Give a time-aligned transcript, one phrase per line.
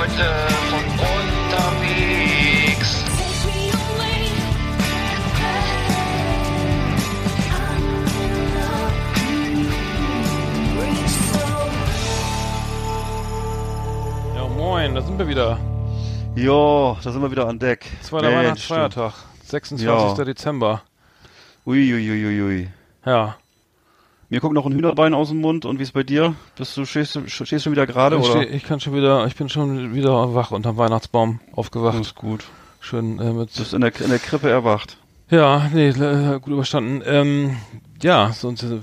[0.00, 0.24] Leute
[0.70, 2.90] von unterwegs.
[3.04, 4.24] Take me away.
[7.52, 7.84] I'm
[8.22, 8.96] in love.
[10.80, 11.44] Reach so
[14.36, 15.58] Ja, moin, da sind wir wieder.
[16.34, 17.84] Jo, da sind wir wieder an Deck.
[18.00, 19.12] Zweiter Weihnachtsfeiertag,
[19.44, 19.86] 26.
[20.18, 20.24] Ja.
[20.24, 20.80] Dezember.
[21.66, 22.40] Uiuiuiui.
[22.40, 22.70] Ui.
[23.04, 23.36] Ja.
[24.32, 26.36] Mir guckt noch ein Hühnerbein aus dem Mund und wie ist bei dir?
[26.56, 28.42] Bist du stehst, stehst schon wieder gerade Ich, oder?
[28.42, 31.98] steh, ich kann schon wieder, ich bin schon wieder wach unterm Weihnachtsbaum aufgewacht.
[31.98, 32.44] Das ist gut.
[32.78, 33.52] Schön äh, mit.
[33.56, 34.98] Du bist in der, in der Krippe erwacht.
[35.30, 37.02] Ja, nee, äh, gut überstanden.
[37.04, 37.56] Ähm,
[38.02, 38.78] ja, sonst äh,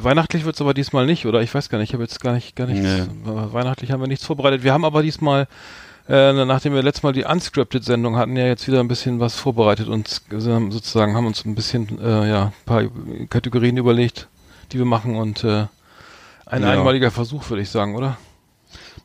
[0.00, 1.42] weihnachtlich wird's aber diesmal nicht, oder?
[1.42, 2.82] Ich weiß gar nicht, ich habe jetzt gar nicht, gar nichts.
[2.82, 3.30] Nee.
[3.30, 4.64] äh, Weihnachtlich haben wir nichts vorbereitet.
[4.64, 5.46] Wir haben aber diesmal,
[6.08, 9.86] äh, nachdem wir letztes Mal die Unscripted-Sendung hatten, ja jetzt wieder ein bisschen was vorbereitet
[9.86, 12.82] und sozusagen haben uns ein bisschen, äh, ja, ein paar
[13.30, 14.26] Kategorien überlegt,
[14.72, 15.66] die wir machen und äh,
[16.46, 16.70] ein Ja.
[16.70, 18.16] einmaliger Versuch, würde ich sagen, oder?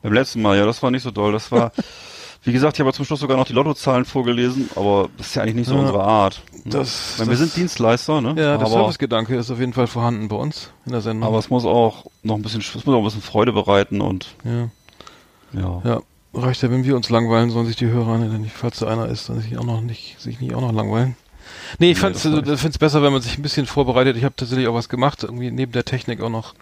[0.04, 1.32] Beim letzten Mal, ja, das war nicht so doll.
[1.32, 1.72] Das war,
[2.44, 5.44] wie gesagt, ich habe zum Schluss sogar noch die Lottozahlen vorgelesen, aber das ist ja
[5.44, 5.82] eigentlich nicht so Ja.
[5.82, 6.42] unsere Art.
[6.66, 8.30] Das- Ich meine, wir das- sind Dienstleister, ne?
[8.38, 11.28] Ja, der Servicegedanke ist auf jeden Fall vorhanden bei uns in der Sendung.
[11.28, 14.28] aber es muss auch noch ein bisschen, es muss auch ein bisschen Freude bereiten und
[14.44, 14.70] ja.
[15.60, 15.82] ja.
[15.84, 16.02] Ja,
[16.34, 19.08] reicht ja, wenn wir uns langweilen, sollen sich die Hörer, ne, nicht, falls da einer
[19.08, 21.16] ist, dann sich auch noch nicht, sich nicht auch noch langweilen.
[21.80, 22.34] Nee, ich Nee, fand's, das
[22.66, 24.18] also, besser, wenn man sich ein bisschen vorbereitet.
[24.18, 26.54] Ich habe tatsächlich auch was gemacht, irgendwie neben der Technik auch noch,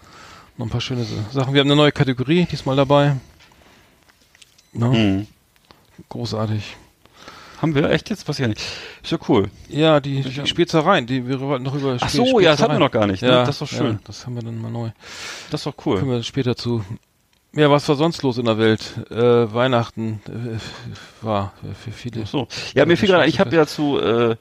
[0.56, 1.54] noch ein paar schöne Sachen.
[1.54, 3.16] Wir haben eine neue Kategorie diesmal dabei.
[4.72, 5.26] Na, Hm.
[6.08, 6.76] Großartig.
[7.60, 8.26] Haben wir echt jetzt?
[8.26, 8.62] Ich ja nicht.
[9.02, 9.50] Ist ja cool.
[9.68, 12.76] Ja, die, die Spezereien, die wir wollten noch über Ach so, ja, das hatten wir
[12.76, 12.80] Spezereien.
[12.80, 13.28] noch gar nicht, ne?
[13.28, 13.92] Ja, Das ist doch schön.
[13.94, 14.90] Ja, das haben wir dann mal neu.
[15.50, 16.02] Das ist doch cool.
[16.08, 16.82] wir später zu.
[17.52, 18.80] Ja, was war sonst los in der Welt?
[19.10, 21.52] Äh, Weihnachten äh, war
[21.84, 22.22] für viele.
[22.24, 22.48] Ach so.
[22.74, 24.36] Ja, mir fiel gerade, ich habe ja zu, äh,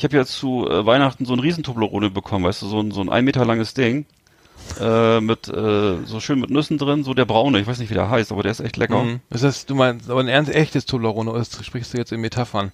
[0.00, 2.90] ich habe ja zu äh, Weihnachten so ein riesen Toblerone bekommen, weißt du, so ein,
[2.90, 4.06] so ein ein Meter langes Ding.
[4.80, 7.94] Äh, mit äh, so schön mit Nüssen drin, so der braune, ich weiß nicht, wie
[7.94, 9.02] der heißt, aber der ist echt lecker.
[9.02, 9.20] Mhm.
[9.28, 12.72] Das heißt, du meinst aber ein ernst echtes Toblerone, oder sprichst du jetzt in Metaphern?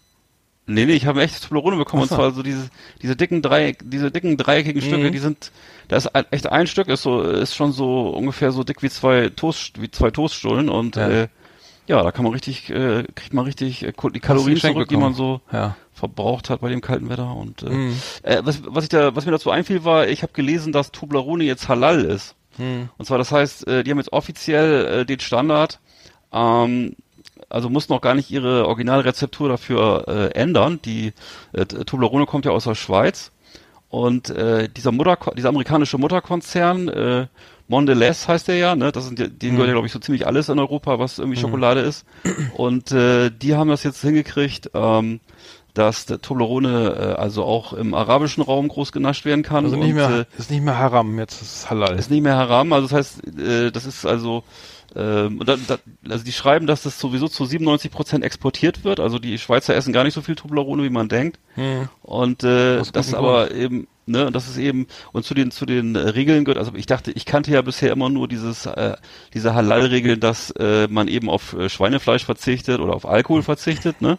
[0.66, 2.14] Nee, nee, ich habe ein echtes Toblerone bekommen Ach so.
[2.14, 2.68] und zwar so diese
[3.02, 4.86] diese dicken Dreieck, diese dicken dreieckigen Mhm.
[4.86, 5.50] Stücke, die sind
[5.88, 9.28] da ist echt ein Stück ist so ist schon so ungefähr so dick wie zwei
[9.30, 11.08] Toast wie zwei Toaststullen und Ja.
[11.08, 11.28] äh,
[11.88, 15.00] ja, da kann man richtig äh, kriegt man richtig äh, die Kalorien zurück, die bekommen.
[15.02, 15.76] man so Ja.
[15.92, 18.00] verbraucht hat bei dem kalten Wetter und äh, Mhm.
[18.22, 21.44] äh, was, was ich da was mir dazu einfiel war, ich habe gelesen, dass Toblerone
[21.44, 22.34] jetzt halal ist.
[22.58, 22.88] Mhm.
[22.98, 25.80] Und zwar das heißt, äh, die haben jetzt offiziell äh, den Standard
[26.32, 26.96] ähm,
[27.48, 30.80] also mussten auch gar nicht ihre Originalrezeptur dafür äh, ändern.
[30.84, 31.12] Die
[31.52, 33.30] äh, Toblerone kommt ja aus der Schweiz
[33.88, 37.26] und äh, dieser Mutter, dieser amerikanische Mutterkonzern äh,
[37.68, 38.92] Mondelez heißt der ja, ne?
[38.92, 41.38] Das sind ja, denen gehört ja glaube ich so ziemlich alles in Europa, was irgendwie
[41.38, 42.04] Schokolade ist.
[42.54, 45.20] Und äh, die haben das jetzt hingekriegt, ähm,
[45.74, 49.64] dass der Toblerone äh, also auch im arabischen Raum groß genascht werden kann.
[49.64, 51.98] Also nicht und, mehr, äh, ist nicht mehr Haram, jetzt ist es Halal.
[51.98, 54.42] ist nicht mehr Haram, also das heißt, äh, das ist also,
[54.96, 58.98] ähm, da, da, also die schreiben, dass das sowieso zu 97 Prozent exportiert wird.
[58.98, 61.38] Also die Schweizer essen gar nicht so viel Toblerone, wie man denkt.
[61.56, 61.88] Mhm.
[62.02, 65.66] Und äh, das ist gutem aber eben, ne, das ist eben und zu den zu
[65.66, 66.58] den äh, Regeln gehört.
[66.58, 68.96] Also ich dachte, ich kannte ja bisher immer nur dieses äh,
[69.34, 74.18] diese Halal-Regeln, dass äh, man eben auf äh, Schweinefleisch verzichtet oder auf Alkohol verzichtet, ne?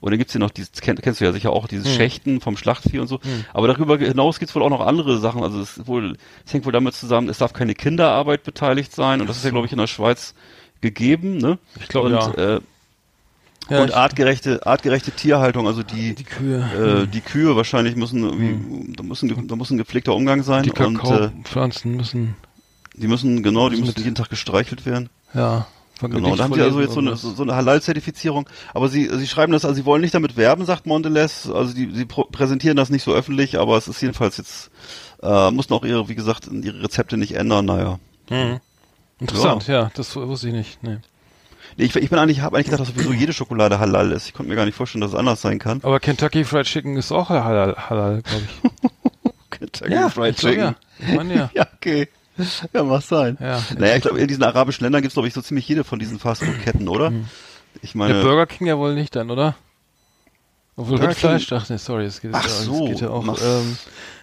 [0.00, 1.94] Und dann gibt's hier noch dieses, kenn, kennst du ja sicher auch, dieses Hm.
[1.94, 3.20] Schächten vom Schlachtvieh und so.
[3.52, 5.42] Aber darüber hinaus gibt's wohl auch noch andere Sachen.
[5.42, 6.16] Also es ist wohl,
[6.46, 9.20] es hängt wohl damit zusammen, es darf keine Kinderarbeit beteiligt sein.
[9.20, 10.34] Und das ist ja, glaube ich, in der Schweiz
[10.80, 11.58] gegeben, ne?
[11.80, 12.56] Ich glaube, und, ja.
[12.56, 12.60] Äh,
[13.68, 17.02] Ja, und artgerechte, artgerechte Tierhaltung, also die, Die Kühe.
[17.04, 20.62] äh, die Kühe wahrscheinlich müssen irgendwie, da muss ein, da muss ein gepflegter Umgang sein
[20.64, 21.30] die und äh,
[21.84, 22.34] müssen,
[22.94, 25.08] die müssen, genau, die müssen müssen jeden Tag gestreichelt werden.
[25.34, 25.66] ja.
[26.00, 28.48] Von Genau, da haben sie also jetzt so eine, so, eine Halal-Zertifizierung.
[28.74, 31.48] Aber sie, sie schreiben das, also sie wollen nicht damit werben, sagt Mondelez.
[31.48, 34.70] Also die, sie präsentieren das nicht so öffentlich, aber es ist jedenfalls jetzt,
[35.22, 37.98] äh, mussten auch ihre, wie gesagt, ihre Rezepte nicht ändern, naja.
[38.30, 38.60] Mhm.
[39.20, 39.90] Interessant, ja.
[39.94, 40.82] das wusste ich nicht.
[40.82, 40.96] Nee.
[41.76, 44.26] Nee, ich, ich bin eigentlich, habe eigentlich gedacht, dass sowieso jede Schokolade halal ist.
[44.26, 45.80] Ich konnte mir gar nicht vorstellen, dass es anders sein kann.
[45.82, 49.50] Aber Kentucky Fried Chicken ist auch halal, halal glaube ich.
[49.50, 50.74] Kentucky ich glaub, Ja.
[50.98, 51.50] Ich meine, ja.
[51.54, 52.08] Ja, okay.
[52.72, 53.36] Ja, mag sein.
[53.40, 53.62] Ja.
[53.78, 55.98] Naja, ich glaube, in diesen arabischen Ländern gibt es, glaube ich, so ziemlich jede von
[55.98, 57.12] diesen Fastfood-Ketten, oder?
[57.82, 59.54] Ich Der meine, Burger King ja wohl nicht dann, oder?
[60.76, 63.22] Obwohl Burger Rindfleisch, ach nee, sorry, es geht, Ach es so, geht ja auch.
[63.22, 63.76] mach- Ähm,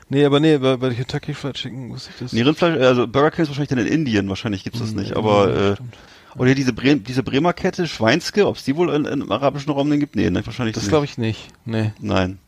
[0.09, 2.33] nee, aber nee, bei, bei Kentucky Fried Chicken wusste ich das.
[2.33, 5.17] nee, Rindfleisch, also Burger King ist wahrscheinlich dann in Indien, wahrscheinlich gibt's das nicht, Ja,
[5.17, 5.95] aber, äh, stimmt.
[6.35, 9.71] oder diese, Bre diese Bremer Kette, Schweinske, ob es die wohl in, in, im arabischen
[9.71, 10.15] Raum denn gibt?
[10.15, 10.89] Nee, ne, wahrscheinlich Das nicht.
[10.89, 11.47] glaube ich nicht.
[11.65, 11.91] Nee.
[11.99, 12.39] Nein.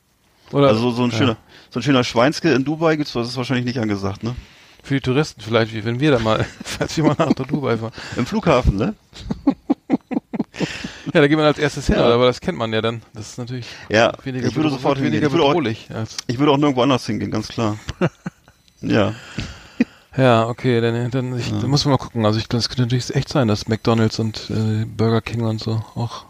[0.52, 1.18] Oder Also so, so ein ja.
[1.18, 1.38] schöner,
[1.70, 4.36] so ein schöner Schweinske in Dubai gibt's, das ist wahrscheinlich nicht angesagt, ne?
[4.84, 7.92] Für die Touristen vielleicht, wie wenn wir da mal, falls wir mal nach Dubai fahren.
[8.16, 8.96] Im Flughafen, ne?
[11.14, 12.06] Ja, da geht man als erstes hin, Ja.
[12.14, 13.02] aber das kennt man ja dann.
[13.14, 15.88] Das ist natürlich Ja, weniger, ich würde sofort weniger Ich würde, auch, bedrohlich.
[15.94, 17.80] Als, ich würde auch nirgendwo anders hingehen, ganz klar.
[18.82, 19.16] ja.
[20.16, 22.26] ja, okay, dann, dann, ich, dann muss man mal gucken.
[22.26, 25.82] Also ich, das könnte natürlich echt sein, dass McDonalds und äh, Burger King und so
[25.96, 26.26] auch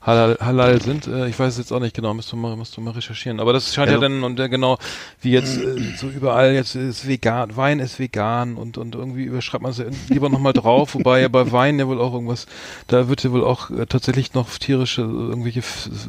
[0.00, 1.06] halal, halal sind.
[1.06, 3.40] Äh, ich weiß es jetzt auch nicht genau, müsste mal, müsste mal recherchieren.
[3.40, 4.78] Aber das scheint ja, Ja, dann, und äh, genau,
[5.20, 9.62] wie jetzt äh, so überall, jetzt ist vegan, Wein ist vegan und, und irgendwie überschreibt
[9.62, 12.46] man es ja lieber nochmal drauf, wobei ja bei Wein ja wohl auch irgendwas,
[12.86, 15.62] da wird ja wohl auch äh, tatsächlich noch tierische, irgendwelche,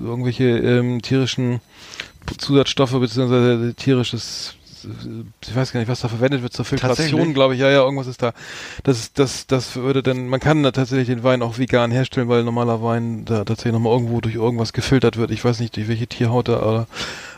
[0.04, 1.60] irgendwelche ähm, tierischen
[2.38, 4.56] Zusatzstoffe beziehungsweise tierisches
[5.42, 7.60] ich weiß gar nicht, was da verwendet wird zur Filtration, glaube ich.
[7.60, 8.34] Ja, ja, irgendwas ist da.
[8.84, 12.44] Das das, das würde dann, man kann da tatsächlich den Wein auch vegan herstellen, weil
[12.44, 15.32] normaler Wein da tatsächlich nochmal irgendwo durch irgendwas gefiltert wird.
[15.32, 16.88] Ich weiß nicht, durch welche Tierhaut da, aber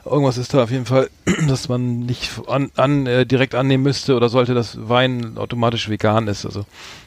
[0.05, 1.09] irgendwas ist da auf jeden Fall,
[1.47, 6.27] dass man nicht an, an äh, direkt annehmen müsste oder sollte, dass Wein automatisch vegan
[6.27, 6.45] ist.
[6.45, 6.65] Also,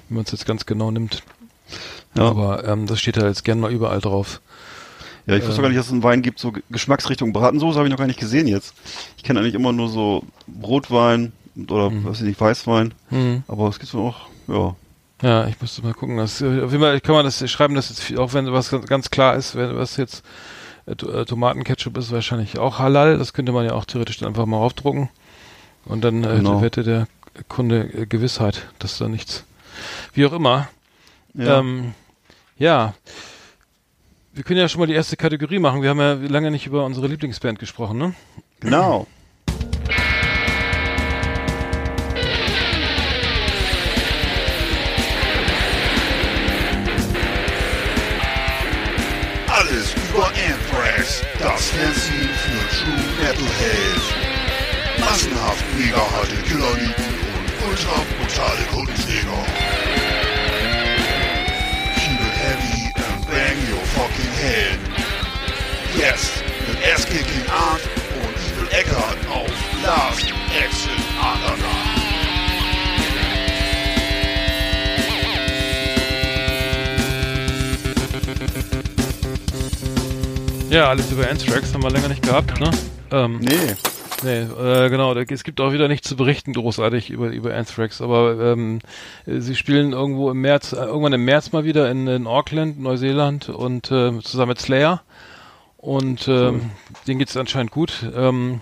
[0.08, 1.22] wenn man es jetzt ganz genau nimmt.
[2.14, 2.24] Ja.
[2.24, 4.40] Aber ähm, das steht da jetzt gerne mal überall drauf.
[5.26, 5.62] Ja, ich wusste Ähm.
[5.62, 8.06] gar nicht, dass es einen Wein gibt, so Ge- Geschmacksrichtung Bratensoße habe ich noch gar
[8.06, 8.74] nicht gesehen jetzt.
[9.16, 11.32] Ich kenne eigentlich immer nur so Brotwein
[11.68, 12.94] oder, weiß ich nicht, Weißwein.
[13.10, 13.42] Mhm.
[13.48, 14.76] Aber es gibt so auch, ja.
[15.22, 16.18] Ja, ich müsste mal gucken.
[16.18, 19.10] Das, äh, auf jeden Fall kann man das schreiben, dass jetzt, auch wenn was ganz,
[19.10, 20.22] klar ist, wenn was jetzt
[20.86, 23.16] äh, äh, Tomatenketchup ist, wahrscheinlich auch halal.
[23.18, 25.08] Das könnte man ja auch theoretisch dann einfach mal aufdrucken.
[25.86, 26.60] Und dann äh, Genau.
[26.60, 27.08] hätte der
[27.48, 29.44] Kunde äh, Gewissheit, dass da nichts.
[30.12, 30.68] Wie auch immer.
[31.34, 31.60] Ja.
[31.60, 31.94] Ähm,
[32.58, 32.92] ja.
[34.36, 35.80] Wir können ja schon mal die erste Kategorie machen.
[35.80, 38.14] Wir haben ja lange nicht über unsere Lieblingsband gesprochen, ne?
[38.60, 39.06] genau.
[49.48, 54.02] Alles über Anthrax, das Fernsehen für True Metalhead.
[55.00, 57.04] Massenhaft mega harte Killerlieben
[57.38, 59.75] und ultra brutale Kundenträger.
[64.36, 64.78] Head.
[65.98, 66.32] Jetzt
[66.68, 67.80] mit Ass-Kicking Art
[68.22, 69.50] und Evil Eckart auf
[69.82, 70.26] Last
[70.62, 70.90] Exit
[71.20, 71.86] Underground.
[80.70, 82.70] Ja, alles über Anthrax haben wir länger nicht gehabt, ne?
[83.12, 83.74] Ähm, Nee.
[84.22, 85.14] Nee, äh, genau.
[85.14, 88.80] Es gibt auch wieder nichts zu berichten großartig über über Anthrax, aber ähm,
[89.26, 92.80] äh, sie spielen irgendwo im März, äh, irgendwann im März mal wieder in, in Auckland,
[92.80, 95.02] Neuseeland und äh, zusammen mit Slayer
[95.76, 96.70] und ähm,
[97.06, 98.10] denen geht's anscheinend gut.
[98.14, 98.60] Ähm,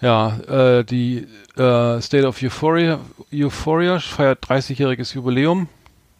[0.00, 3.00] ja, äh, die äh, State of Euphoria,
[3.32, 5.68] Euphoria feiert 30-jähriges Jubiläum.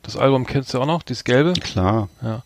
[0.03, 1.53] Das Album kennst du auch noch, dieses gelbe.
[1.55, 2.09] Klar.
[2.23, 2.43] Ja.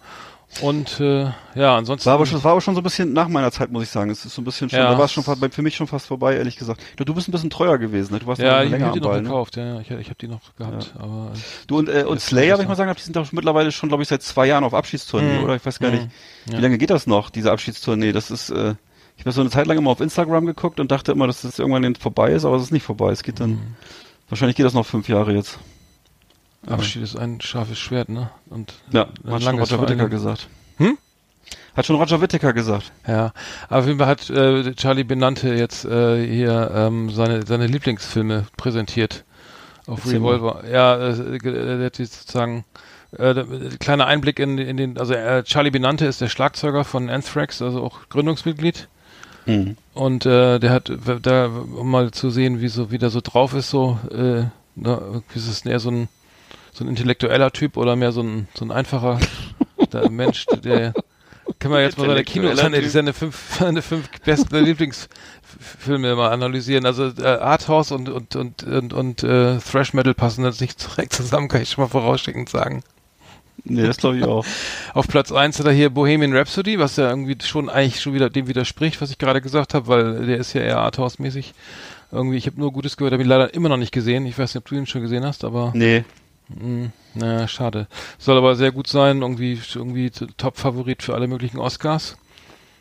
[0.62, 1.24] Und äh,
[1.54, 2.06] ja, ansonsten.
[2.06, 4.10] War aber, schon, war aber schon so ein bisschen nach meiner Zeit, muss ich sagen.
[4.10, 4.92] Es ist so ein bisschen schon, Ja.
[4.92, 6.80] da war es schon fast, für mich schon fast vorbei, ehrlich gesagt.
[6.96, 8.20] Du, du bist ein bisschen treuer gewesen, ne?
[8.20, 9.28] Du warst ja, noch ich länger habe die noch Ball, ne?
[9.28, 12.20] gekauft, ja, ja, ich, ich habe die noch gehabt, aber äh, Du und, äh, und
[12.20, 14.64] Slayer, würde ich mal sagen, die sind doch mittlerweile schon, glaube ich, seit zwei Jahren
[14.64, 15.44] auf Abschiedstournee, Mhm.
[15.44, 15.56] oder?
[15.56, 16.04] Ich weiß gar nicht.
[16.04, 16.10] Mhm.
[16.46, 16.58] Wie Ja.
[16.60, 18.12] lange geht das noch, diese Abschiedstournee?
[18.12, 18.74] Das ist, äh,
[19.16, 21.58] ich habe so eine Zeit lang immer auf Instagram geguckt und dachte immer, dass das
[21.58, 23.10] irgendwann vorbei ist, aber es ist nicht vorbei.
[23.12, 23.76] Es geht dann, Mhm.
[24.28, 25.58] wahrscheinlich geht das noch fünf Jahre jetzt.
[26.66, 28.30] Abschied ist ein scharfes Schwert, ne?
[28.50, 30.48] Und Ja, hat schon Roger Whittaker gesagt.
[30.78, 30.98] Hm?
[31.76, 32.92] Hat schon Roger Whittaker gesagt.
[33.06, 33.32] Ja,
[33.68, 38.46] aber auf jeden Fall hat äh, Charlie Benante jetzt äh, hier ähm, seine seine Lieblingsfilme
[38.56, 39.24] präsentiert
[39.86, 40.34] auf Erzähl mal.
[40.34, 40.64] Revolver.
[40.70, 41.38] Ja, äh, äh,
[41.78, 42.64] der hat jetzt sozusagen
[43.18, 43.34] äh,
[43.78, 47.82] kleiner Einblick in, in den, also äh, Charlie Benante ist der Schlagzeuger von Anthrax, also
[47.82, 48.88] auch Gründungsmitglied.
[49.46, 49.76] Mhm.
[49.92, 50.90] Und äh, der hat
[51.22, 54.44] da, um mal zu sehen, wie so wie der so drauf ist, so äh,
[54.74, 56.08] ne, ist es eher so ein
[56.74, 59.18] so ein intellektueller Typ oder mehr so ein so ein einfacher
[60.10, 60.92] Mensch, der
[61.58, 66.84] kann man jetzt mal seine Kino, seine, seine fünf, seine fünf besten Lieblingsfilme mal analysieren.
[66.86, 71.12] Also äh, Arthouse und und und und, und äh, Thrash Metal passen jetzt nicht direkt
[71.12, 72.82] zusammen, kann ich schon mal vorausschickend sagen.
[73.62, 74.44] Nee, das glaube ich auch.
[74.92, 78.28] Auf Platz eins hat er hier Bohemian Rhapsody, was ja irgendwie schon eigentlich schon wieder
[78.28, 81.54] dem widerspricht, was ich gerade gesagt habe, weil der ist ja eher Arthouse-mäßig.
[82.12, 84.26] Irgendwie, ich habe nur Gutes gehört, habe ihn leider immer noch nicht gesehen.
[84.26, 86.04] Ich weiß nicht, ob du ihn schon gesehen hast, aber Nee.
[86.48, 87.86] Mh, naja, schade.
[88.18, 92.16] Soll aber sehr gut sein, irgendwie irgendwie Top-Favorit für alle möglichen Oscars.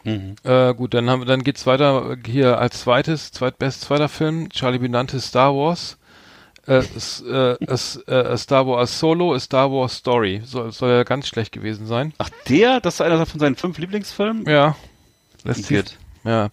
[0.04, 0.36] Mhm.
[0.44, 4.80] Äh, gut, dann haben wir, dann geht's weiter hier als zweites, zweitbest zweiter Film, Charlie
[4.80, 5.98] Benante Star Wars.
[6.66, 10.42] Äh, es, äh, es, äh, A Star Wars Solo, A Star Wars Story.
[10.46, 12.14] Soll, soll ja ganz schlecht gewesen sein.
[12.18, 12.80] Ach, der?
[12.80, 14.46] Das ist einer von seinen fünf Lieblingsfilmen?
[14.48, 14.76] Ja.
[15.44, 15.98] Lässt Igitt.
[16.24, 16.50] ja.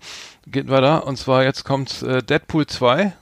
[0.46, 1.06] Geht weiter.
[1.06, 3.12] Und zwar jetzt kommt äh, Deadpool 2.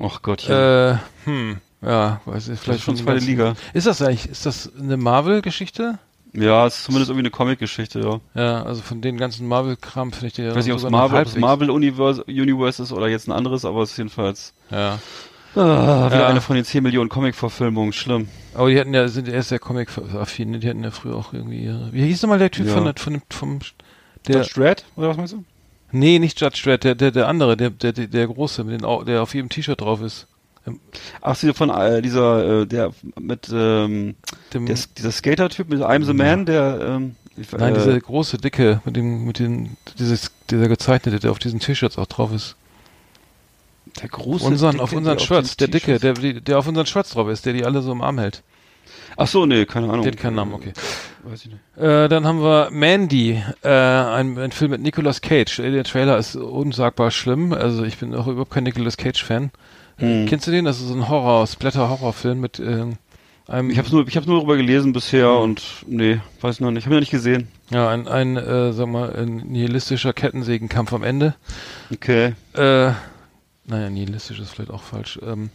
[0.00, 0.92] Ach Gott, ja.
[0.92, 3.54] Äh, hm, ja, weiß ich, vielleicht schon zweite Liga.
[3.72, 5.98] Ist das eigentlich, ist das eine Marvel-Geschichte?
[6.32, 8.20] ja, es ist zumindest irgendwie eine Comic-Geschichte, ja.
[8.40, 10.90] Ja, also von den ganzen Marvel-Kram finde ich die ja Ich weiß nicht, ob es
[10.90, 14.98] Marvel, Marvel Universe, Universe ist oder jetzt ein anderes, aber es ist jedenfalls Ja.
[15.54, 16.26] ah, wieder Ja.
[16.26, 17.92] eine von den 10 Millionen Comic-Verfilmungen.
[17.92, 18.28] Schlimm.
[18.54, 20.58] Aber die hatten ja, sind erst sehr Comic-affin, ne?
[20.58, 22.74] die hatten ja früher auch irgendwie ihre, wie hieß nochmal der Typ Ja.
[22.74, 23.58] von, der- von dem, vom,
[24.26, 24.84] der, Judge Dredd?
[24.96, 25.44] Oder was meinst du?
[25.92, 29.22] nee, nicht Judge Dredd, der, der, der andere, der, der, der, große, mit den, der
[29.22, 30.26] auf jedem T-Shirt drauf ist.
[31.20, 34.14] Ach, sie von äh, dieser, äh, der mit, ähm,
[34.52, 38.38] Dem, der, dieser Skater-Typ mit I'm the Man, der, ähm, ich- nein, äh, dieser große,
[38.38, 42.56] dicke, mit dem, mit den, dieses, dieser gezeichnete, der auf diesen T-Shirts auch drauf ist.
[44.00, 47.10] der große, Unseren, Dicke, auf unseren der Shirts, der dicke, der, der auf unseren Shirts
[47.10, 48.42] drauf ist, der die alle so im Arm hält.
[49.16, 50.02] Ach so, nee, keine Ahnung.
[50.02, 50.72] Der hat keinen Namen, okay.
[51.22, 51.60] Weiß ich nicht.
[51.76, 55.60] Äh, dann haben wir Mandy, äh, ein, ein Film mit Nicolas Cage.
[55.60, 57.52] Äh, Der Trailer ist unsagbar schlimm.
[57.52, 59.52] Also ich bin auch überhaupt kein Nicolas Cage-Fan.
[59.98, 60.26] Hm.
[60.26, 60.64] Kennst du den?
[60.64, 62.96] Das ist so ein Horror, Splatter-Horrorfilm mit ähm,
[63.46, 66.84] einem, Ich habe nur, ich habe nur darüber gelesen bisher und nee, weiß noch nicht.
[66.86, 67.48] Habe ich noch nicht gesehen.
[67.70, 71.34] ja, ein, ein äh, sag mal, ein nihilistischer Kettensägenkampf am Ende.
[71.92, 72.34] Okay.
[72.54, 72.90] Äh,
[73.66, 75.18] naja, nihilistisch ist vielleicht auch falsch.
[75.24, 75.50] Ähm,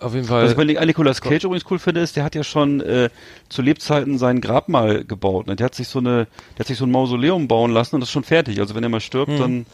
[0.00, 0.44] auf jeden Fall.
[0.44, 3.10] Was ich bei Nic- Nicolas Cage übrigens cool finde, ist, der hat ja schon äh,
[3.50, 5.46] zu Lebzeiten sein Grabmal gebaut.
[5.46, 5.56] Ne?
[5.56, 8.08] Der hat sich so eine, der hat sich so ein Mausoleum bauen lassen und das
[8.08, 8.58] ist schon fertig.
[8.60, 9.38] Also wenn er mal stirbt, Hm.
[9.38, 9.66] dann,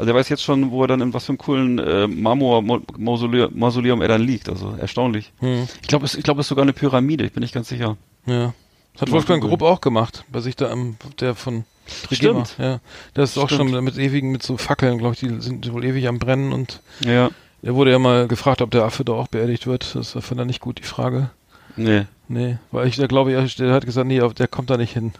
[0.00, 3.50] also er weiß jetzt schon, wo er dann in was für einem coolen äh, Marmor-Mausoleum
[3.56, 4.48] Mausoleum er dann liegt.
[4.48, 5.32] Also erstaunlich.
[5.40, 7.24] hm, Ich glaube, es, ich glaube, es ist sogar eine Pyramide.
[7.24, 7.96] Ich bin nicht ganz sicher.
[8.26, 8.52] ja.
[8.94, 9.42] Das hat Wolfgang.
[9.42, 11.64] Grupp auch gemacht, bei sich da am, der von
[12.08, 12.44] Trigema.
[12.44, 12.56] Stimmt.
[12.58, 12.80] Ja,
[13.14, 13.70] das ist auch Stimmt.
[13.70, 16.80] schon mit ewigen, mit so Fackeln, glaube ich, die sind wohl ewig am Brennen und
[17.04, 17.30] Ja.
[17.62, 19.94] Er wurde ja mal gefragt, ob der Affe da auch beerdigt wird.
[19.94, 21.30] Das fand er nicht gut, die Frage.
[21.76, 22.06] Nee.
[22.28, 25.12] Nee, weil ich, da glaube der hat gesagt, nee, der kommt da nicht hin.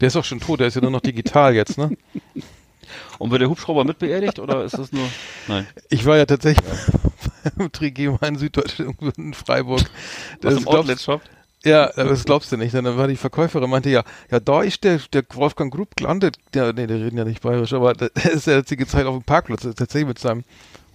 [0.00, 1.96] Der ist auch schon tot, der ist ja nur noch digital jetzt, ne?
[3.18, 5.06] Und wird der Hubschrauber mit beerdigt oder ist das nur?
[5.48, 5.66] Nein.
[5.90, 6.64] Ich war ja tatsächlich
[7.56, 9.80] beim Trigema in Süddeutschland, in Freiburg.
[9.80, 9.90] Was
[10.40, 11.20] Das im glaubst, Outlet-Shop?
[11.64, 12.74] ja, das glaubst du nicht.
[12.74, 16.36] Dann war die Verkäuferin, meinte ja, ja, da ist der, der Wolfgang Grupp gelandet.
[16.54, 19.14] Ja, nee, die reden ja nicht bayerisch, aber der ist ja jetzt die Zeit auf
[19.16, 20.44] dem Parkplatz, tatsächlich mit seinem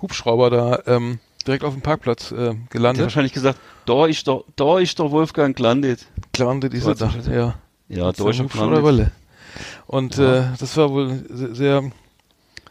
[0.02, 3.04] Hubschrauber da, ähm, direkt auf dem Parkplatz äh, Der hat gelandet.
[3.04, 6.06] wahrscheinlich gesagt, da ist doch, da ist doch Wolfgang gelandet.
[6.34, 7.56] Gelandet ist er da, ja.
[7.90, 9.12] Ja, da ist er gelandet.
[9.88, 11.92] Und äh, das war wohl sehr,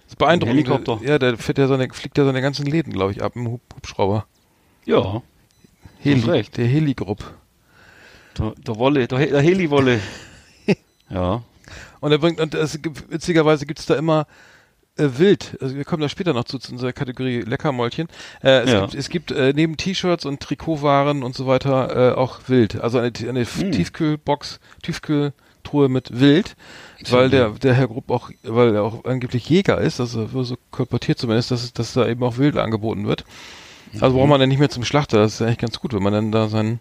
[0.09, 0.57] sehr beeindruckend.
[0.67, 0.99] Helikopter.
[1.03, 3.61] Ja, der fährt ja seine, fliegt ja seine ganzen Läden, glaube ich, ab im Hub
[3.77, 4.27] Hubschrauber.
[4.85, 5.23] Ja,
[6.01, 6.57] Heli, recht.
[6.57, 7.23] der Heli-Grupp.
[8.39, 10.01] der, der Wolle, der, der Heli-Wolle.
[11.11, 11.43] ja.
[12.01, 14.27] Und er bringt, und es, gibt- witzigerweise gibt es da immer
[14.97, 15.59] äh, Wild.
[15.61, 18.09] Also wir kommen da später noch zu, zu unserer Kategorie Leckermäulchen.
[18.43, 18.81] Äh, es Ja.
[18.83, 22.81] gibt, es gibt äh, neben T-Shirts und Trikotwaren und so weiter äh, auch Wild.
[22.81, 23.73] Also eine, eine Hm.
[23.73, 24.61] Tiefkühlbox,
[25.69, 26.57] Tiefkühltruhe mit Wild.
[27.11, 31.19] Weil der, der Herr Grupp auch, weil er auch angeblich Jäger ist, also so kolportiert
[31.19, 33.25] zumindest, dass, dass da eben auch Wild angeboten wird.
[34.01, 34.19] Also Mhm.
[34.19, 35.19] braucht man dann nicht mehr zum Schlachter.
[35.19, 36.81] Das ist ja eigentlich ganz gut, wenn man dann da sein,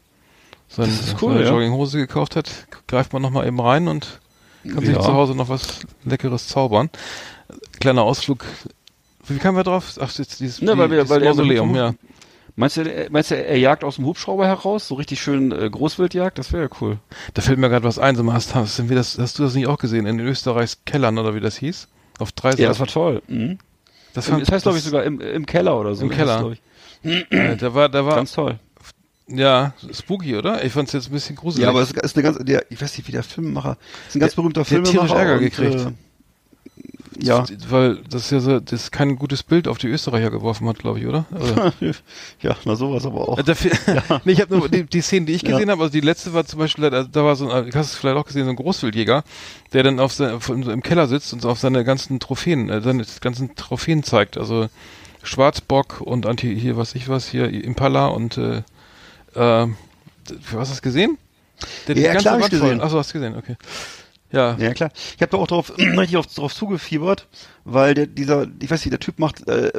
[0.69, 0.89] sein,
[1.21, 1.51] cool, seine ja.
[1.51, 2.49] Jogginghose gekauft hat,
[2.87, 4.19] greift man nochmal eben rein und
[4.63, 5.01] kann sich Ja.
[5.01, 6.89] zu Hause noch was Leckeres zaubern.
[7.79, 8.43] Kleiner Ausflug.
[9.27, 9.93] Wie kamen wir drauf?
[10.01, 11.93] Ach, jetzt dieses, Ne, weil wir- dieses weil Mausoleum, ja.
[12.59, 14.87] Meinst du, er- meinst du, er jagt aus dem Hubschrauber heraus?
[14.87, 16.37] So richtig schön äh, Großwildjagd?
[16.39, 16.97] Das wäre ja cool.
[17.35, 18.15] Da fällt mir gerade was ein.
[18.25, 20.05] Mal, Hast, hast, sind wir das, hast du das nicht auch gesehen?
[20.07, 21.87] In Österreichs Kellern oder wie das hieß?
[22.19, 23.21] Auf drei Ja, das war toll.
[23.27, 23.59] Mhm.
[24.13, 26.01] Das, Das, fand- heißt, glaube ich, das- sogar im, im Keller oder so.
[26.01, 26.51] Im Das Keller.
[27.03, 27.31] ich.
[27.31, 28.57] äh, da war, da war, Ganz toll.
[29.27, 30.65] ja, spooky, oder?
[30.65, 31.63] Ich fand's jetzt ein bisschen gruselig.
[31.63, 34.19] Ja, aber es ist eine ganz, der, ich weiß nicht, wie der Filmemacher, ist ein
[34.19, 34.97] ganz berühmter der hat Filmemacher.
[35.07, 35.75] tierisch Ärger und, gekriegt.
[35.75, 35.91] Äh,
[37.19, 37.43] ja.
[37.69, 41.07] Weil das ja so, das kein gutes Bild auf die Österreicher geworfen hat, glaube ich,
[41.07, 41.25] oder?
[41.31, 41.73] oder?
[42.41, 43.37] ja, na sowas aber auch.
[43.39, 43.71] Äh, Dafür,
[44.25, 45.51] nee, ich habe nur die, die Szenen, die ich Ja.
[45.51, 47.87] gesehen habe, also die letzte war zum Beispiel, da, da war so ein, du hast
[47.91, 49.23] es vielleicht auch gesehen, so ein Großwildjäger,
[49.73, 52.81] der dann auf sein, auf- im Keller sitzt und so auf seine ganzen Trophäen, äh,
[52.81, 54.67] seine ganzen Trophäen zeigt, also
[55.23, 58.57] Schwarzbock und Anti, hier was ich was, hier Impala und äh,
[59.35, 59.71] äh, hast
[60.51, 61.17] du das gesehen?
[61.87, 62.81] Der Ja, klar ich Wand voll- gesehen.
[62.83, 63.55] Ach so, hast du gesehen, okay.
[64.31, 64.91] Ja, Ja, klar.
[65.15, 67.27] Ich habe da auch drauf, richtig auf, drauf zugefiebert,
[67.63, 69.71] weil der, dieser, ich weiß nicht, der Typ macht äh,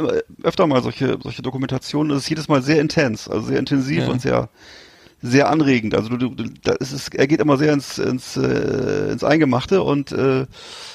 [0.43, 2.11] öfter mal solche, solche Dokumentationen.
[2.11, 4.09] Das ist jedes Mal sehr intens, also sehr intensiv Ja.
[4.09, 4.49] und sehr,
[5.21, 5.95] sehr anregend.
[5.95, 9.83] Also du, du, da ist es, er geht immer sehr ins, ins, äh, ins Eingemachte
[9.83, 10.47] und äh,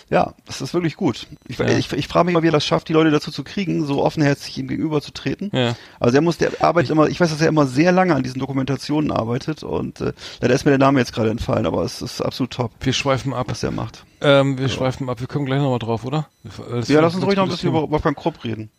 [0.10, 1.27] ja, das ist wirklich gut.
[1.48, 1.65] Ich, Ja.
[1.77, 4.03] ich, ich frage mich mal, wie er das schafft, die Leute dazu zu kriegen, so
[4.03, 5.50] offenherzig ihm gegenüberzutreten.
[5.53, 5.75] ja.
[6.00, 8.39] Also er muss, der arbeitet immer, ich weiß, dass er immer sehr lange an diesen
[8.39, 12.22] Dokumentationen arbeitet und äh, da ist mir der Name jetzt gerade entfallen, aber es ist
[12.22, 13.48] absolut top, Wir schweifen ab.
[13.50, 14.06] was er macht.
[14.22, 15.20] Ähm, wir schweifen ab.
[15.20, 16.27] Wir kommen gleich nochmal drauf, oder?
[16.70, 18.70] Das Ja, lass uns ruhig noch ein bisschen über Wolfgang Krupp reden.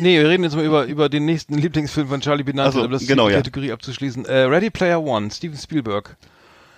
[0.00, 2.90] Nee, wir reden jetzt mal über, über den nächsten Lieblingsfilm von Charlie Benante, so, um
[2.90, 3.38] das genau, die ja.
[3.38, 4.24] Kategorie abzuschließen.
[4.26, 6.16] Äh, Ready Player One, Steven Spielberg.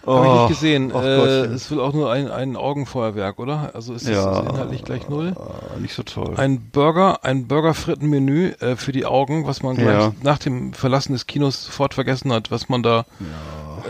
[0.04, 0.92] Habe ich nicht gesehen.
[0.92, 3.70] ach äh, es will auch nur ein, ein Augenfeuerwerk, oder?
[3.74, 4.40] Also ist Ja.
[4.40, 5.34] es inhaltlich gleich null.
[5.38, 6.34] Ah, nicht so toll.
[6.36, 10.12] Ein Burger, ein Burger-Fritten-Menü äh, für die Augen, was man gleich Ja.
[10.24, 13.04] nach dem Verlassen des Kinos sofort vergessen hat, was man da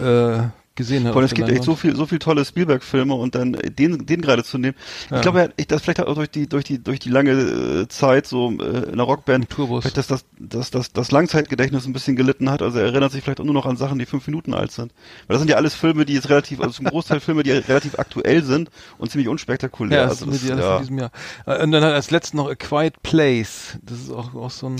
[0.02, 3.54] äh, gesehen allem, auf es gibt echt so viel, so viel tolle Spielberg-Filme und dann
[3.54, 4.76] äh, den, den gerade zu nehmen.
[5.10, 5.16] Ja.
[5.16, 7.32] Ich glaube, er hat- ich, das vielleicht auch durch die, durch die, durch die lange
[7.32, 11.92] äh, Zeit so äh, in der Rockband, vielleicht, dass das, dass das, das Langzeitgedächtnis ein
[11.92, 12.62] bisschen gelitten hat.
[12.62, 14.92] Also er erinnert sich vielleicht auch nur noch an Sachen, die fünf Minuten alt sind.
[15.26, 17.98] Weil das sind ja alles Filme, die jetzt relativ, also zum Großteil Filme, die relativ
[17.98, 19.98] aktuell sind und ziemlich unspektakulär.
[20.02, 20.72] Ja, also das die alle ja.
[20.74, 21.10] von diesem Jahr.
[21.46, 23.78] Äh, Und dann hat als letztes noch A Quiet Place.
[23.82, 24.76] Das ist auch, auch so ein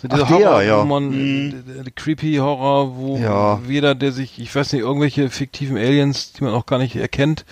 [0.00, 0.84] so dieser Ach, der, Horror, ja.
[0.84, 1.64] man Mhm.
[1.86, 3.60] äh, creepy Horror, wo Ja.
[3.68, 7.44] jeder, der sich, ich weiß nicht, irgendwelche fiktiven Aliens, die man auch gar nicht erkennt,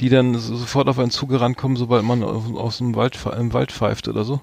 [0.00, 3.72] die dann so, sofort auf einen zugerannt kommen, sobald man aus, dem Wald im Wald
[3.72, 4.40] pfeift oder so.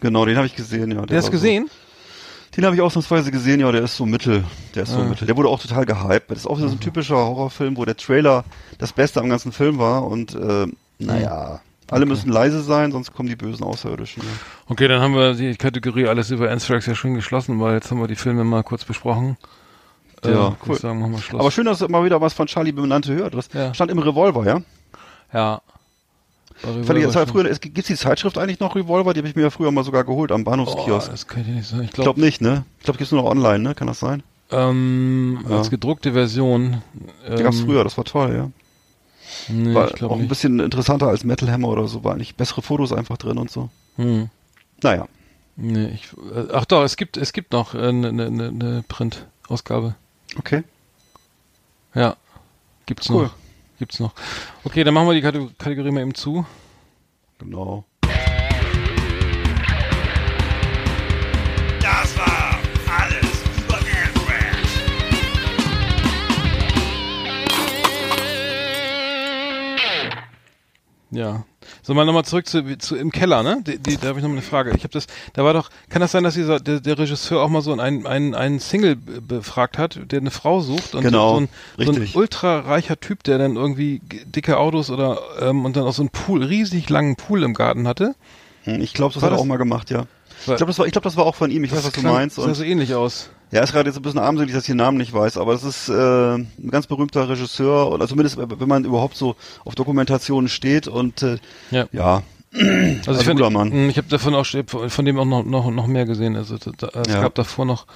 [0.00, 0.98] Genau, den habe ich gesehen, ja.
[0.98, 1.68] Der Der hast war gesehen?
[1.68, 4.42] So, den habe ich ausnahmsweise gesehen, ja, der ist so mittel.
[4.74, 5.04] Der ist so Ah.
[5.04, 5.26] mittel.
[5.26, 6.30] Der wurde auch total gehypt.
[6.30, 8.44] Das ist auch so ein typischer Horrorfilm, wo der Trailer
[8.78, 10.66] das Beste am ganzen Film war und äh,
[10.98, 11.60] naja.
[11.90, 14.22] Alle müssen leise sein, sonst kommen die bösen Außerirdischen.
[14.22, 14.28] Ja.
[14.68, 18.00] Okay, dann haben wir die Kategorie alles über Anthrax ja schon geschlossen, weil jetzt haben
[18.00, 19.36] wir die Filme mal kurz besprochen.
[20.24, 20.76] Ja, äh, cool.
[20.76, 21.40] sagen, machen wir Schluss.
[21.40, 23.34] Aber schön, dass ihr mal wieder was von Charlie Benannte hört.
[23.34, 23.72] Das Ja.
[23.72, 24.60] stand im Revolver, ja?
[25.32, 25.60] ja.
[26.60, 29.14] Fand ich, das war früher, es, gibt's die Zeitschrift eigentlich noch Revolver?
[29.14, 31.08] Die habe ich mir ja früher mal sogar geholt am oh, Bahnhofskiosk.
[31.10, 31.84] das kann ich nicht sagen.
[31.84, 32.64] Ich glaube, glaube nicht, ne?
[32.78, 33.74] Ich glaube, gibt's nur noch online, ne?
[33.76, 34.24] Kann das sein?
[34.50, 35.58] ähm, Ja.
[35.58, 36.82] als gedruckte Version.
[37.36, 38.50] Die gab's ähm, früher, das war toll, ja.
[39.48, 40.28] Nee, war auch ein nicht.
[40.28, 43.68] bisschen interessanter als Metal Hammer oder so, war eigentlich bessere Fotos einfach drin und so.
[43.96, 44.28] Hm.
[44.82, 45.06] Naja.
[45.56, 46.04] Nee, ich,
[46.34, 49.94] äh, ach doch, es gibt, es gibt noch eine äh, ne, ne, ne Print-Ausgabe.
[50.38, 50.62] Okay.
[51.94, 52.16] Ja,
[52.86, 53.24] gibt's Cool.
[53.24, 53.34] noch.
[53.78, 54.12] Gibt's noch.
[54.64, 56.44] Okay, dann machen wir die Kate- Kategorie mal eben zu.
[57.38, 57.84] Genau.
[71.10, 71.44] Ja.
[71.82, 73.62] So, mal nochmal zurück zu, zu im Keller, ne?
[73.66, 74.70] Die, die, da habe ich noch mal eine Frage.
[74.76, 77.48] Ich habe das, da war doch, kann das sein, dass dieser, der, der Regisseur auch
[77.48, 81.34] mal so einen, einen, einen Single be- befragt hat, der eine Frau sucht und Genau,
[81.34, 82.14] so, ein, so ein richtig.
[82.16, 86.10] ultra reicher Typ, der dann irgendwie dicke Autos oder ähm, und dann auch so einen
[86.10, 88.14] Pool, riesig langen Pool im Garten hatte?
[88.64, 90.04] Hm, Ich glaube, das War hat er das- auch mal gemacht, ja.
[90.40, 91.64] Ich glaube, das war, ich glaube, das war auch von ihm.
[91.64, 92.36] Ich weiß, was du klang- meinst.
[92.36, 93.30] Sah so ähnlich aus.
[93.50, 95.64] Ja, ist gerade jetzt ein bisschen armselig, dass ich den Namen nicht weiß, aber es
[95.64, 100.86] ist äh, ein ganz berühmter Regisseur oder zumindest, wenn man überhaupt so auf Dokumentationen steht
[100.88, 101.38] und äh,
[101.70, 101.86] Ja.
[101.92, 103.68] ja, Also, Also ich, guter Mann.
[103.70, 106.36] mh, ich habe davon auch von dem auch noch noch, noch mehr gesehen.
[106.36, 107.20] Also da, da, es Ja.
[107.22, 107.86] gab davor noch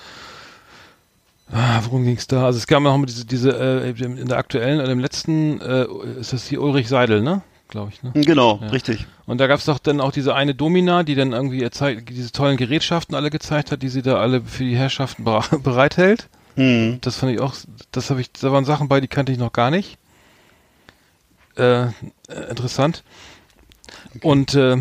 [1.52, 2.44] ah, worum ging's da?
[2.46, 5.86] Also es gab noch mal diese diese äh, in der aktuellen, in dem letzten äh,
[6.20, 7.42] ist das hier Ulrich Seidel, ne?
[7.68, 8.12] Glaube ich, ne?
[8.14, 8.68] genau, Ja.
[8.68, 9.06] richtig.
[9.32, 12.58] Und da gab's doch dann auch diese eine Domina, die dann irgendwie erzeigt, diese tollen
[12.58, 16.28] Gerätschaften alle gezeigt hat, die sie da alle für die Herrschaften bere- bereithält.
[16.56, 16.98] Hm.
[17.00, 17.54] Das fand ich auch,
[17.92, 19.96] das habe ich, da waren Sachen bei, die kannte ich noch gar nicht.
[21.56, 21.90] Äh, äh,
[22.50, 23.04] interessant.
[24.20, 24.76] Und äh,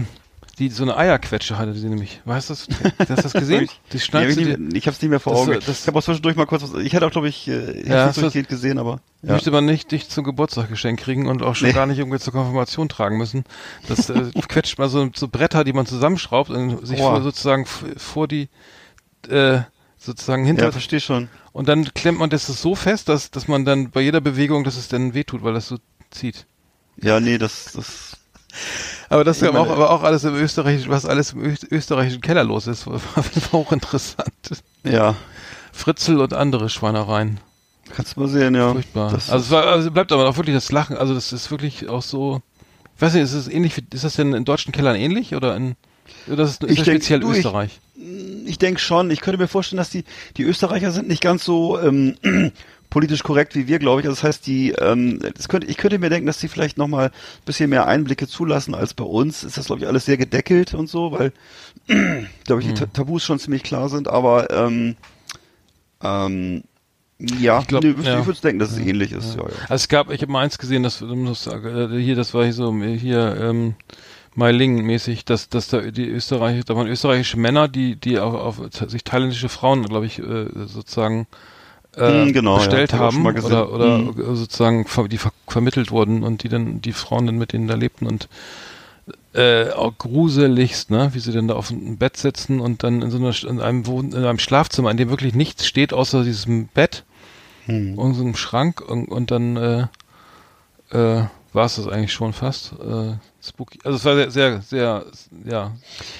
[0.60, 2.22] die so eine Eierquetsche hatte sie nämlich.
[2.26, 2.68] Weißt du das?
[3.00, 3.70] Hast du das gesehen?
[3.94, 4.76] Die schneidest ich du dir.
[4.78, 5.54] ich habe es nicht mehr vor Augen.
[5.66, 7.88] das- ich habe auch zwischendurch mal kurz was, ich hätte auch, glaube ich, äh, ich
[7.88, 9.34] Ja, ja, durchgehend gesehen, aber ja.
[9.34, 11.74] Möchte man nicht dich zum Geburtstag geschenkt kriegen und auch schon Nee.
[11.74, 13.44] gar nicht irgendwie zur Konfirmation tragen müssen.
[13.88, 18.28] Das äh, quetscht mal so, so Bretter, die man zusammenschraubt und sich vor, sozusagen vor
[18.28, 18.50] die
[19.30, 19.62] äh,
[19.98, 21.30] sozusagen hinter ja, verstehe schon.
[21.54, 24.76] und dann klemmt man das so fest, dass dass man dann bei jeder Bewegung, dass
[24.76, 25.78] es dann wehtut, weil das so
[26.10, 26.46] zieht.
[26.98, 28.11] Ja, nee, das, das,
[29.10, 32.22] Aber das Ich ja auch, aber auch alles im Österreich, was alles im Öst- österreichischen
[32.22, 33.00] Keller los ist, war
[33.52, 34.32] auch interessant.
[34.84, 35.16] ja,
[35.72, 37.40] Fritzel und andere Schweinereien.
[37.96, 38.72] kannst du mal sehen, ja.
[38.72, 39.12] Furchtbar.
[39.12, 41.90] Das also es war, also bleibt aber auch wirklich das Lachen, also das ist wirklich
[41.90, 42.42] auch so,
[42.96, 45.76] ich weiß nicht, ist es ähnlich, ist das denn in deutschen Kellern ähnlich oder in,
[46.28, 47.80] oder ist, ist Ich das denk, speziell du, ich- Österreich?
[48.46, 49.12] Ich denke schon.
[49.12, 50.04] Ich könnte mir vorstellen, dass die,
[50.36, 52.16] die Österreicher sind nicht ganz so ähm,
[52.92, 54.08] politisch korrekt wie wir, glaube ich.
[54.08, 56.88] Also das heißt, die, ähm, das könnte, ich könnte mir denken, dass die vielleicht noch
[56.88, 57.12] mal ein
[57.46, 59.44] bisschen mehr Einblicke zulassen als bei uns.
[59.44, 61.34] Ist das, glaube ich, alles sehr gedeckelt und so, weil,
[62.46, 64.08] glaube ich, die Ta- Tabus schon ziemlich klar sind.
[64.08, 64.96] Aber ähm,
[66.04, 66.64] ähm,
[67.20, 68.26] ja, Ich glaub, nee, ich ja.
[68.26, 69.36] würde denken, dass es ähnlich ist.
[69.36, 69.42] Ja.
[69.44, 72.44] Ja, Also es gab, ich habe mal eins gesehen, das das, äh, hier, das war
[72.44, 73.76] hier so hier ähm,
[74.34, 78.74] Meiling mäßig, dass dass da die Österreicher, da waren österreichische Männer, die die auf, auf
[78.90, 81.28] sich thailändische Frauen, glaube ich, äh, sozusagen
[81.96, 84.36] äh, Hm, genau, ja, bestellt schon haben oder oder Hm.
[84.36, 87.76] sozusagen ver die ver vermittelt wurden und die dann die Frauen dann mit denen da
[87.76, 88.30] lebten und
[89.34, 93.12] äh, auch gruseligst, ne, wie sie dann da auf dem Bett sitzen und dann in
[93.12, 96.68] so einer in einem Wohn in einem Schlafzimmer, in dem wirklich nichts steht außer diesem
[96.68, 97.04] Bett
[97.66, 97.98] Hm.
[97.98, 99.88] und so einem Schrank und, und dann äh,
[100.92, 102.74] äh, war es das eigentlich schon fast.
[102.74, 103.80] Äh, spooky.
[103.84, 105.06] Also es war sehr, sehr, sehr
[105.44, 105.76] ja.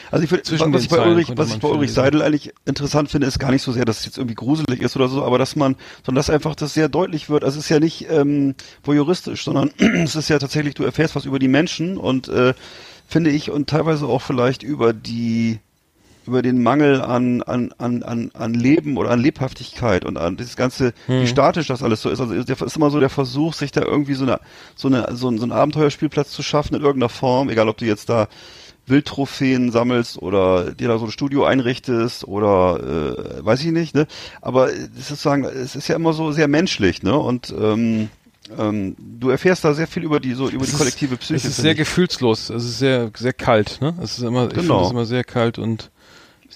[0.10, 1.94] Also ich finde, Zwischen was ich bei Ulrich, was ich bei Ulrich.
[1.94, 4.96] Seidel eigentlich interessant finde, ist gar nicht so sehr, dass es jetzt irgendwie gruselig ist
[4.96, 7.44] oder so, aber dass man, sondern dass einfach das sehr deutlich wird.
[7.44, 11.26] Also es ist ja nicht ähm, voyeuristisch, sondern es ist ja tatsächlich, du erfährst was
[11.26, 12.54] über die Menschen und äh,
[13.08, 15.60] finde ich und teilweise auch vielleicht über die
[16.28, 20.56] über den Mangel an, an, an, an, an Leben oder an Lebhaftigkeit und an dieses
[20.56, 21.22] ganze, Hm.
[21.24, 22.20] wie statisch das alles so ist.
[22.20, 24.40] Also der ist immer so der Versuch, sich da irgendwie so eine,
[24.76, 27.86] so eine, so, ein- so einen Abenteuerspielplatz zu schaffen in irgendeiner Form, egal ob du
[27.86, 28.28] jetzt da
[28.88, 32.80] Wildtrophäen sammelst oder dir da so ein Studio einrichtest oder
[33.40, 34.08] äh, weiß ich nicht, ne?
[34.42, 37.16] Aber es ist sozusagen, es ist ja immer so sehr menschlich, ne?
[37.18, 38.10] Und ähm,
[38.58, 41.36] ähm, du erfährst da sehr viel über die so über die Es kollektive ist, Psyche.
[41.38, 41.78] Es ist sehr ich.
[41.78, 42.50] gefühlslos.
[42.50, 43.94] Es ist sehr, sehr kalt, ne?
[44.02, 44.74] Es ist immer, ich Genau.
[44.80, 45.92] finde es immer sehr kalt und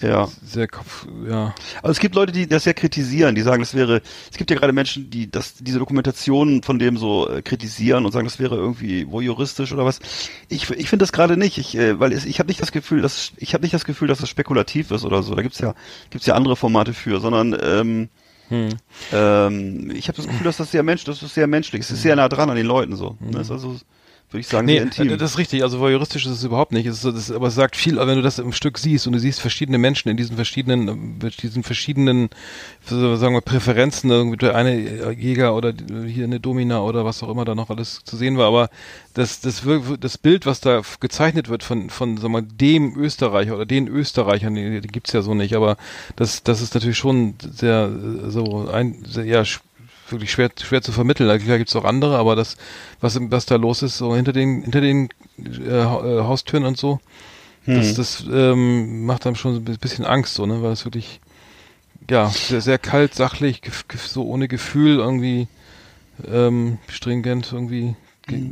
[0.00, 0.28] ja.
[0.44, 1.54] sehr Kopf, ja.
[1.82, 4.56] Also es gibt Leute, die das sehr kritisieren, die sagen, das wäre, es gibt ja
[4.56, 8.56] gerade Menschen, die das, diese Dokumentationen von dem so äh, kritisieren und sagen, das wäre
[8.56, 10.00] irgendwie voyeuristisch oder was.
[10.48, 13.02] Ich, ich finde das gerade nicht, ich, äh, weil es, ich habe nicht das Gefühl,
[13.02, 15.34] dass ich habe nicht das Gefühl, dass das spekulativ ist oder so.
[15.34, 15.74] Da gibt's ja
[16.10, 18.08] gibt's ja andere Formate für, sondern ähm,
[18.48, 18.68] Hm.
[19.12, 22.02] ähm, ich habe das Gefühl, dass das sehr mensch, das ist sehr menschlich, es ist
[22.02, 23.16] sehr nah dran an den Leuten so.
[23.18, 23.32] Ne?
[23.32, 23.76] Das ist also
[24.30, 25.10] würde ich sagen Nee, sehr intim.
[25.10, 25.62] äh, das ist richtig.
[25.62, 26.86] Also voyeuristisch ist es überhaupt nicht.
[26.86, 29.18] Es ist, das, aber es sagt viel, wenn du das im Stück siehst und du
[29.20, 32.30] siehst verschiedene Menschen in diesen verschiedenen, äh, diesen verschiedenen,
[32.84, 37.22] sagen wir, Präferenzen, irgendwie der eine äh, Jäger oder die- hier eine Domina oder was
[37.22, 38.46] auch immer da noch alles zu sehen war.
[38.48, 38.68] Aber
[39.14, 39.62] das, das,
[40.00, 44.54] das Bild, was da gezeichnet wird von, von, sagen wir, dem Österreicher oder den Österreichern,
[44.54, 45.54] die, die gibt's ja so nicht.
[45.54, 45.76] Aber
[46.16, 47.88] das, das ist natürlich schon sehr,
[48.26, 49.44] äh, so ein, sehr, ja,
[50.10, 51.28] wirklich schwer, schwer zu vermitteln.
[51.30, 52.56] Also Klar gibt's auch andere, aber das,
[53.00, 55.84] was, was da los ist, so hinter den, hinter den äh, äh,
[56.22, 57.00] Haustüren und so,
[57.66, 61.20] das, das ähm, macht einem schon ein bisschen Angst, so, ne, weil es wirklich,
[62.08, 63.60] ja, sehr, sehr kalt, sachlich,
[64.06, 65.48] so ohne Gefühl, irgendwie
[66.30, 67.96] ähm, stringent, irgendwie.
[68.28, 68.50] ge-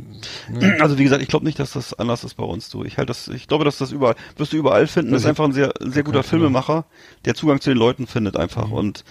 [0.49, 0.77] Ne?
[0.81, 2.69] Also wie gesagt, ich glaube nicht, dass das anders ist bei uns.
[2.69, 5.11] Du, ich halt das, ich glaube, dass das überall wirst du überall finden.
[5.11, 6.85] Das ist einfach ein sehr, sehr guter Filmemacher,
[7.23, 8.69] der Zugang zu den Leuten findet einfach.
[8.71, 9.03] Und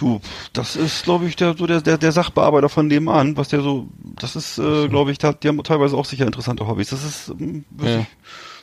[0.00, 0.20] du,
[0.52, 3.88] das ist, glaube ich, der so der, der der Sachbearbeiter von nebenan, was der so,
[4.18, 6.90] das ist, äh, glaube ich, da, die haben teilweise auch sicher interessante Hobbys.
[6.90, 7.98] Das ist, ähm, würde Ja.
[8.00, 8.06] ich,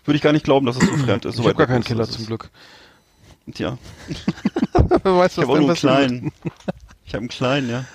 [0.07, 1.39] würd ich gar nicht glauben, dass es so fremd ist.
[1.39, 1.87] Ich habe gar keinen ist.
[1.87, 2.49] Keller zum Glück.
[3.53, 3.77] Tja,
[5.03, 6.31] Wer weiß, ich habe auch nur einen kleinen.
[7.05, 7.85] Ich habe einen kleinen, ja.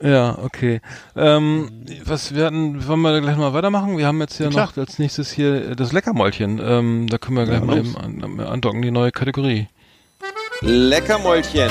[0.00, 0.80] Ja, okay.
[1.16, 3.98] Ähm, was wir hatten, wollen wir gleich mal weitermachen?
[3.98, 4.66] Wir haben jetzt ja Klar.
[4.66, 6.60] noch als nächstes hier das Leckermäulchen.
[6.62, 7.86] Ähm, da können wir gleich Ja, mal los.
[7.88, 9.68] eben an, andocken, die neue Kategorie.
[10.60, 11.70] Leckermäulchen.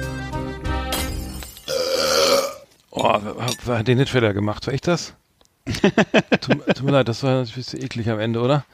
[3.03, 4.67] Oh, hat den Hitfehler gemacht?
[4.67, 5.13] War ich das?
[6.41, 8.65] tut, tut mir leid, das war natürlich ein bisschen eklig am Ende, oder?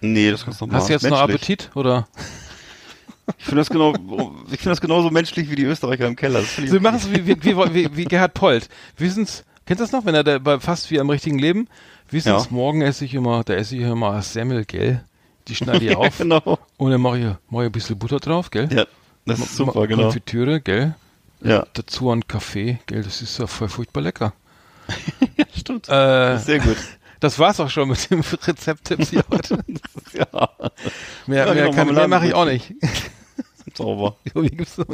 [0.00, 0.80] Nee, das kannst du normal.
[0.80, 1.34] Hast du jetzt noch Menschlich.
[1.36, 2.08] Appetit, oder?
[3.38, 3.94] Ich finde das genau,
[4.50, 6.42] ich finde das genauso menschlich wie die Österreicher im Keller.
[6.42, 8.68] Sie machen es wie, wie, wie, wie, Gerhard Polt.
[8.98, 11.68] Wissens, kennst du das noch, wenn er da fast wie am richtigen Leben?
[12.10, 12.50] Wissens, Ja.
[12.50, 15.02] morgen esse ich immer, da esse ich immer Semmel, gell?
[15.48, 16.58] Die schneide ich auf genau.
[16.76, 18.68] und dann mache ich, mach ich ein bisschen Butter drauf, gell?
[18.70, 18.84] Ja,
[19.24, 20.02] das ist super, genau.
[20.04, 20.94] Konfitüre, gell?
[21.40, 23.02] Ja, Dazu ein Kaffee, gell?
[23.02, 24.32] Das ist ja voll furchtbar lecker.
[25.56, 25.88] stimmt.
[25.88, 26.76] Äh, Sehr gut.
[27.20, 29.58] das war's auch schon mit dem Rezepttipps hier heute.
[30.12, 30.50] Ja,
[31.26, 32.72] Mehr, Ja, mehr, kann, mehr mache ich auch nicht.
[33.74, 34.16] sauber.
[34.34, 34.86] Wie gibt's noch?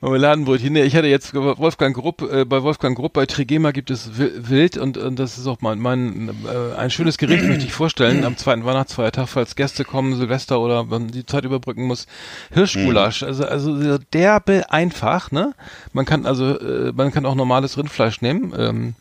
[0.00, 0.72] Marmeladenbrötchen.
[0.72, 4.30] Nee, ich hatte jetzt Wolfgang Grupp, äh, bei Wolfgang Grupp, bei Trigema gibt es Wi-
[4.48, 8.24] Wild und, und das ist auch mein, mein äh, ein schönes Gericht, möchte ich vorstellen,
[8.24, 12.06] am zweiten Weihnachtsfeiertag, falls Gäste kommen, Silvester oder man die Zeit überbrücken muss.
[12.52, 15.54] Hirschgulasch, also, also so derbe einfach, ne?
[15.92, 18.94] Man kann also, äh, man kann auch normales Rindfleisch nehmen, ähm,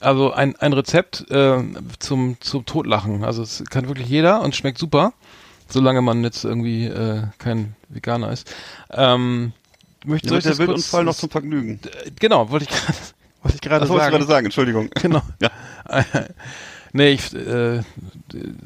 [0.00, 1.62] also ein, ein Rezept äh,
[1.98, 3.24] zum, zum Totlachen.
[3.24, 5.14] Also es kann wirklich jeder und schmeckt super,
[5.68, 8.52] solange man jetzt irgendwie äh, kein Veganer ist.
[8.90, 9.52] Ähm,
[10.04, 11.80] möchte Ja, der das kurz- Wildunfall noch zum Vergnügen.
[12.20, 12.98] Genau, wollte ich gerade
[13.42, 14.10] wollte ich gerade Das sagen.
[14.10, 14.88] gerade sagen, Entschuldigung.
[15.02, 15.22] Genau.
[15.40, 15.50] Ja.
[16.92, 17.82] nee, ich äh,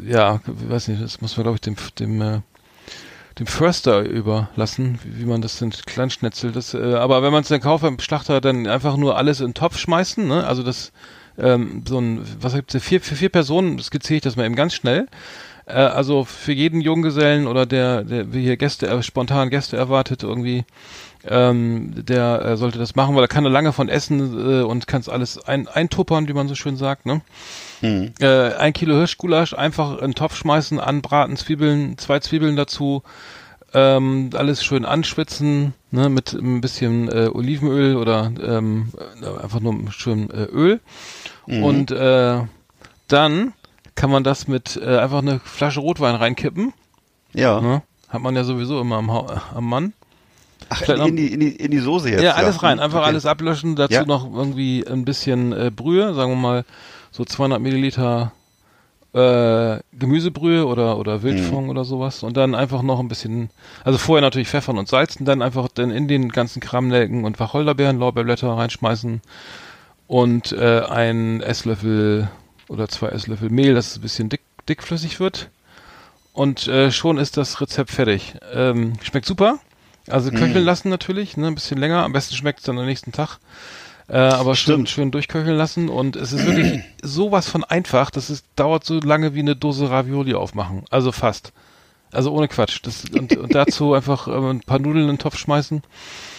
[0.07, 2.40] ja, weiß nicht, das muss man glaube ich dem dem äh,
[3.38, 7.48] dem Förster überlassen, wie, wie man das sind, Kleinschnetzel, das, äh, aber wenn man es
[7.48, 10.44] dann kauft beim Schlachter, dann einfach nur alles in den Topf schmeißen, ne?
[10.44, 10.90] Also das,
[11.38, 14.57] ähm, so ein, was gibt's, da, vier, für vier Personen skizziere ich das mal eben
[14.57, 15.07] ganz schnell.
[15.66, 20.24] Äh, also für jeden Junggesellen oder der, der wie hier Gäste, äh, spontan Gäste erwartet
[20.24, 20.64] irgendwie,
[21.30, 24.86] ähm, der äh, sollte das machen, weil er kann da lange von essen äh, und
[24.86, 27.20] kann es alles ein, eintuppern, wie man so schön sagt, ne?
[27.80, 28.12] Mhm.
[28.20, 33.02] Äh, ein Kilo Hirschgulasch einfach in den Topf schmeißen, anbraten, Zwiebeln, zwei Zwiebeln dazu,
[33.74, 38.88] ähm, alles schön anschwitzen, ne, mit ein bisschen äh, Olivenöl oder ähm,
[39.22, 40.80] äh, einfach nur schön äh, Öl.
[41.46, 42.40] Und äh,
[43.08, 43.52] dann
[43.94, 46.72] kann man das mit äh, einfach eine Flasche Rotwein reinkippen.
[47.34, 47.60] Ja.
[47.60, 47.82] Ne?
[48.08, 49.92] Hat man ja sowieso immer am, Ha- am Mann.
[50.70, 52.22] Ach, Vielleicht in, die, in, die, in die Soße jetzt.
[52.22, 53.07] Ja, alles rein, einfach Okay.
[53.09, 54.04] alles ablöschen, dazu Ja.
[54.04, 56.64] noch irgendwie ein bisschen äh, Brühe, sagen wir mal
[57.11, 58.33] so 200 Milliliter
[59.14, 61.70] äh, Gemüsebrühe oder oder Wildfond Mhm.
[61.70, 63.48] oder sowas und dann einfach noch ein bisschen,
[63.83, 67.98] also vorher natürlich pfeffern und salzen, dann einfach dann in den ganzen Kramnelken und Wacholderbeeren,
[67.98, 69.22] Lorbeerblätter reinschmeißen
[70.07, 72.28] und äh, ein Esslöffel
[72.68, 75.48] oder zwei Esslöffel Mehl, dass es ein bisschen dick, dickflüssig wird
[76.35, 78.35] und äh, schon ist das Rezept fertig.
[78.52, 79.59] Ähm, schmeckt super.
[80.10, 82.04] Also köcheln lassen natürlich, ne, ein bisschen länger.
[82.04, 83.38] Am besten schmeckt es dann am nächsten Tag.
[84.08, 84.88] Äh, aber schön, Stimmt.
[84.88, 89.34] schön durchköcheln lassen und es ist wirklich sowas von einfach, dass es dauert so lange
[89.34, 90.84] wie eine Dose Ravioli aufmachen.
[90.90, 91.52] Also fast.
[92.10, 92.80] Also ohne Quatsch.
[92.84, 95.82] Das, und, und dazu einfach ähm, ein paar Nudeln in den Topf schmeißen.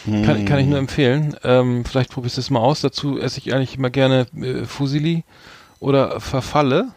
[0.06, 1.36] Kann, kann ich nur empfehlen.
[1.44, 2.82] Ähm, vielleicht probierst du es mal aus.
[2.82, 5.24] Dazu esse ich eigentlich immer gerne äh, Fusilli
[5.80, 6.90] oder Verfalle.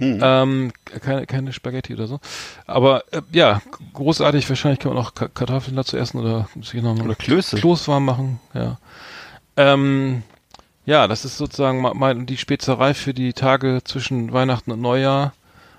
[0.00, 2.18] Ähm, keine, keine Spaghetti oder so.
[2.66, 3.60] Aber äh, ja,
[3.92, 4.48] großartig.
[4.48, 7.56] Wahrscheinlich kann man auch Ka Kartoffeln dazu essen oder, muss ich noch mal Oder Klöße.
[7.56, 8.40] Kloß warm machen.
[8.54, 8.78] Ja.
[9.56, 10.22] Ähm,
[10.86, 15.34] ja, das ist sozusagen ma- mein, die Spezerei für die Tage zwischen Weihnachten und Neujahr.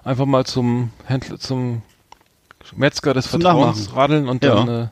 [0.06, 1.82] Einfach mal zum Händler, zum
[2.76, 3.98] Metzger des Zum Vertrauens Nachmachen.
[4.00, 4.56] radeln und Ja.
[4.56, 4.88] dann äh,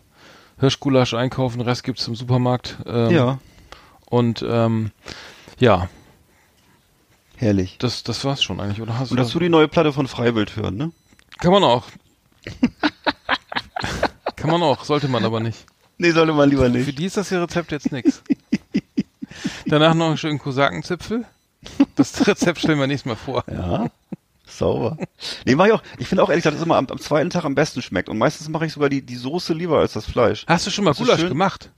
[0.59, 1.59] Hirschgulasch einkaufen.
[1.59, 2.77] Den Rest gibt's im Supermarkt.
[2.85, 3.39] Ähm, Ja,
[4.09, 4.91] Und ähm,
[5.59, 5.87] ja,
[7.41, 7.77] herrlich.
[7.79, 8.97] das, das war's schon eigentlich, oder?
[8.97, 10.91] Hast Und du dazu die neue Platte von Freiwild hören, ne?
[11.39, 11.85] Kann man auch.
[14.35, 15.65] Kann man auch, sollte man aber nicht.
[15.97, 16.97] Nee, sollte man lieber Für nicht.
[16.97, 18.23] die ist das hier Rezept jetzt nix.
[19.67, 21.25] Danach noch einen schönen Kosakenzipfel.
[21.95, 23.43] Das Rezept stellen wir nächstes Mal vor.
[23.51, 23.87] Ja,
[24.47, 24.97] sauber.
[25.45, 25.83] Nee, mach ich auch.
[25.99, 28.09] Ich finde auch ehrlich gesagt, dass es immer am, am zweiten Tag am besten schmeckt.
[28.09, 30.43] Und meistens mache ich sogar die, die Soße lieber als das Fleisch.
[30.47, 31.69] Hast du schon mal Gulasch gemacht?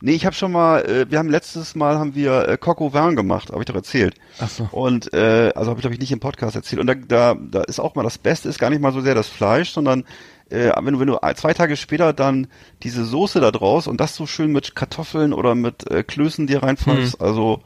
[0.00, 3.16] Nee, ich habe schon mal, äh, wir haben letztes Mal haben wir äh, au vin
[3.16, 4.14] gemacht, habe ich doch erzählt.
[4.38, 4.68] Ach so.
[4.70, 6.80] Und äh, also habe ich glaube ich nicht im Podcast erzählt.
[6.80, 9.14] Und da, da, da ist auch mal das Beste ist gar nicht mal so sehr
[9.14, 10.04] das Fleisch, sondern
[10.50, 12.48] äh, wenn du wenn du zwei Tage später dann
[12.82, 16.62] diese Soße da draus und das so schön mit Kartoffeln oder mit äh, Klößen dir
[16.62, 17.62] reinpfeifst, also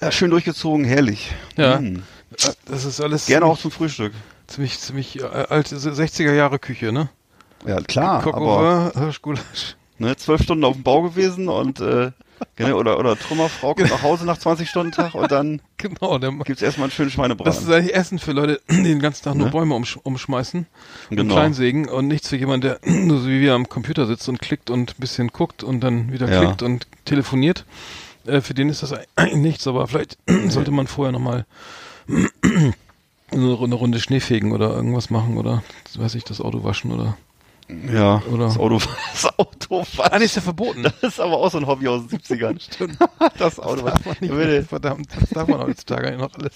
[0.00, 1.32] äh, schön durchgezogen, herrlich.
[1.56, 1.78] Ja.
[1.78, 2.02] Mm.
[2.66, 4.12] Das ist alles Gerne auch zum Frühstück.
[4.48, 7.08] ziemlich, ziemlich äh, alte 60er Jahre Küche, ne?
[7.64, 9.76] Ja, klar, au aber Hirschgulasch.
[9.98, 12.10] Ne, zwölf Stunden auf dem Bau gewesen und äh,
[12.56, 16.32] genau, oder oder Trümmerfrau kommt nach Hause nach 20 Stunden Tag und dann Genau, der,
[16.44, 17.72] gibt's erstmal einen schönen das ist Schweinebraten.
[17.72, 19.52] eigentlich Essen für Leute, die den ganzen Tag nur Ne?
[19.52, 20.66] Bäume umsch umschmeißen
[21.10, 21.34] und Genau.
[21.34, 24.70] kleinsägen und nichts für jemanden, der nur so wie wir am Computer sitzt und klickt
[24.70, 26.40] und ein bisschen guckt und dann wieder Ja.
[26.40, 27.64] klickt und telefoniert.
[28.26, 31.44] Äh, für den ist das eigentlich nichts, aber vielleicht sollte man vorher nochmal
[32.08, 32.72] eine,
[33.32, 35.62] eine Runde Schnee fegen oder irgendwas machen oder,
[35.96, 37.16] weiß ich, das Auto waschen oder.
[37.92, 38.78] Ja, Oder- das Auto,
[39.12, 40.82] das Auto Ah, nee, ist ja verboten.
[41.00, 42.60] Das ist aber auch so ein Hobby aus den 70ern.
[42.74, 42.98] Stimmt.
[43.38, 46.52] Das Auto Das darf man nicht würde, Verdammt, das darf man heutzutage noch alles.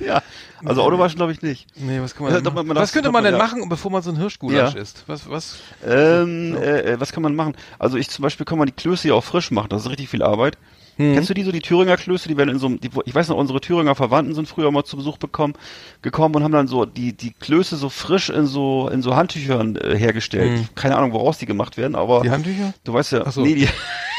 [0.00, 0.22] Ja,
[0.64, 1.66] also Autowaschen glaube ich nicht.
[1.76, 2.66] Nee, was kann man Ja, denn machen?
[2.66, 4.80] man- Was könnte man man denn ja- machen, bevor man so ein Hirschgulasch Ja.
[4.80, 5.04] isst?
[5.06, 5.58] Was, was?
[5.86, 7.54] Ähm, äh, äh, was kann man machen?
[7.78, 10.08] Also ich zum Beispiel kann man die Klöße ja auch frisch machen, das ist richtig
[10.08, 10.56] viel Arbeit.
[10.98, 11.14] Mhm.
[11.14, 13.28] Kennst du die so, die Thüringer Klöße, die werden in so einem, die, ich weiß
[13.28, 15.54] noch, unsere Thüringer Verwandten sind früher mal zu Besuch bekommen,
[16.02, 19.76] gekommen und haben dann so die, die Klöße so frisch in so, in so Handtüchern
[19.76, 20.52] äh, hergestellt.
[20.60, 20.68] Mhm.
[20.74, 22.72] Keine Ahnung, woraus die gemacht werden, aber Die Handtücher?
[22.84, 23.42] du weißt ja, so.
[23.42, 23.68] nee, die,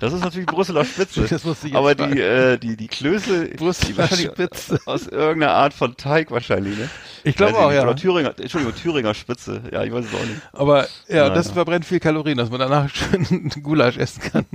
[0.00, 1.26] das ist natürlich Brüsseler Spitze.
[1.28, 2.14] Das musste ich aber fragen.
[2.16, 4.80] die, äh, die, die Klöße, die Brüsseler wahrscheinlich Spitze.
[4.86, 6.88] aus irgendeiner Art von Teig wahrscheinlich, ne?
[7.22, 7.82] Ich glaube auch, ja.
[7.82, 9.62] Oder Thüringer, Entschuldigung, Thüringer Spitze.
[9.70, 10.40] Ja, ich weiß es auch nicht.
[10.52, 11.54] Aber ja, Nein, das nein.
[11.54, 14.46] verbrennt viel Kalorien, dass man danach schön Gulasch essen kann.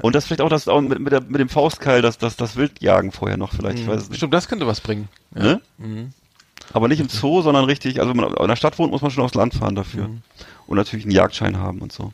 [0.00, 2.56] Und das vielleicht auch das auch mit, mit, der, mit dem Faustkeil, das, das, das
[2.56, 4.18] Wildjagen vorher noch vielleicht, ich weiß es nicht.
[4.18, 5.08] Stimmt, das könnte was bringen.
[5.34, 5.60] Ne?
[5.78, 6.12] Mhm.
[6.72, 9.10] Aber nicht im Zoo, sondern richtig, also wenn man in der Stadt wohnt, muss man
[9.10, 10.08] schon aufs Land fahren dafür.
[10.08, 10.22] Mhm.
[10.66, 12.12] Und natürlich einen Jagdschein haben und so.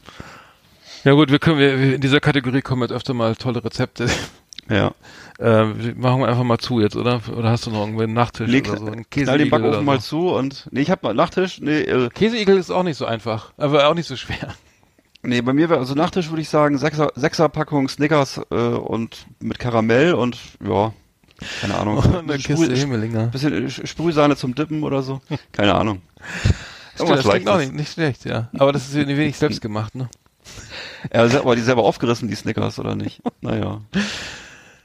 [1.05, 4.07] Ja gut, wir können, wir, in dieser Kategorie kommen jetzt öfter mal tolle Rezepte.
[4.69, 4.93] Ja.
[5.40, 5.64] Äh,
[5.97, 7.21] machen wir einfach mal zu jetzt, oder?
[7.37, 8.87] Oder hast du noch irgendwie einen Nachtisch Nee, oder so?
[8.87, 10.29] Einen knall den Backofen oder mal so?
[10.31, 13.53] zu und, nee, ich hab mal Nachtisch, nee, äh, Käseigel ist auch nicht so einfach,
[13.57, 14.55] aber auch nicht so schwer.
[15.23, 19.27] nee, bei mir wäre, also Nachtisch würde ich sagen, Sechser, Sechser Packung Snickers, äh, und
[19.40, 20.93] mit Karamell und, ja,
[21.61, 21.97] keine Ahnung.
[22.05, 23.27] Und eine Bisschen Kiste Sprüh- Himmelinger.
[23.27, 25.21] bisschen äh, Sprühsahne zum Dippen oder so.
[25.53, 26.01] Keine Ahnung.
[26.95, 28.51] Stimmt, das klingt auch nicht, nicht schlecht, ja.
[28.57, 30.09] Aber das ist wenig wenig selbst gemacht, ne?
[31.13, 33.21] Aber die selber aufgerissen, die Snickers, oder nicht?
[33.41, 33.81] Naja.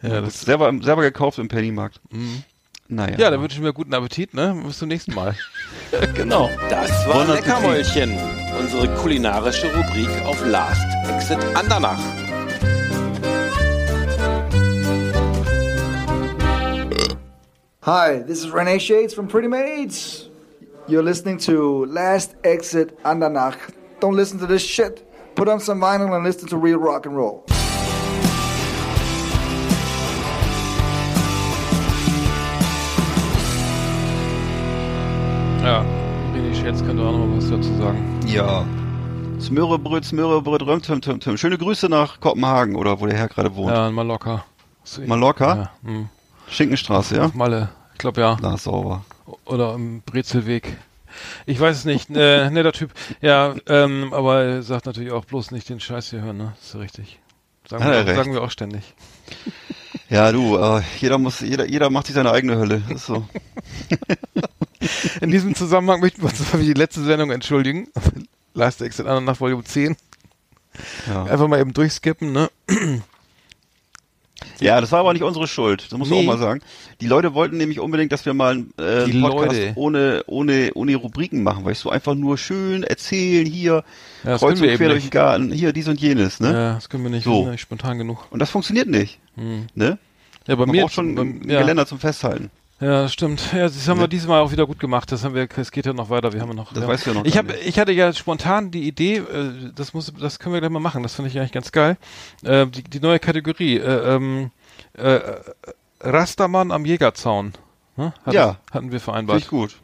[0.01, 1.99] Ja, Das das, selber, selber gekauft im Pennymarkt.
[2.11, 2.43] mhm.
[2.91, 3.17] Naja.
[3.19, 4.59] Ja, dann wünschen wir guten Appetit, ne?
[4.65, 5.35] Bis zum nächsten Mal.
[6.15, 6.49] genau.
[6.71, 8.17] Das war Bon Leckermäulchen,
[8.59, 11.99] unsere kulinarische Rubrik auf Last Exit Andernach.
[17.81, 20.29] Hi, this is Renee Shades from Pretty Maids.
[20.87, 23.57] You're listening to Last Exit Andernach.
[23.99, 25.05] Don't listen to this shit.
[25.39, 27.45] Put on some vinyl and listen to real rock and roll.
[35.63, 35.85] Ja.
[36.33, 38.19] René Schätz könnte auch noch mal was dazu sagen.
[38.27, 38.65] Ja.
[39.39, 41.37] Smörebröt, Smörebröt, Röm, Tim, Tim, Tim.
[41.37, 43.71] Schöne Grüße nach Kopenhagen oder wo der Herr gerade wohnt.
[43.71, 44.43] Ja, in Mallorca.
[45.05, 45.55] Mallorca?
[45.55, 46.09] Ja, hm.
[46.49, 47.25] Schinkenstraße, ja?
[47.27, 47.69] Auf Malle.
[47.93, 48.35] Ich glaube ja.
[48.41, 49.05] Na, sauber.
[49.45, 50.75] Oder im Brezelweg.
[51.45, 52.09] Ich weiß es nicht.
[52.09, 52.91] Äh, netter Typ.
[53.21, 56.53] Ja, ähm, aber er sagt natürlich auch bloß nicht den Scheiß hier hören, ne?
[56.61, 57.19] Ist ja richtig.
[57.67, 58.83] Sagen, er wir, sagen wir auch ständig.
[60.09, 62.81] Ja, du, äh, jeder muss, jeder, jeder macht sich seine eigene Hölle.
[62.89, 63.27] Ist so.
[65.21, 67.89] In diesem Zusammenhang möchten wir uns für die letzte Sendung entschuldigen.
[68.55, 69.95] Last Exit an nach Volume 10.
[71.07, 71.25] Ja.
[71.25, 72.49] Einfach mal eben durchskippen, ne?
[74.59, 75.85] Ja, das war aber nicht unsere Schuld.
[75.89, 76.25] Das muss man Nee.
[76.27, 76.61] auch mal sagen.
[77.01, 79.71] Die Leute wollten nämlich unbedingt, dass wir mal einen, äh, Die einen Podcast Leute.
[79.75, 83.83] ohne, ohne, ohne Rubriken machen, weißt du, einfach nur schön erzählen, hier,
[84.23, 85.09] Ja, kreuz und quer durch den.
[85.11, 86.51] Garten, hier, dies und jenes, ne?
[86.51, 87.23] Ja, das können wir nicht.
[87.23, 87.47] So.
[87.49, 88.27] Nicht spontan genug.
[88.31, 89.97] Und das funktioniert nicht, ne?
[90.47, 91.59] Ja, bei Man mir braucht schon bei, ein ja.
[91.61, 92.49] Geländer zum Festhalten.
[92.81, 93.51] Ja, stimmt.
[93.53, 94.03] Ja, das haben Ne?
[94.03, 95.11] wir diesmal auch wieder gut gemacht.
[95.11, 96.31] Das haben wir, es geht ja noch weiter.
[96.31, 96.71] Wir haben ja noch.
[96.71, 96.87] Das ja.
[96.87, 100.13] weißt du ja noch Ich habe, ich hatte ja spontan die Idee, äh, das muss,
[100.19, 101.03] das können wir gleich mal machen.
[101.03, 101.97] Das finde ich eigentlich ganz geil.
[102.43, 104.51] Äh, die, die neue Kategorie, äh, ähm,
[104.93, 105.19] äh,
[106.01, 107.53] Rastermann am Jägerzaun.
[107.97, 108.13] Ne?
[108.25, 108.57] Hatten, Ja.
[108.71, 109.39] hatten wir Finde vereinbart.
[109.39, 109.75] ich gut.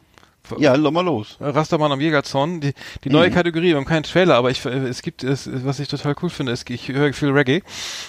[0.57, 1.37] Ja, lass mal los.
[1.39, 3.33] Äh, Rastermann am Jägerzaun, die, die neue Mhm.
[3.33, 6.29] Kategorie, wir haben keinen Trailer, aber ich, äh, es gibt, es, was ich total cool
[6.29, 7.61] finde, ist, ich höre viel Reggae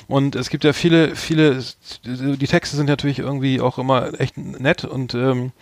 [0.08, 1.62] und es gibt ja viele, viele,
[2.04, 5.52] die Texte sind natürlich irgendwie auch immer echt nett und ähm,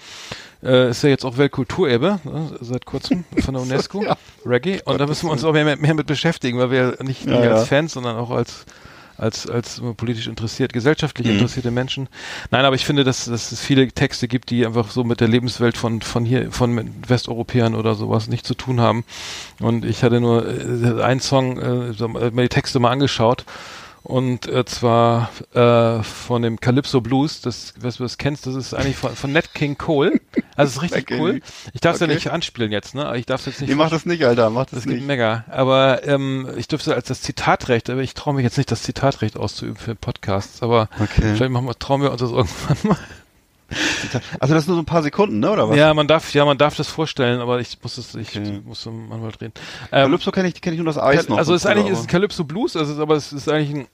[0.63, 4.17] äh, ist ja jetzt auch Weltkulturerbe, ne, seit kurzem von der UNESCO, Ja.
[4.47, 7.33] Reggae und da müssen wir uns auch mehr, mehr mit beschäftigen, weil wir nicht, Ja,
[7.41, 7.67] nicht als ja.
[7.67, 8.65] Fans, sondern auch als
[9.17, 11.35] als als politisch interessiert, gesellschaftlich Mhm.
[11.35, 12.09] interessierte Menschen.
[12.51, 15.29] Nein, aber ich finde, dass, dass es viele Texte gibt, die einfach so mit der
[15.29, 19.05] Lebenswelt von von hier von Westeuropäern oder sowas nicht zu tun haben.
[19.61, 23.45] Und ich hatte nur äh, einen Song, äh, äh, mir die Texte mal angeschaut.
[24.07, 28.75] Und äh, zwar äh, von dem Calypso Blues, das, was du das kennst, das ist
[28.75, 30.21] eigentlich von, von Nat King Cole.
[30.57, 31.41] Also es ist richtig cool.
[31.73, 32.11] Ich darf es Okay.
[32.11, 33.17] ja nicht anspielen jetzt, ne?
[33.17, 35.07] Ich darf es jetzt nicht Nee, mach das nicht, Alter, mach das das nicht.
[35.07, 35.45] mega.
[35.49, 39.39] Aber ähm, ich dürfte als das Zitatrecht, aber ich traue mich jetzt nicht, das Zitatrecht
[39.39, 40.63] auszuüben für Podcasts.
[40.63, 41.35] Aber Okay.
[41.35, 42.99] vielleicht machen wir, trauen wir uns das irgendwann mal.
[44.39, 45.77] Also das ist nur so ein paar Sekunden, ne, oder was?
[45.77, 48.61] Ja, man darf, ja, man darf das vorstellen, aber ich muss es, ich Okay.
[48.65, 49.55] muss zum Anwalt reden.
[49.91, 51.39] Ähm, Calypso kenne ich, kenn ich nur das Eis noch.
[51.39, 53.87] also es ist eigentlich ist Calypso Blues, also ist, aber es ist eigentlich ein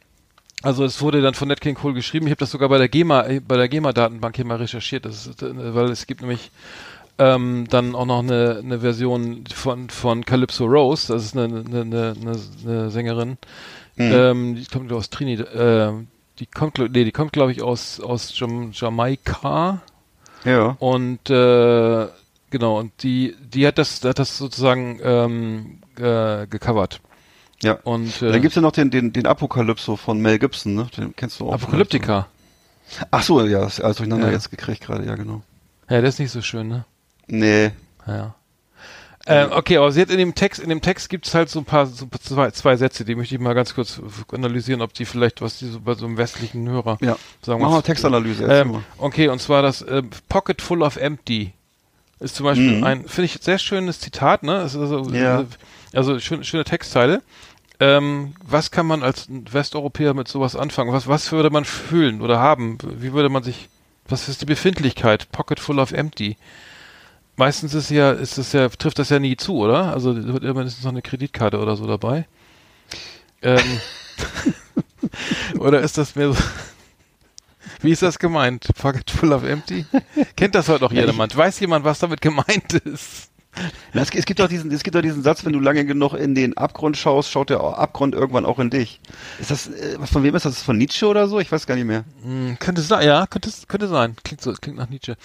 [0.62, 2.26] also es wurde dann von Nat King Cole geschrieben.
[2.26, 5.06] Ich habe das sogar bei der GEMA äh, bei der GEMA Datenbank hier mal recherchiert,
[5.06, 6.50] ist, äh, weil es gibt nämlich
[7.18, 11.80] ähm, dann auch noch eine, eine Version von von Calypso Rose, das ist eine eine,
[11.80, 12.14] eine,
[12.64, 13.38] eine, Sängerin,
[13.96, 14.12] Hm.
[14.12, 15.92] ähm, die kommt aus Trinidad, äh,
[16.40, 19.82] die kommt nee, die kommt glaube ich aus aus Jam Jamaika.
[20.44, 20.76] Ja.
[20.78, 22.08] Und äh,
[22.50, 27.00] genau, und die, die hat das, hat das sozusagen ähm, äh, gecovert.
[27.62, 27.74] Ja.
[27.84, 30.88] Und äh, Dann gibt's ja noch den, den, den Apokalypso von Mel Gibson, ne?
[30.96, 31.52] Den kennst du auch.
[31.52, 32.26] Apokalyptika.
[33.10, 34.32] Ach so, ja, ist alles durcheinander Ja.
[34.32, 35.42] jetzt gekriegt gerade, ja genau.
[35.90, 36.84] Ja, der ist nicht so schön, ne?
[37.26, 37.72] Nee.
[38.06, 38.34] Ja.
[39.26, 41.64] Äh, okay, aber sie hat in dem Text, in dem Text gibt's halt so ein
[41.66, 44.00] paar, so zwei, zwei Sätze, die möchte ich mal ganz kurz
[44.32, 47.16] analysieren, ob die vielleicht, was die so bei so einem westlichen Hörer Ja.
[47.42, 47.60] sagen.
[47.60, 51.52] Machen wir Textanalyse Ähm, okay, und zwar das äh, Pocket Full of Empty
[52.18, 52.84] ist zum Beispiel Mhm.
[52.84, 54.56] ein, finde ich, sehr schönes Zitat, ne?
[54.62, 55.44] Es also, Ja.
[55.92, 57.22] also schön, schöne Textzeile.
[57.78, 60.92] Ähm, was kann man als Westeuropäer mit sowas anfangen?
[60.92, 62.76] Was, was würde man fühlen oder haben?
[62.82, 63.68] Wie würde man sich,
[64.06, 65.30] was ist die Befindlichkeit?
[65.32, 66.36] Pocket Full of Empty.
[67.36, 69.92] Meistens ist ja, ist das ja, trifft das ja nie zu, oder?
[69.92, 72.26] Also wird immer mindestens noch eine Kreditkarte oder so dabei.
[73.42, 73.80] Ähm,
[75.58, 76.42] oder ist das mehr so?
[77.82, 78.68] Wie ist das gemeint?
[78.76, 79.86] Pocket full of empty?
[80.36, 81.34] Kennt das heute noch jemand?
[81.34, 83.30] Weiß jemand, was damit gemeint ist?
[83.92, 86.34] Es, es gibt doch diesen, es gibt doch diesen Satz, wenn du lange genug in
[86.34, 89.00] den Abgrund schaust, schaut der Abgrund irgendwann auch in dich.
[89.40, 90.62] Ist das, äh, was von wem ist das?
[90.62, 91.40] Von Nietzsche oder so?
[91.40, 92.04] Ich weiß gar nicht mehr.
[92.22, 94.14] Hm, könnte sein, ja, könnte, könnte sein.
[94.22, 95.16] Klingt so, klingt nach Nietzsche.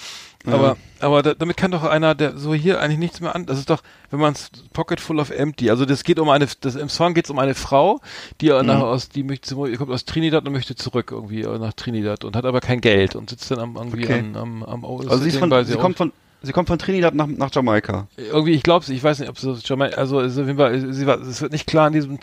[0.48, 3.48] Aber, aber da, damit kann doch einer, der so hier eigentlich nichts mehr an.
[3.48, 4.36] Das ist doch, wenn man
[4.74, 5.72] Pocket full of empty.
[5.72, 8.00] Also das geht um eine, das im Song geht es um eine Frau,
[8.42, 8.66] die Mhm.
[8.68, 12.36] nach, aus, die möchte, kommt aus Trinidad und möchte zurück irgendwie äh, nach Trinidad und
[12.36, 14.20] hat aber kein Geld und sitzt dann am irgendwie Okay.
[14.36, 16.12] am, am, am Also sie ist von, sie kommt von,
[16.46, 18.08] Sie kommt von Trinidad nach, nach Jamaika.
[18.18, 21.68] Irgendwie, ich glaube ich weiß nicht, ob es also es, sie war, es wird nicht
[21.68, 22.20] klar in diesen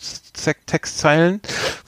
[0.67, 1.41] Textzeilen,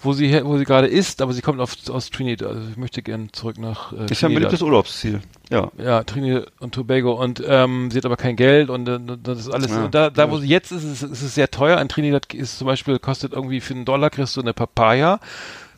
[0.03, 2.49] wo sie wo sie gerade ist, aber sie kommt auf, aus Trinidad.
[2.49, 4.35] Also ich möchte gerne zurück nach äh, Ist ja ein Trinidad.
[4.35, 5.21] beliebtes Urlaubsziel.
[5.51, 5.71] Ja.
[5.79, 9.51] Ja, Trinidad und Tobago und ähm, sie hat aber kein Geld und äh, das ist
[9.51, 9.71] alles.
[9.71, 11.81] Ja, da, da wo sie jetzt ist, ist, ist es sehr teuer.
[11.81, 15.21] In Trinidad ist zum Beispiel kostet irgendwie für einen Dollar kriegst du eine Papaya?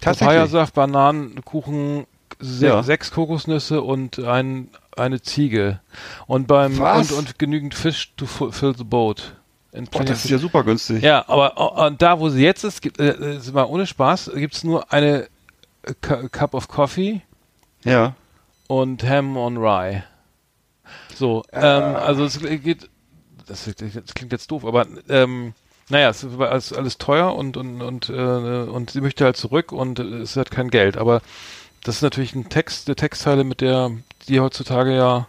[0.01, 2.07] Papayasaft, Bananen, Kuchen,
[2.39, 2.83] se Ja.
[2.83, 4.69] sechs Kokosnüsse und ein
[4.99, 5.81] eine Ziege
[6.27, 9.37] und beim und, und genügend Fisch to fill the boat.
[9.73, 11.03] Trinidad- das ist ja super günstig.
[11.03, 14.65] ja, aber äh, und da, wo sie jetzt ist, gibt, äh, mal ohne Spaß, gibt's
[14.65, 15.29] nur eine
[15.83, 17.21] äh, Cu- Cup of Coffee
[17.85, 18.15] Ja.
[18.69, 20.03] und Ham on Rye.
[21.15, 21.63] So, ähm,
[21.97, 22.89] also es geht,
[23.47, 25.53] das, das klingt jetzt doof, aber ähm,
[25.89, 29.73] naja, es ist alles, alles teuer und und und äh, und sie möchte halt zurück
[29.73, 30.97] und äh, es hat kein Geld.
[30.97, 31.21] Aber
[31.87, 33.91] das ist natürlich ein Text, eine Textzeile, mit der
[34.29, 35.27] die heutzutage ja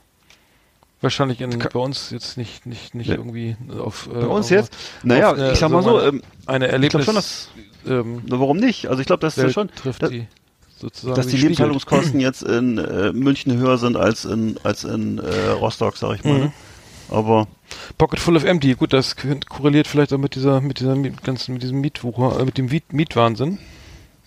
[1.02, 3.16] wahrscheinlich in, bei uns jetzt nicht nicht nicht Ja.
[3.16, 4.74] irgendwie auf äh, Bei uns auf- jetzt?
[5.04, 7.06] Naja, eine- ich sag mal so, eine- ähm, eine ich Erlebnis.
[7.06, 7.50] glaube schon, dass,
[7.88, 8.88] ähm, warum nicht?
[8.88, 10.28] Also ich glaube, das Welt schon, trifft dass, die
[10.80, 11.38] sozusagen dass die.
[11.38, 16.24] Lebenshaltungskosten jetzt in äh, München höher sind als in, als in äh, Rostock, sag ich
[16.24, 16.34] mal.
[16.34, 16.40] Mhm.
[16.46, 16.54] ne?
[17.10, 17.48] Aber
[17.98, 19.16] Pocket full of empty, gut, das
[19.48, 22.92] korreliert vielleicht auch mit dieser, mit dieser ganzen, mit diesem Mietwucher, äh, mit dem Miet
[22.92, 23.60] Mietwahnsinn.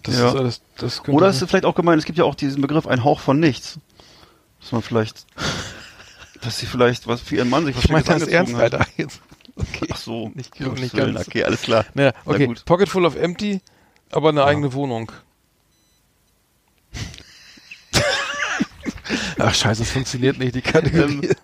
[0.03, 0.29] Das Ja.
[0.29, 2.87] ist alles, das Oder ist es vielleicht auch gemeint, es gibt ja auch diesen Begriff
[2.87, 3.79] ein Hauch von nichts.
[4.61, 5.27] Dass man vielleicht,
[6.43, 8.75] dass sie vielleicht was für ihren Mann sich was ich meine das ernst, angezogen hat.
[8.75, 8.87] Alter.
[8.97, 9.21] Jetzt.
[9.57, 9.89] Okay.
[9.93, 11.15] Ach so, Nicht- um nicht Willen.
[11.15, 11.29] ganz.
[11.29, 11.85] Okay, alles klar.
[11.95, 12.65] Naja, Na okay, gut.
[12.65, 13.61] Pocket full of empty,
[14.11, 15.13] aber eine eigene Wohnung.
[19.39, 21.21] Ach scheiße, es funktioniert nicht, die Kategorie.
[21.25, 21.35] Ähm,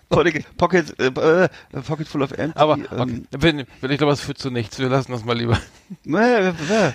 [0.57, 1.49] Pocket, äh, äh,
[1.85, 2.57] Pocket full of empty.
[2.59, 4.79] aber ähm, okay, wenn, wenn ich glaube, das führt zu nichts.
[4.79, 5.57] Wir lassen das mal lieber.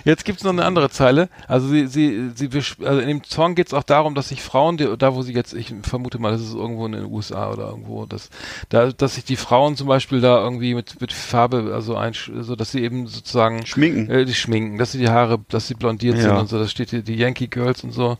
[0.05, 1.29] Jetzt gibt's noch eine andere Zeile.
[1.47, 2.49] Also sie, sie, sie,
[2.85, 5.53] also in dem Song geht's auch darum, dass sich Frauen, die, da wo sie jetzt,
[5.53, 8.29] ich vermute mal, das ist irgendwo in den USA oder irgendwo, dass,
[8.69, 12.55] da, dass sich die Frauen zum Beispiel da irgendwie mit, mit Farbe, also ein, so
[12.55, 14.09] dass sie eben sozusagen Schminken.
[14.09, 16.39] äh, die schminken, dass sie die Haare, dass sie blondiert sind Ja.
[16.39, 16.59] und so.
[16.59, 18.17] Das steht hier die Yankee Girls und so,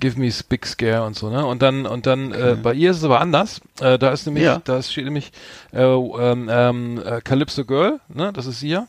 [0.00, 1.44] Give me a big scare und so, ne?
[1.46, 3.60] Und dann und dann äh, bei ihr ist es aber anders.
[3.80, 4.60] Äh, da ist nämlich, Ja.
[4.64, 5.32] da steht nämlich
[5.72, 8.32] äh, ähm, ähm, äh, Calypso Girl, ne?
[8.32, 8.86] Das ist sie ja.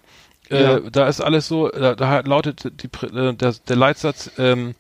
[0.50, 0.80] Äh, Ja.
[0.80, 4.76] Da ist alles so, da, da lautet die, äh, der, der Leitsatz, ähm,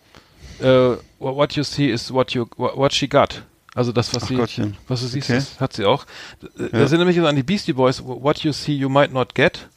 [0.59, 3.43] äh, what you see is what you what she got.
[3.73, 4.75] Also das, was Ach sie, Gottchen.
[4.89, 5.41] was du siehst, Okay.
[5.61, 6.05] hat sie auch.
[6.59, 6.87] Äh, Da Ja.
[6.87, 9.69] sind nämlich an die Beastie Boys, what you see you might not get.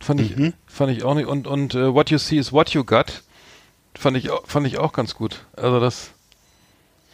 [0.00, 0.52] Fand ich, Mhm.
[0.66, 1.26] fand ich auch nicht.
[1.28, 3.22] Und, und äh, what you see is what you got.
[3.94, 5.44] Fand ich, fand ich auch ganz gut.
[5.56, 6.11] Also das,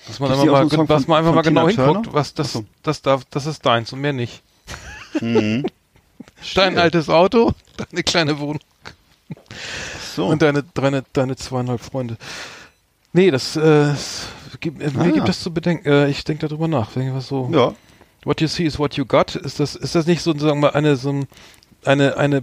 [0.09, 1.92] dass man einfach mal, so dass von- man einfach von mal genau Tina Turner?
[1.98, 2.64] hinguckt, was das, so.
[2.82, 4.42] das darf, das ist deins und mehr nicht.
[5.20, 5.64] Mhm.
[6.54, 8.61] Dein altes Auto, deine kleine Wohnung
[10.14, 10.26] So.
[10.26, 12.16] und deine, deine, deine zweieinhalb Freunde.
[13.12, 13.61] Nee, das, äh,
[13.92, 14.28] es
[14.61, 15.11] gibt, äh, mir Ah.
[15.11, 15.88] gibt das zu bedenken.
[15.88, 16.90] Äh, ich denke darüber nach.
[16.94, 17.74] Was so, ja.
[18.24, 19.34] What you see is what you got.
[19.36, 21.26] Ist das, ist das nicht sozusagen mal eine, so ein,
[21.84, 22.42] eine, eine,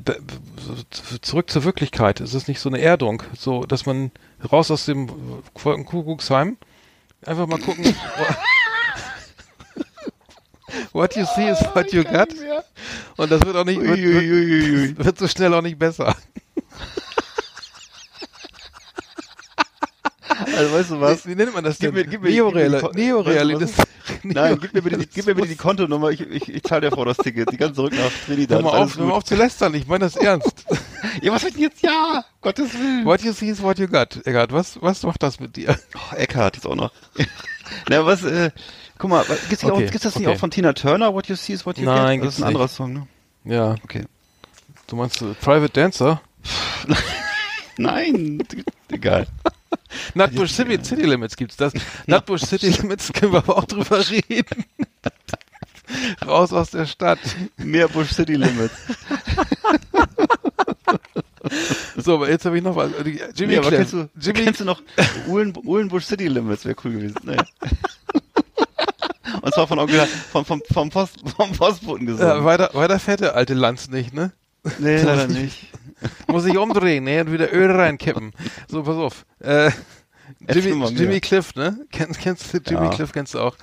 [0.92, 2.20] so zurück zur Wirklichkeit?
[2.22, 3.24] Ist das nicht so eine Erdung?
[3.38, 4.12] So, dass man
[4.52, 5.10] raus aus dem
[5.56, 6.58] Wolkenkuckucksheim
[7.28, 7.86] einfach mal gucken.
[10.94, 12.30] what you see is what you got.
[13.18, 16.16] Und das wird auch nicht, wird, wird, wird so schnell auch nicht besser.
[20.58, 21.26] Also weißt du was?
[21.28, 21.94] Wie, nennt man das denn?
[21.94, 22.24] Gib mir- gib
[22.96, 23.74] Neorealismus.
[24.24, 26.92] Nein, gib mir bitte die, gib mir bitte die Kontonummer, ich, ich, ich zahle der
[26.92, 28.64] Frau das Ticket, die kann zurück nach Trinidad.
[28.64, 30.66] Hör mal auf, hör mal auf zu lästern, ich meine das ernst.
[31.22, 31.82] Ja, was wird denn jetzt?
[31.82, 33.06] Ja, Gottes Willen.
[33.06, 34.26] What you see is what you got.
[34.26, 35.78] Eckart, was, was macht das mit dir?
[35.96, 36.92] Oh, Eckhart jetzt auch noch.
[37.90, 38.52] Na, was, äh,
[38.98, 40.36] guck mal, gibt's, nicht Okay, auch, gibt's das nicht okay.
[40.36, 42.28] auch von Tina Turner, What You See is What You Nein, Get?
[42.28, 42.76] Das ist ein anderer nicht.
[42.76, 43.08] Song, ne?
[43.46, 44.04] Ja, Okay.
[44.88, 46.22] du meinst äh, Private Dancer?
[47.78, 48.44] Nein,
[48.92, 49.28] egal.
[50.14, 51.74] Nutbush City, City Limits gibt's das.
[52.08, 54.66] Nutbush City Limits können wir aber auch drüber reden.
[56.26, 57.20] Raus aus der Stadt.
[57.58, 58.74] Mehr Bush City Limits.
[61.96, 62.92] So, aber jetzt habe ich noch was.
[63.36, 64.82] Jimmy Nee, kennst du, Jimmy, kennst du noch
[65.28, 67.18] Uhlen, Uhlenbusch City Limits, wäre cool gewesen.
[67.24, 67.38] Nee.
[69.42, 70.00] Und zwar von Onkel,
[70.32, 72.46] vom, vom, vom, Post, vom Postboten äh, gesungen.
[72.46, 74.32] weiter, weiter fährt der alte Lanz nicht, ne?
[74.80, 75.68] nee, leider nicht.
[76.28, 77.22] Muss ich umdrehen, ne?
[77.22, 78.32] Und wieder Öl reinkippen.
[78.68, 79.26] So, pass auf.
[79.40, 79.72] Äh,
[80.50, 80.88] Jimmy.
[80.90, 81.78] Jimmy Cliff, ne?
[81.92, 82.90] Kennst, kennst du Jimmy Ja.
[82.92, 83.56] Cliff, kennst du auch.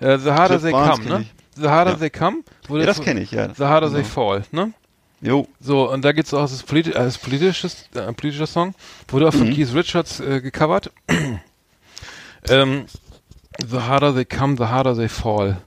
[0.00, 1.26] Äh, The Harder Cliff They Barnes Come, ne?
[1.56, 1.96] The Harder Ja.
[1.98, 2.38] They Come.
[2.68, 3.52] Ja, das kenne ich, ja.
[3.54, 4.14] The Harder They Genau.
[4.14, 4.72] Fall, ne?
[5.20, 5.48] Jo.
[5.60, 8.74] So, und da geht's auch, das politi äh, ist politisches, äh, ein politischer Song,
[9.08, 9.54] wurde auch von Mhm.
[9.54, 10.92] Keith Richards äh, gecovert.
[12.48, 12.86] ähm,
[13.68, 15.58] the harder they come, the harder they fall.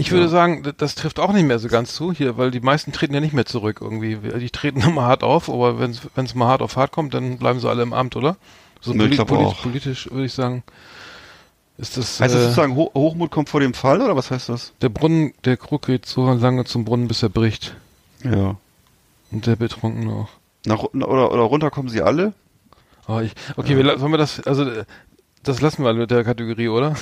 [0.00, 2.60] Ich würde sagen, d- das trifft auch nicht mehr so ganz zu hier, weil die
[2.60, 4.16] meisten treten ja nicht mehr zurück irgendwie.
[4.16, 7.60] Die treten immer hart auf, aber wenn es mal hart auf hart kommt, dann bleiben
[7.60, 8.36] sie alle im Amt, oder?
[8.80, 9.60] So Nee, poli poli auch.
[9.62, 10.62] politisch würde ich sagen.
[11.78, 14.48] Ist das, Heißt das äh, sozusagen, Ho Hochmut kommt vor dem Fall oder was heißt
[14.50, 14.72] das?
[14.82, 17.74] der Brunnen, der Krug geht so lange zum Brunnen, bis er bricht.
[18.22, 18.56] Ja.
[19.30, 20.28] Und der Betrunkene auch.
[20.66, 22.34] Nach, oder, oder runter kommen sie alle?
[23.08, 24.66] Oh, ich, okay, wir, la- sollen wir das, also,
[25.42, 26.94] das lassen wir mit der Kategorie, oder?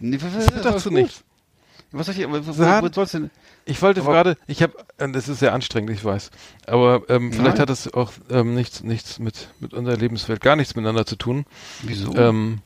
[0.00, 1.22] Nee, Das wird dazu nicht.
[1.92, 3.30] Was soll ich, wo, wo, wo soll's denn?
[3.64, 6.30] Ich wollte gerade, ich habe, das ist sehr anstrengend, ich weiß,
[6.66, 7.62] aber ähm, vielleicht Nein.
[7.62, 11.44] hat es auch ähm, nichts, nichts mit mit unserer Lebenswelt, gar nichts miteinander zu tun.
[11.82, 12.14] Wieso?
[12.14, 12.60] Ähm,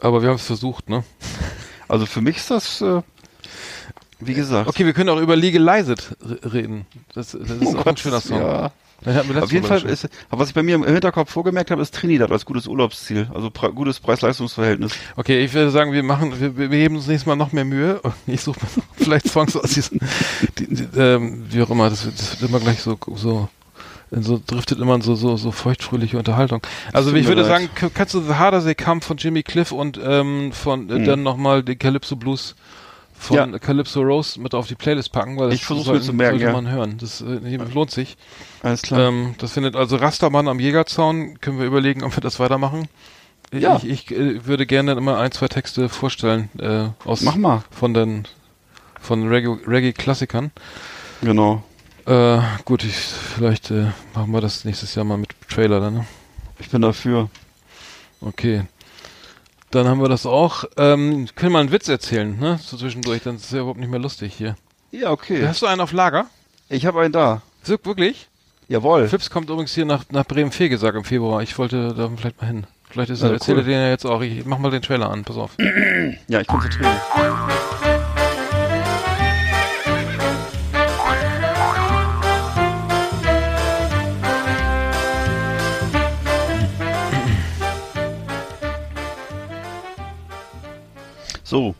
[0.00, 1.04] aber wir haben es versucht, ne?
[1.88, 3.02] Also für mich ist das, äh,
[4.20, 4.68] wie gesagt.
[4.68, 6.16] Okay, wir können auch über Legalized
[6.52, 6.86] reden.
[7.14, 8.42] Das, das ist auch ein schöner Song.
[8.42, 8.72] Oh Ja.
[9.04, 12.32] Auf jeden Fall ist, aber was ich bei mir im Hinterkopf vorgemerkt habe, ist Trinidad
[12.32, 13.28] als gutes Urlaubsziel.
[13.32, 14.92] Also gutes Preis-Leistungs-Verhältnis.
[15.16, 18.00] Okay, ich würde sagen, wir machen, wir, wir heben uns nächstes Mal noch mehr Mühe.
[18.26, 20.00] Ich suche mir vielleicht Songs aus diesen,
[20.58, 23.48] die, die, ähm, wie auch immer, das, wird- das wird immer gleich so, so,
[24.10, 26.60] so driftet immer so, so, so feuchtfröhliche Unterhaltung.
[26.92, 27.70] Also ich würde leid.
[27.70, 31.04] sagen, kannst du The Harder They Come von Jimmy Cliff und ähm, von äh, Mhm.
[31.04, 32.56] dann nochmal den Calypso Blues
[33.18, 33.58] von Ja.
[33.58, 36.52] Calypso Rose mit auf die Playlist packen, weil das Ich sollten- zu merken, sollte ja.
[36.52, 36.98] man hören.
[36.98, 38.16] Das äh, lohnt sich.
[38.62, 39.08] Alles klar.
[39.08, 41.40] Ähm, das findet also Rastermann am Jägerzaun.
[41.40, 42.88] Können wir überlegen, ob wir das weitermachen.
[43.52, 43.76] Ja.
[43.76, 47.62] Ich, ich äh, würde gerne immer ein, zwei Texte vorstellen äh, aus Mach mal.
[47.70, 48.28] von den
[49.00, 50.50] von Reggae- Reggae-Klassikern.
[51.22, 51.62] Genau.
[52.06, 55.94] äh, gut, ich, vielleicht äh, machen wir das nächstes Jahr mal mit Trailer dann.
[55.94, 56.06] Ne?
[56.58, 57.30] Ich bin dafür.
[58.20, 58.64] Okay.
[59.70, 60.64] Dann haben wir das auch.
[60.76, 62.58] Ähm, können wir mal einen Witz erzählen, ne?
[62.62, 64.56] So zwischendurch, dann ist es ja überhaupt nicht mehr lustig hier.
[64.90, 65.46] Ja, okay.
[65.46, 66.26] Hast du einen auf Lager?
[66.70, 67.42] Ich habe einen da.
[67.64, 68.28] Wirk- Wirklich?
[68.68, 69.08] Jawohl.
[69.08, 71.42] Fips kommt übrigens hier nach, nach Bremen-Fegesack im Februar.
[71.42, 72.66] Ich wollte da vielleicht mal hin.
[72.90, 73.70] Vielleicht ist Ja, er, erzählt er cool.
[73.70, 74.22] den ja jetzt auch.
[74.22, 75.50] Ich mach mal den Trailer an, pass auf.
[76.28, 77.67] Ja, ich konzentriere mich.
[91.48, 91.74] So.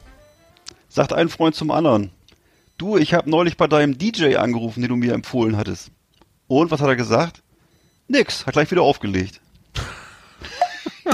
[0.89, 2.11] Sagt ein Freund zum anderen.
[2.79, 5.91] Du, ich habe neulich bei deinem DJ angerufen, den du mir empfohlen hattest.
[6.47, 7.43] Und was hat er gesagt?
[8.07, 9.43] Nix, hat gleich wieder aufgelegt.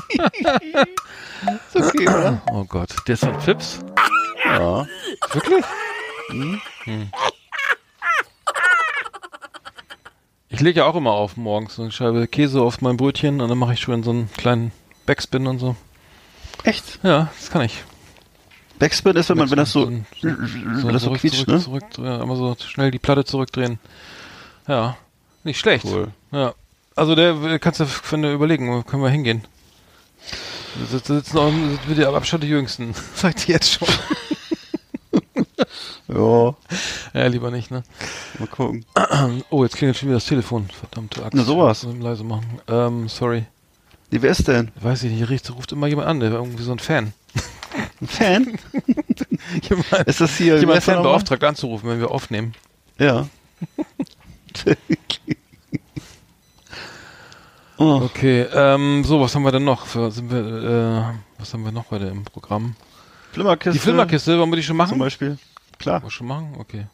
[0.09, 2.43] ist okay, oder?
[2.53, 3.81] Oh Gott, der ist von Fips?
[4.45, 4.87] Ja.
[5.33, 5.65] Wirklich?
[6.29, 6.61] Hm.
[10.49, 13.49] Ich lege ja auch immer auf morgens so eine Scheibe Käse auf mein Brötchen und
[13.49, 14.71] dann mache ich schon so einen kleinen
[15.07, 15.75] Backspin und so.
[16.63, 17.01] Echt?
[17.03, 17.83] Ja, das kann ich.
[18.79, 21.49] Backspin ist, wenn man, wenn das so, Backspin, so, wenn das so zurück, quietscht, zurück,
[21.55, 21.61] ne?
[21.61, 23.79] zurück, ja, immer so schnell die Platte zurückdrehen.
[24.67, 24.97] Ja,
[25.45, 25.85] nicht schlecht.
[25.85, 26.09] Cool.
[26.33, 26.55] Ja.
[26.97, 29.45] Also der kannst du, wenn du überlegen, wo können wir hingehen?
[30.81, 31.53] Da sitzen- auch
[31.87, 32.95] mit der Abstand die Jüngsten.
[33.15, 33.89] Sagt ich jetzt schon.
[36.07, 36.55] Ja,
[37.15, 37.83] Ja, lieber nicht, ne?
[38.39, 38.85] mal gucken.
[39.51, 40.69] Oh, jetzt klingelt schon wieder das Telefon.
[40.69, 41.35] Verdammte Axt.
[41.35, 41.87] Na, sowas.
[41.99, 42.61] Leise machen.
[42.69, 43.47] Ähm, sorry.
[44.11, 44.71] Nee, wer ist denn?
[44.81, 47.13] Weiß ich nicht, hier ruft immer jemand an, der war irgendwie so ein Fan.
[48.05, 48.59] Ein Fan?
[49.63, 52.55] jemand Ist das hier, jemand Fan beauftragt anzurufen, wenn wir aufnehmen.
[52.99, 53.27] Ja.
[57.79, 59.87] oh, Okay, ähm, so, was haben wir denn noch?
[59.87, 61.03] Für, sind wir, äh,
[61.39, 62.77] was haben wir noch heute im Programm?
[63.33, 63.73] Flimmerkiste.
[63.73, 64.91] Die Flimmerkiste, wollen wir die schon machen?
[64.91, 65.39] Zum Beispiel.
[65.79, 65.95] Klar.
[65.95, 66.55] Wollen wir schon machen?
[66.59, 66.87] Okay.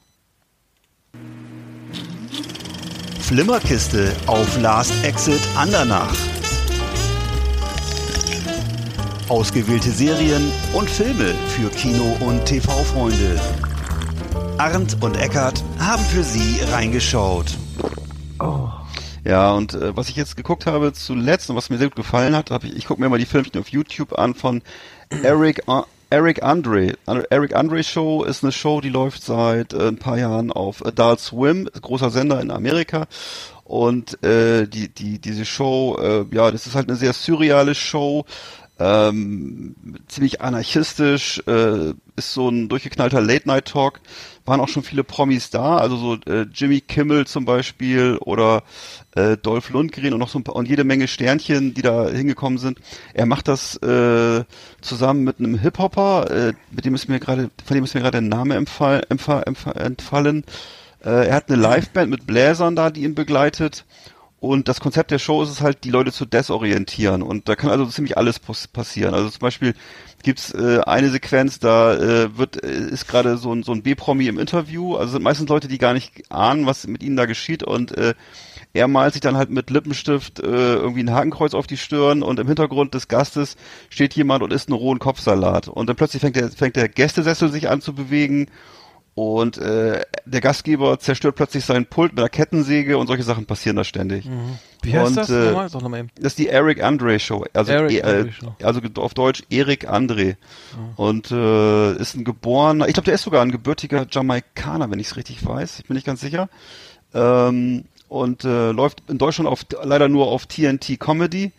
[3.21, 6.15] Flimmerkiste auf Last Exit Andernach.
[9.31, 13.41] Ausgewählte Serien und Filme für Kino- und TV-Freunde.
[14.59, 17.57] Arndt und Eckart haben für Sie reingeschaut.
[19.25, 22.35] Ja, und äh, was ich jetzt geguckt habe zuletzt und was mir sehr gut gefallen
[22.35, 24.63] hat, hab ich, ich gucke mir mal die Filmchen auf YouTube an von
[25.23, 26.95] Eric A- Eric Andre.
[27.07, 30.85] An- Eric Andre Show ist eine Show, die läuft seit äh, ein paar Jahren auf
[30.85, 33.07] Adult Swim, großer Sender in Amerika.
[33.63, 38.25] Und äh, die, die, diese Show, äh, ja, das ist halt eine sehr surreale Show,
[38.81, 39.75] ähm,
[40.09, 44.01] ziemlich anarchistisch, äh, ist so ein durchgeknallter Late-Night-Talk.
[44.47, 48.63] Waren auch schon viele Promis da, also so äh, Jimmy Kimmel zum Beispiel oder
[49.15, 52.59] äh, Dolph Lundgren und noch so ein paar und jede Menge Sternchen, die da hingekommen
[52.59, 52.79] sind.
[53.13, 54.45] Er macht das äh,
[54.81, 58.21] zusammen mit einem Hip-Hopper, äh, mit dem ist mir gerade, von dem ist mir gerade
[58.21, 60.45] der Name empfall, entfallen.
[61.05, 63.85] Äh, er hat eine Liveband mit Bläsern da, die ihn begleitet.
[64.41, 67.23] Und das Konzept der Show ist es halt, die Leute zu desorientieren.
[67.23, 69.13] Und da kann also ziemlich alles passieren.
[69.13, 69.75] Also zum Beispiel
[70.23, 74.29] gibt's äh, eine Sequenz, da äh, wird äh, ist gerade so ein, so ein B-Promi
[74.29, 74.97] im Interview.
[74.97, 77.63] Also sind meistens Leute, die gar nicht ahnen, was mit ihnen da geschieht.
[77.63, 78.15] Und äh,
[78.73, 82.39] er malt sich dann halt mit Lippenstift äh, irgendwie ein Hakenkreuz auf die Stirn und
[82.39, 83.57] im Hintergrund des Gastes
[83.91, 85.69] steht jemand und isst einen rohen Kopfsalat.
[85.69, 88.47] Und dann plötzlich fängt der, fängt der Gästesessel sich an zu bewegen
[89.21, 93.77] und äh, der Gastgeber zerstört plötzlich sein Pult mit einer Kettensäge und solche Sachen passieren
[93.77, 94.27] da ständig.
[94.83, 95.29] Wie heißt Und, das?
[95.31, 95.69] äh, Nochmal?
[95.69, 96.11] Sag nochmal eben.
[96.17, 97.45] Das ist die Eric Andre Show.
[97.53, 98.55] Also, Eric Andre äh, Show.
[98.63, 100.37] also auf Deutsch Erik Andre.
[100.97, 105.09] Und äh, ist ein geborener, ich glaube, der ist sogar ein gebürtiger Jamaikaner, wenn ich
[105.09, 105.81] es richtig weiß.
[105.81, 106.49] Ich bin nicht ganz sicher.
[107.13, 111.53] Ähm, und äh, läuft in Deutschland auf leider nur auf TNT Comedy.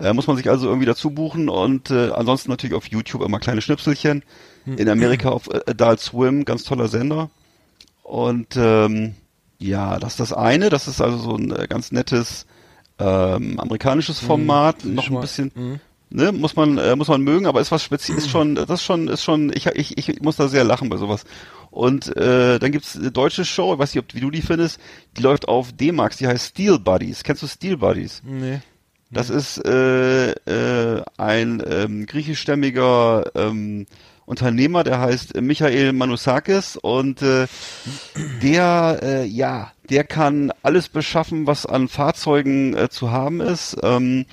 [0.00, 3.38] Äh, muss man sich also irgendwie dazu buchen und äh, ansonsten natürlich auf YouTube immer
[3.38, 4.22] kleine Schnipselchen.
[4.66, 7.30] In Amerika auf äh, Adult Swim, ganz toller Sender.
[8.02, 9.14] Und ähm,
[9.58, 10.68] ja, das ist das eine.
[10.70, 12.46] Das ist also so ein äh, ganz nettes
[12.98, 14.84] ähm, amerikanisches Format.
[14.84, 15.80] Mhm, noch ein bisschen, mhm.
[16.10, 18.82] ne, muss man äh, muss man mögen, aber ist was speziell, ist schon, das ist
[18.82, 19.52] schon, ist schon.
[19.54, 21.24] Ich ich ich muss da sehr lachen bei sowas.
[21.70, 24.80] Und äh, dann gibt's eine deutsche Show, ich weiß nicht, ob, wie du die findest.
[25.16, 26.16] Die läuft auf D-Max.
[26.16, 27.22] Die heißt Steel Buddies.
[27.22, 28.22] Kennst du Steel Buddies?
[28.24, 28.60] Nee.
[29.10, 33.86] Das ist äh, äh, ein ähm, griechischstämmiger ähm,
[34.24, 37.48] Unternehmer, der heißt Michael Manusakis und äh,
[38.40, 43.76] der, äh, ja, der kann alles beschaffen, was an Fahrzeugen äh, zu haben ist.
[43.82, 44.26] Ähm,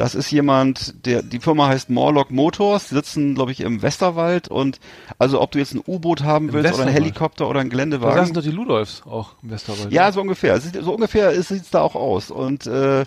[0.00, 4.80] das ist jemand, der die Firma heißt Morlock Motors, sitzen, glaube ich, im Westerwald und
[5.18, 6.88] also ob du jetzt ein U-Boot haben willst oder ein?
[6.88, 8.16] Helikopter oder ein Da Geländewagen.
[8.16, 9.92] saßen doch die Ludolfs auch im Westerwald.
[9.92, 10.58] Ja, so ungefähr.
[10.58, 12.30] So ungefähr sieht es da auch aus.
[12.30, 13.04] Und äh,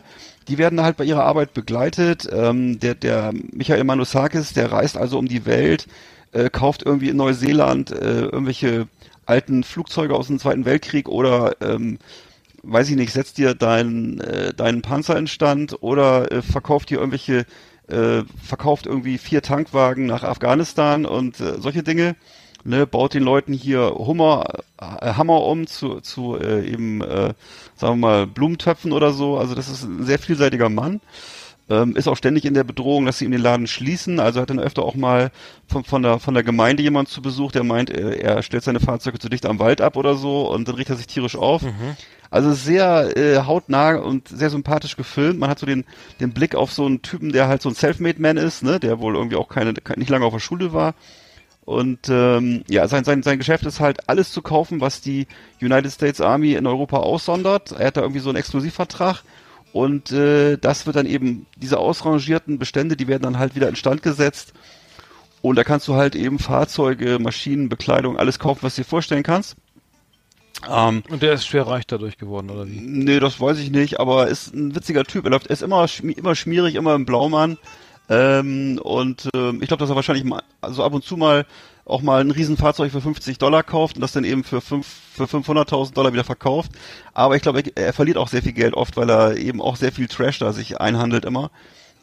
[0.48, 2.30] die werden halt bei ihrer Arbeit begleitet.
[2.32, 5.88] Ähm, der, der Michael Manusakis, der reist also um die Welt,
[6.32, 8.88] äh, kauft irgendwie in Neuseeland äh, irgendwelche
[9.26, 11.98] alten Flugzeuge aus dem Zweiten Weltkrieg oder ähm,
[12.64, 17.00] weiß ich nicht, setzt dir deinen äh, deinen Panzer in Stand oder äh, verkauft dir
[17.00, 17.46] irgendwelche
[17.88, 22.16] äh, verkauft irgendwie vier Tankwagen nach Afghanistan und äh, solche Dinge.
[22.66, 24.46] Ne, baut den Leuten hier Hummer,
[24.80, 27.34] äh, Hammer um zu, zu äh, eben, äh,
[27.76, 29.38] sagen wir mal, Blumentöpfen oder so.
[29.38, 31.02] Also das ist ein sehr vielseitiger Mann.
[31.70, 34.22] Ähm, ist auch ständig in der Bedrohung, dass sie ihm den Laden schließen.
[34.22, 35.32] Also hat dann öfter auch mal
[35.68, 38.80] von, von, der, von der Gemeinde jemand zu Besuch, der meint, äh, er stellt seine
[38.80, 41.64] Fahrzeuge zu dicht am Wald ab oder so und dann riecht er sich tierisch auf.
[42.34, 45.40] Also sehr äh, hautnah und sehr sympathisch gefilmt.
[45.40, 45.86] Man hat so den,
[46.20, 49.16] den Blick auf so einen Typen, der halt so ein Selfmade-Man ist, ne, der wohl
[49.16, 50.96] irgendwie auch keine, ke- nicht lange auf der Schule war.
[51.64, 55.28] Und ähm, ja, sein, sein, sein Geschäft ist halt alles zu kaufen, was die
[55.62, 57.72] United States Army in Europa aussondert.
[57.72, 59.22] Er hat da irgendwie so einen Exklusivvertrag
[59.72, 64.02] und äh, das wird dann eben, diese ausrangierten Bestände, die werden dann halt wieder instand
[64.02, 64.54] gesetzt.
[65.44, 69.24] Und da kannst du halt eben Fahrzeuge, Maschinen, Bekleidung, alles kaufen, was du dir vorstellen
[69.24, 69.56] kannst.
[70.70, 72.80] Ähm, Und der ist schwer reich dadurch geworden, oder wie?
[72.80, 75.26] Nee, das weiß ich nicht, aber ist ein witziger Typ.
[75.26, 77.58] Er läuft, er ist immer, immer schmierig, immer im Blaumann.
[78.10, 81.46] Ähm, und ähm, ich glaube, dass er wahrscheinlich mal, also ab und zu mal
[81.86, 84.82] auch mal ein Riesenfahrzeug für 50 Dollar kauft und das dann eben für, für
[85.18, 86.72] 500.000 Dollar wieder verkauft.
[87.14, 89.76] Aber ich glaube, er, er verliert auch sehr viel Geld oft, weil er eben auch
[89.76, 91.52] sehr viel Trash da sich einhandelt immer.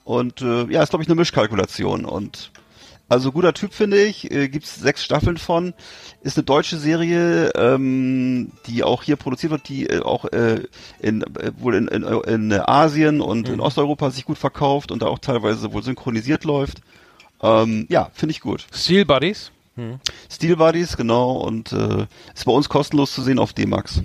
[0.05, 2.51] Und äh, ja, ist glaube ich eine Mischkalkulation und
[3.11, 5.75] also guter Typ finde ich, äh, gibt's sechs Staffeln von,
[6.23, 10.63] ist eine deutsche Serie, ähm, die auch hier produziert wird, die äh, auch äh,
[11.01, 15.07] in äh, wohl in, in, in Asien und in Osteuropa sich gut verkauft und da
[15.07, 16.83] auch teilweise wohl synchronisiert läuft.
[17.43, 18.67] Ähm, ja, finde ich gut.
[18.73, 19.51] Steel Buddies?
[20.31, 24.03] Steel Buddies, genau, und äh, ist bei uns kostenlos zu sehen auf D-Max.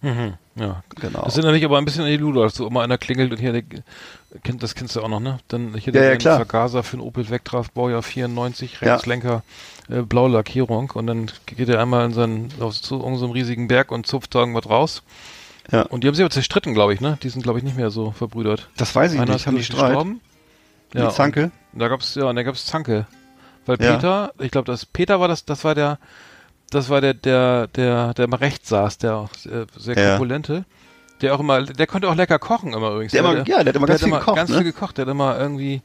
[0.00, 0.34] Mhm.
[0.58, 0.82] Ja.
[1.00, 1.22] Genau.
[1.24, 3.38] Das sind ja nicht aber ein bisschen an die Ludolfs, so immer einer klingelt und
[3.38, 3.62] hier, der,
[4.42, 5.38] kennt, das kennst du auch noch, ne?
[5.48, 6.36] Dann hier Ja, der ja, den klar.
[6.36, 8.94] Vergaser für einen Opel Vectra, Baujahr 94, Ja.
[8.94, 9.42] Rechtslenker,
[9.88, 13.92] äh, blaue Lackierung und dann geht er einmal in seinen, auf, zu irgendeinem riesigen Berg
[13.92, 15.02] und zupft da irgendwas raus.
[15.70, 15.82] Ja.
[15.82, 17.18] Und die haben sich aber zerstritten, glaube ich, ne?
[17.22, 18.68] Die sind, glaube ich, nicht mehr so verbrüdert.
[18.76, 20.20] Das weiß ich Einer nicht, haben die gestorben.
[20.94, 21.50] Die Zanke?
[21.74, 23.06] Und da gab's ja, und da gab's Zanke.
[23.66, 23.94] Weil Ja.
[23.96, 25.98] Peter, ich glaube, das Peter war das, das war der,
[26.70, 30.10] das war der, der, der, der immer rechts saß, der auch sehr, sehr Ja.
[30.12, 30.64] korpulente.
[31.20, 33.12] Der auch immer, der konnte auch lecker kochen immer übrigens.
[33.12, 34.56] Der immer- ja, der hat immer ganz viel gekocht, Ganz ne?
[34.56, 35.82] viel gekocht, der hat immer irgendwie,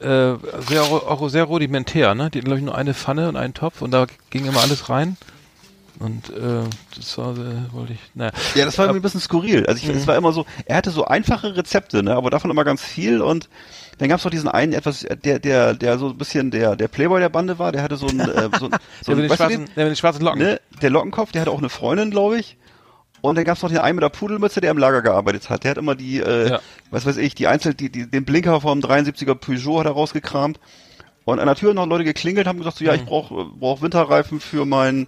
[0.00, 0.34] äh,
[0.68, 2.30] sehr, auch sehr rudimentär, ne?
[2.30, 4.88] Die hatten, glaube ich, nur eine Pfanne und einen Topf und da ging immer alles
[4.88, 5.16] rein.
[6.00, 6.64] Und, äh,
[6.96, 8.32] das war, äh, wollte ich, naja.
[8.56, 9.64] Ja, das war irgendwie ein bisschen skurril.
[9.66, 12.50] Also ich finde, es war immer so, er hatte so einfache Rezepte, ne, aber davon
[12.50, 13.48] immer ganz viel und
[13.98, 17.20] dann gab's noch diesen einen etwas, der, der, der so ein bisschen der, der Playboy
[17.20, 18.68] der Bande war, der hatte so ein, äh, so,
[19.02, 20.40] so den weißt schwarzen, der mit den schwarzen Locken.
[20.40, 22.56] ne, der Lockenkopf, der hatte auch eine Freundin, glaube ich.
[23.20, 25.64] Und dann gab's noch den einen mit der Pudelmütze, der im Lager gearbeitet hat.
[25.64, 26.60] Der hat immer die, äh, Ja.
[26.90, 30.60] was weiß ich, die Einzel, die, die, den Blinker vom 73er Peugeot hat er rausgekramt.
[31.24, 32.98] Und an der Tür haben noch Leute geklingelt, haben gesagt, so, ja, Mhm.
[32.98, 35.06] ich brauche brauch Winterreifen für mein,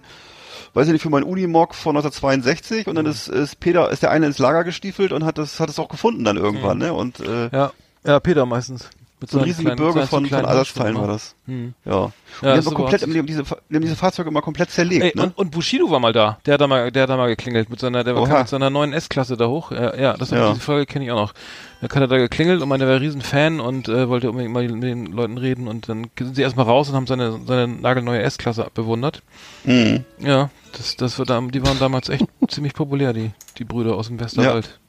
[0.73, 2.87] weiß ich nicht, für mein Unimog von 1962.
[2.87, 5.69] Und dann ist, ist Peter, ist der eine ins Lager gestiefelt und hat das, hat
[5.69, 6.93] es auch gefunden dann irgendwann, ne?
[6.93, 7.71] Und äh, Ja,
[8.07, 8.89] ja, Peter meistens.
[9.19, 11.13] Mit so ein seinen riesige kleinen- Bürger von, von Ersatzteilen war immer.
[11.13, 11.35] das.
[11.47, 11.73] Hm.
[11.85, 11.95] Ja.
[12.01, 15.03] Und Ja, die haben, komplett, die, haben diese, die haben diese Fahrzeuge immer komplett zerlegt,
[15.03, 15.23] Ey, ne?
[15.23, 16.37] und, und Bushido war mal da.
[16.45, 18.27] Der hat da mal, der hat da mal geklingelt mit seiner, der Oha.
[18.27, 19.71] kam mit seiner neuen S-Klasse da hoch.
[19.71, 20.49] Ja, ja das Ja.
[20.49, 21.33] diese Folge kenne ich auch noch.
[21.81, 24.53] Da hat er da geklingelt und meinte, er wäre ein Riesenfan und äh, wollte unbedingt
[24.53, 27.67] mal mit den Leuten reden und dann sind sie erstmal raus und haben seine, seine
[27.67, 29.23] nagelneue S-Klasse bewundert.
[29.63, 30.03] Mhm.
[30.19, 34.09] Ja, das, das wird da, die waren damals echt ziemlich populär, die, die Brüder aus
[34.09, 34.79] dem Westerwald.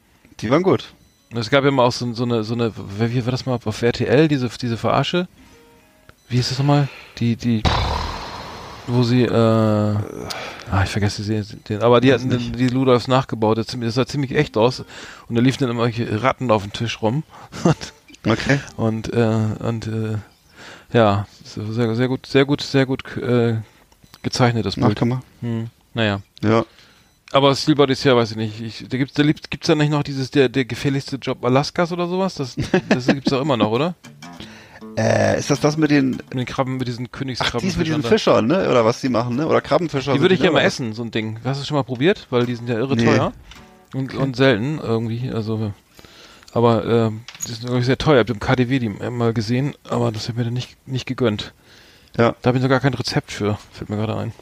[0.40, 0.84] Die waren gut.
[1.35, 3.83] Es gab ja mal auch so, so eine, so eine, wie war das mal auf
[3.83, 5.29] RTL, diese, diese Verarsche?
[6.29, 6.89] Wie hieß das nochmal?
[7.18, 7.62] Die, die,
[8.87, 13.59] wo sie, äh, ah, ich vergesse den, den aber die hatten den- die Ludolfs nachgebaut,
[13.59, 14.81] das, das sah ziemlich echt aus
[15.29, 15.91] und da liefen dann immer
[16.22, 17.22] Ratten auf dem Tisch rum.
[18.26, 18.59] Okay.
[18.76, 20.16] und, äh, und, äh,
[20.93, 23.59] ja, sehr, sehr gut, sehr gut, sehr gut, äh,
[24.22, 24.89] gezeichnetes Bild.
[24.89, 25.22] Nachkammer.
[25.41, 26.20] Hm, naja.
[26.43, 26.64] Ja.
[27.33, 28.61] Aber Steelbody ist ja, weiß ich nicht.
[28.61, 32.09] Ich, da gibt's, da gibt's, da nicht noch dieses, der, der gefährlichste Job Alaskas oder
[32.09, 32.35] sowas?
[32.37, 32.57] Das,
[32.89, 33.95] das gibt's doch immer noch, oder?
[34.97, 37.61] Äh, ist das das mit den, Mit den Krabben, mit diesen ach, Königskrabben.
[37.61, 38.68] dies mit diesen Fischern, ne?
[38.68, 39.47] Oder was die machen, ne?
[39.47, 40.12] Oder Krabbenfischer.
[40.12, 41.39] Die würde ich ja mal essen, so ein Ding.
[41.45, 42.26] Hast du schon mal probiert?
[42.31, 43.05] Weil die sind ja irre Nee.
[43.05, 43.33] teuer.
[43.95, 45.31] Und, und selten irgendwie.
[45.31, 45.72] Also,
[46.53, 48.16] aber ähm, die sind wirklich sehr teuer.
[48.22, 51.07] Ich habe im KDW die mal gesehen, aber das habe ich mir dann nicht, nicht
[51.07, 51.55] gegönnt.
[52.16, 52.35] Ja.
[52.43, 53.57] Da habe ich noch gar kein Rezept für.
[53.70, 54.33] Fällt mir gerade ein.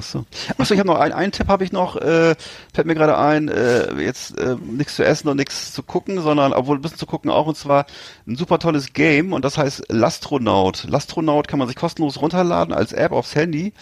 [0.00, 0.24] Achso.
[0.56, 2.34] Achso, ich habe noch einen, einen Tipp habe ich noch, äh,
[2.72, 6.54] fällt mir gerade ein, äh, jetzt äh, nichts zu essen und nichts zu gucken, sondern
[6.54, 7.84] obwohl ein bisschen zu gucken auch und zwar
[8.26, 10.86] ein super tolles Game und das heißt Lastronaut.
[10.88, 13.74] Lastronaut kann man sich kostenlos runterladen als App aufs Handy.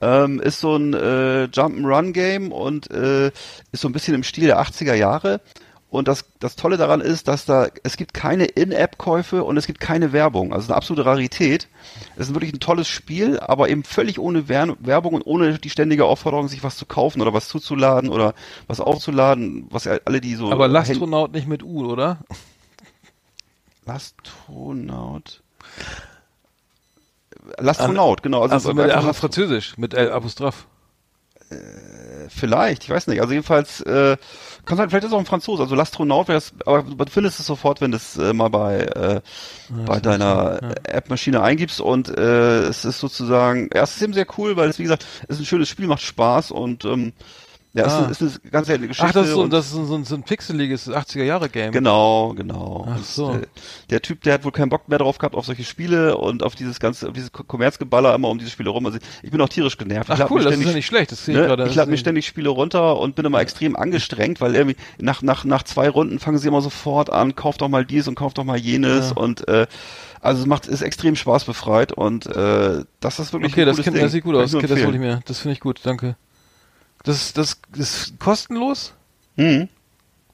[0.00, 3.26] Ähm, ist so ein äh, Jump'n'Run Game und äh,
[3.70, 5.42] ist so ein bisschen im Stil der 80er Jahre.
[5.90, 9.80] Und das, das Tolle daran ist, dass da, es gibt keine In-App-Käufe und es gibt
[9.80, 10.52] keine Werbung.
[10.52, 11.66] Also eine absolute Rarität.
[12.16, 15.70] Es ist wirklich ein tolles Spiel, aber eben völlig ohne Wer Werbung und ohne die
[15.70, 18.34] ständige Aufforderung, sich was zu kaufen oder was zuzuladen oder
[18.66, 20.52] was aufzuladen, was alle die so.
[20.52, 22.18] Aber Lastronaut nicht mit U, oder?
[23.86, 25.42] Lastronaut.
[27.56, 28.42] Lastronaut, genau.
[28.42, 30.66] Also, Also mit ach, Französisch, mit L Apostroph.
[32.28, 33.20] Vielleicht, ich weiß nicht.
[33.20, 34.16] Also jedenfalls, äh,
[34.64, 37.40] kann sein, vielleicht ist es auch ein Franzose, also Lastronaut wäre das, aber du findest
[37.40, 39.20] es sofort, wenn du es äh, mal bei, äh,
[39.86, 41.80] bei deiner App-Maschine eingibst.
[41.80, 45.06] Und äh, es ist sozusagen, ja, es ist eben sehr cool, weil es, wie gesagt,
[45.26, 46.50] es ist ein schönes Spiel, macht Spaß.
[46.50, 47.12] Und ähm,
[47.74, 48.08] ja, Ah.
[48.10, 49.08] es ist, ist eine ganz seltene Geschichte.
[49.08, 51.72] Ach, das ist so, das ist so, ein- so ein pixeliges 80er-Jahre-Game.
[51.72, 52.86] Genau, genau.
[52.90, 53.32] Ach so.
[53.34, 53.42] äh,
[53.90, 56.54] Der Typ, der hat wohl keinen Bock mehr drauf gehabt auf solche Spiele und auf
[56.54, 58.86] dieses ganze, auf dieses Kommerzgeballer immer um diese Spiele rum.
[58.86, 60.10] Also ich bin auch tierisch genervt.
[60.10, 61.12] Ach cool, das ist ständig- ja nicht schlecht.
[61.12, 61.46] Das sehe ich Ne?
[61.46, 61.66] gerade.
[61.68, 65.22] Ich lade mir ist- ständig Spiele runter und bin immer extrem angestrengt, weil irgendwie nach,
[65.22, 68.34] nach, nach zwei Runden fangen sie immer sofort an, kauf doch mal dies und kauf
[68.34, 69.16] doch mal jenes Ja.
[69.16, 69.66] und äh,
[70.20, 73.80] also es macht ist extrem Spaß befreit und äh, das ist wirklich Okay, ein das,
[73.82, 74.52] kennt, das sieht gut aus.
[74.54, 75.20] Okay, das hole ich mir.
[75.26, 76.16] Das finde ich gut, danke.
[77.04, 78.92] Das, das, das ist kostenlos?
[79.36, 79.68] Mhm.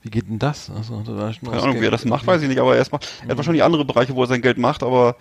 [0.03, 0.71] Wie geht denn das?
[0.71, 3.09] Also, da Keine Ahnung, wie er das macht, weiß ich nicht, aber er, ist, macht-
[3.23, 5.17] er hat wahrscheinlich andere Bereiche, wo er sein Geld macht, aber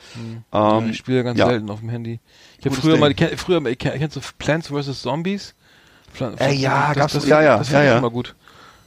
[0.53, 1.47] Ja, ähm, ich spiele ja ganz ja.
[1.47, 2.19] selten auf dem Handy.
[2.59, 2.99] Ich habe früher Ding.
[3.01, 5.01] mal, kenn, früher, kennst du Plants vs.
[5.01, 5.53] Zombies?
[6.13, 7.97] Plan, Äh, ja, das, gab's- das, ja, ja, das ja, ja.
[7.97, 8.35] immer gut.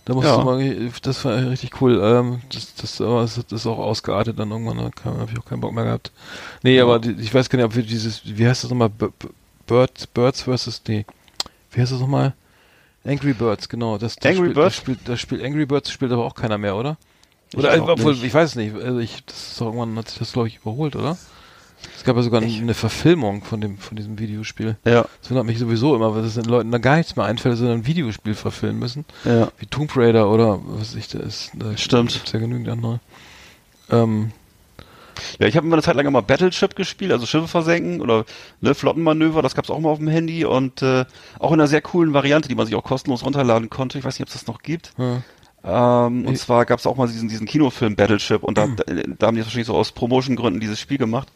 [0.05, 0.37] Da musst Ja.
[0.37, 2.01] du mal, das war richtig cool.
[2.03, 5.61] Ähm, das, das, aber das, ist auch ausgeartet dann irgendwann, da habe ich auch keinen
[5.63, 6.13] Bock mehr gehabt.
[6.63, 8.91] Nee, aber die, ich weiß gar nicht, ob wir dieses, wie heißt das nochmal,
[9.67, 10.83] Birds, Birds vs.
[10.87, 11.07] Nee,
[11.73, 12.35] wie heißt das nochmal?
[13.07, 13.99] Angry Birds, genau.
[13.99, 14.67] Das, das Angry spielt, Birds?
[14.67, 16.97] Das spielt, das spielt Angry Birds spielt aber auch keiner mehr, oder?
[17.53, 18.25] Ich Oder, glaub obwohl, nicht.
[18.25, 18.75] ich weiß es nicht.
[18.75, 21.17] Also ich, das ist irgendwann hat sich das glaube ich überholt, oder?
[21.97, 24.77] Es gab ja sogar Ich- eine Verfilmung von dem von diesem Videospiel.
[24.85, 27.57] ja, Das wundert mich sowieso immer, weil es den Leuten da gar nichts mehr einfällt,
[27.57, 29.05] sondern ein Videospiel verfilmen müssen.
[29.25, 29.49] ja.
[29.59, 31.53] Wie Tomb Raider oder was ich, da ist.
[31.55, 32.13] Da Stimmt.
[32.13, 32.99] Gibt's ja genügend andere.
[33.91, 34.33] Ähm,
[35.39, 38.25] Ja, ich habe immer eine Zeit lang immer Battleship gespielt, also Schiffe versenken oder
[38.61, 41.05] ne, Flottenmanöver, das gab's auch mal auf dem Handy und äh,
[41.39, 43.99] auch in einer sehr coolen Variante, die man sich auch kostenlos runterladen konnte.
[43.99, 44.93] Ich weiß nicht, ob es das noch gibt.
[44.99, 45.23] ja.
[45.69, 48.77] Ähm, und Ich- zwar gab's auch mal diesen, diesen Kinofilm Battleship und Hm.
[48.77, 51.27] da, da, da haben die wahrscheinlich so aus Promotion-Gründen dieses Spiel gemacht.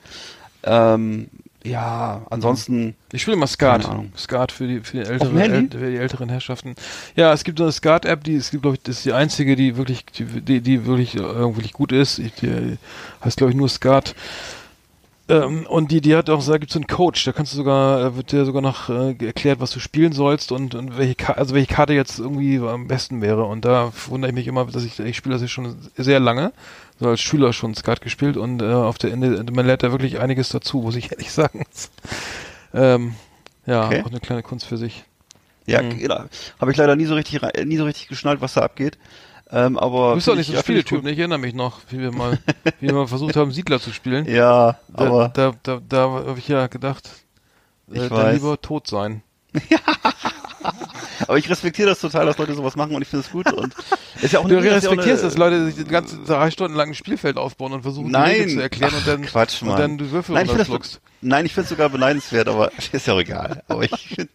[0.62, 1.28] Ähm,
[1.62, 3.88] ja, ansonsten, Ich spiele immer Skat.
[4.16, 5.76] Skat für die, für die Handy?
[5.76, 6.74] äl für die älteren Herrschaften.
[7.16, 9.56] Ja, es gibt so eine Skat-App, die es gibt, glaube ich, das ist die einzige,
[9.56, 12.18] die wirklich, die, die, die wirklich, äh, wirklich gut ist.
[12.18, 12.78] Ich, die
[13.24, 14.14] heißt, glaube ich, nur Skat.
[15.30, 18.00] Ähm, und die, die hat auch, da gibt es einen Coach, da kannst du sogar,
[18.04, 21.34] äh, wird dir sogar noch äh, erklärt, was du spielen sollst und, und welche, Ka
[21.34, 23.44] also welche Karte jetzt irgendwie am besten wäre.
[23.44, 26.52] Und da wundere ich mich immer, dass ich, ich spiele das jetzt schon sehr lange,
[26.98, 30.18] so als Schüler schon Skat gespielt und äh, auf der Ende, man lernt da wirklich
[30.20, 31.64] einiges dazu, muss ich ehrlich sagen.
[32.74, 33.14] ähm,
[33.66, 34.02] ja, Okay.
[34.02, 35.04] auch eine kleine Kunst für sich.
[35.66, 35.98] ja, Hm.
[35.98, 36.24] genau,
[36.60, 38.98] habe ich leider nie so richtig nie so richtig geschnallt, was da abgeht.
[39.52, 41.10] Ähm, aber Du bist doch nicht so ein Spieletyp, ne?
[41.10, 42.38] ich erinnere mich noch, wie wir mal,
[42.80, 44.24] wie wir mal versucht haben, Siedler zu spielen.
[44.26, 47.08] Ja, Da, aber da, da, da habe ich ja gedacht,
[47.88, 48.34] Ich äh, dann weiß.
[48.36, 49.22] lieber tot sein.
[51.26, 53.74] Aber ich respektiere das total, dass Leute sowas machen und ich finde es gut und
[54.22, 57.36] ist ja auch Du eine- respektierst, dass Leute sich ganze drei Stunden lang ein Spielfeld
[57.36, 59.70] aufbauen und versuchen, Nein, zu erklären und Ach, dann, Quatsch, Mann.
[59.72, 63.06] und dann du Würfel Nein, ich das, nein, ich finde es sogar beneidenswert, aber ist
[63.06, 63.62] ja auch egal.
[63.68, 64.30] Aber ich find,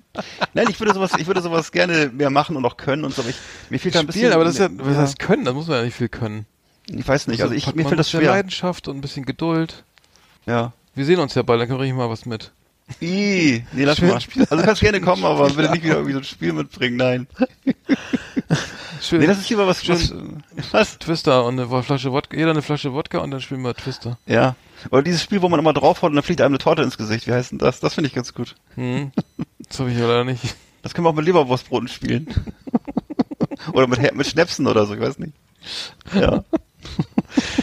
[0.53, 3.21] nein, ich würde sowas, ich würde sowas gerne mehr machen und auch können und so,
[3.21, 3.37] aber ich,
[3.69, 4.21] mir fehlt da ein bisschen.
[4.21, 6.45] Spielen, aber das ist ja, was heißt können, da muss man ja nicht viel können.
[6.87, 8.21] ich weiß nicht, also ich, Packt mir fällt das schwer.
[8.31, 9.83] Leidenschaft und ein bisschen Geduld.
[10.45, 10.73] Ja.
[10.93, 12.51] Wir sehen uns ja bald, dann bringe ich mal was mit.
[13.01, 14.15] I, nee, lass Schwer mal.
[14.15, 17.27] Also du kannst gerne kommen, aber bitte nicht wieder irgendwie so ein Spiel mitbringen, nein.
[19.01, 20.97] Schön, Nee, das ist lieber was, was, schön was?
[20.99, 24.17] Twister und eine Flasche Wodka, jeder eine Flasche Wodka und dann spielen wir Twister.
[24.25, 24.55] Ja.
[24.91, 27.27] Oder dieses Spiel, wo man immer draufhaut und dann fliegt einem eine Torte ins Gesicht.
[27.27, 27.79] Wie heißt denn das?
[27.79, 28.55] Das finde ich ganz gut.
[28.75, 29.11] Hm.
[29.67, 30.55] Das habe ich leider nicht.
[30.83, 32.27] Das können wir auch mit Leberwurstbroten spielen.
[33.73, 35.33] oder mit, mit Schnäpsen oder so, ich weiß nicht.
[36.13, 36.43] Ja.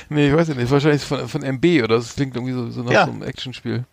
[0.09, 0.71] Nee, ich weiß nicht.
[0.71, 3.07] Wahrscheinlich von, von MB oder das klingt irgendwie so, so nach Ja.
[3.07, 3.85] so einem Actionspiel.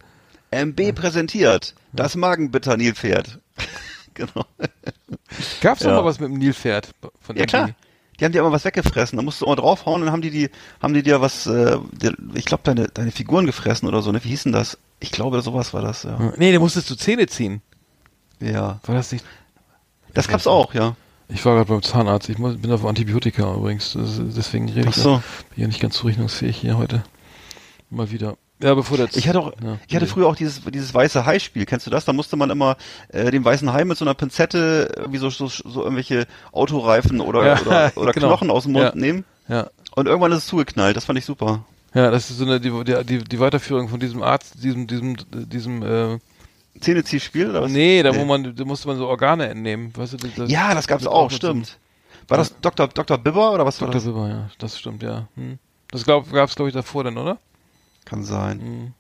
[0.52, 3.40] MB präsentiert das Magenbitter Nilpferd.
[4.14, 4.46] genau.
[5.62, 5.92] Gab's Ja.
[5.92, 7.50] mal was mit dem Nilpferd von Ja MB?
[7.50, 7.70] klar.
[8.20, 9.16] Die haben dir immer was weggefressen.
[9.18, 10.50] Da musst du immer draufhauen und dann haben die die,
[10.82, 11.78] haben die dir was, äh,
[12.34, 14.12] ich glaube deine, deine Figuren gefressen oder so.
[14.12, 14.22] Ne?
[14.24, 14.78] Wie hieß denn das?
[15.00, 16.04] Ich glaube, sowas war das.
[16.04, 16.34] Ja.
[16.36, 17.62] Nee, da musstest du Zähne ziehen.
[18.42, 18.80] ja.
[18.86, 19.24] War das nicht?
[20.14, 20.96] Das gab's auch, ja.
[21.30, 22.28] Ich war gerade beim Zahnarzt.
[22.28, 23.94] Ich muss, bin auf Antibiotika übrigens.
[23.94, 25.12] Das, deswegen rede Ach ich so.
[25.12, 25.24] ja,
[25.56, 27.04] bin ja nicht ganz zurechnungsfähig hier heute.
[27.92, 28.36] Mal wieder.
[28.62, 30.12] Ja, bevor der Ich hatte auch, ja, ich hatte nee.
[30.12, 31.66] früher auch dieses, dieses weiße Hai-Spiel.
[31.66, 32.04] Kennst du das?
[32.04, 32.76] Da musste man immer
[33.08, 37.46] äh, den weißen Hai mit so einer Pinzette irgendwie so, so, so irgendwelche Autoreifen oder,
[37.46, 38.28] Ja, oder, oder genau.
[38.28, 38.96] Knochen aus dem Mund Ja.
[38.96, 39.24] nehmen.
[39.48, 39.70] Ja.
[39.96, 40.98] Und irgendwann ist es zugeknallt.
[40.98, 41.64] Das fand ich super.
[41.94, 42.72] Ja, das ist so eine die,
[43.04, 46.20] die, die, Weiterführung von diesem Arzt, diesem, diesem, diesem äh,
[46.80, 47.72] Zähneziehspiel oder was?
[47.72, 49.92] Nee, da wo man, da musste man so Organe entnehmen.
[49.96, 51.78] Weißt du, das, Ja, das gab's wird auch, stimmt.
[52.28, 52.88] War das Dr.
[52.90, 53.18] Dr.
[53.18, 54.02] Bibber oder was war Dr.
[54.02, 54.06] das?
[54.06, 55.28] Wibber, ja, das stimmt, ja.
[55.36, 55.58] Hm.
[55.90, 57.40] Das glaub, gab's glaube ich davor dann, oder?
[58.10, 58.60] Kann sein.
[58.60, 58.94] Hm.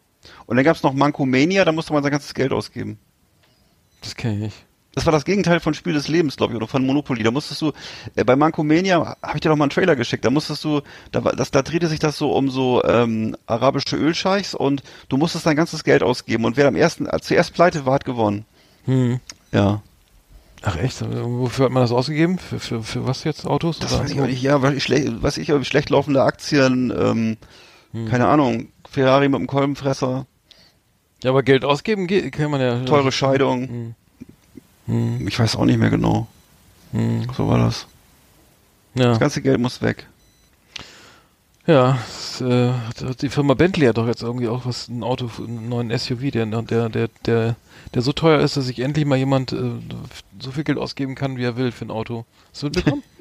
[0.46, 3.00] Und dann gab's noch Mankomania, da musste man sein ganzes Geld ausgeben.
[4.02, 4.66] Das kenne ich nicht.
[4.96, 7.24] Das war das Gegenteil von Spiel des Lebens, glaube ich, oder von Monopoly.
[7.24, 7.72] Da musstest du,
[8.16, 10.82] äh, bei Mankomania habe ich dir doch mal einen Trailer geschickt, da musstest du,
[11.12, 15.46] da, das, da drehte sich das so um so ähm, arabische Ölscheichs und du musstest
[15.46, 18.46] dein ganzes Geld ausgeben und wer am ersten, äh, zuerst pleite war, hat gewonnen.
[18.86, 19.20] Hm.
[19.52, 19.82] Ja.
[20.64, 21.02] Ach echt?
[21.02, 22.38] Wofür hat man das ausgegeben?
[22.38, 23.46] Für, für, für was jetzt?
[23.46, 23.80] Autos?
[23.80, 24.04] Das oder?
[24.04, 27.38] weiß ich auch nicht, ja, was ich, schle was ich, schlecht laufende Aktien, ähm,
[27.92, 28.08] Hm.
[28.08, 30.26] keine Ahnung, Ferrari mit dem Kolbenfresser,
[31.24, 32.84] Ja, aber Geld ausgeben geht, kann man ja.
[32.86, 33.68] teure Scheidung.
[33.68, 33.96] Hm.
[34.88, 35.28] Hm.
[35.28, 36.28] Ich weiß auch nicht mehr genau.
[36.92, 37.28] Hm.
[37.38, 37.86] So war das.
[38.96, 39.10] Ja.
[39.10, 40.08] Das ganze Geld muss weg.
[41.68, 45.30] Ja, das, äh, hat- die Firma Bentley hat doch jetzt irgendwie auch was, ein Auto,
[45.38, 47.56] einen neuen SUV, der, der, der, der,
[47.94, 49.72] der so teuer ist, dass sich endlich mal jemand äh,
[50.40, 52.26] so viel Geld ausgeben kann, wie er will für ein Auto.
[52.52, 53.04] Hast du mitbekommen?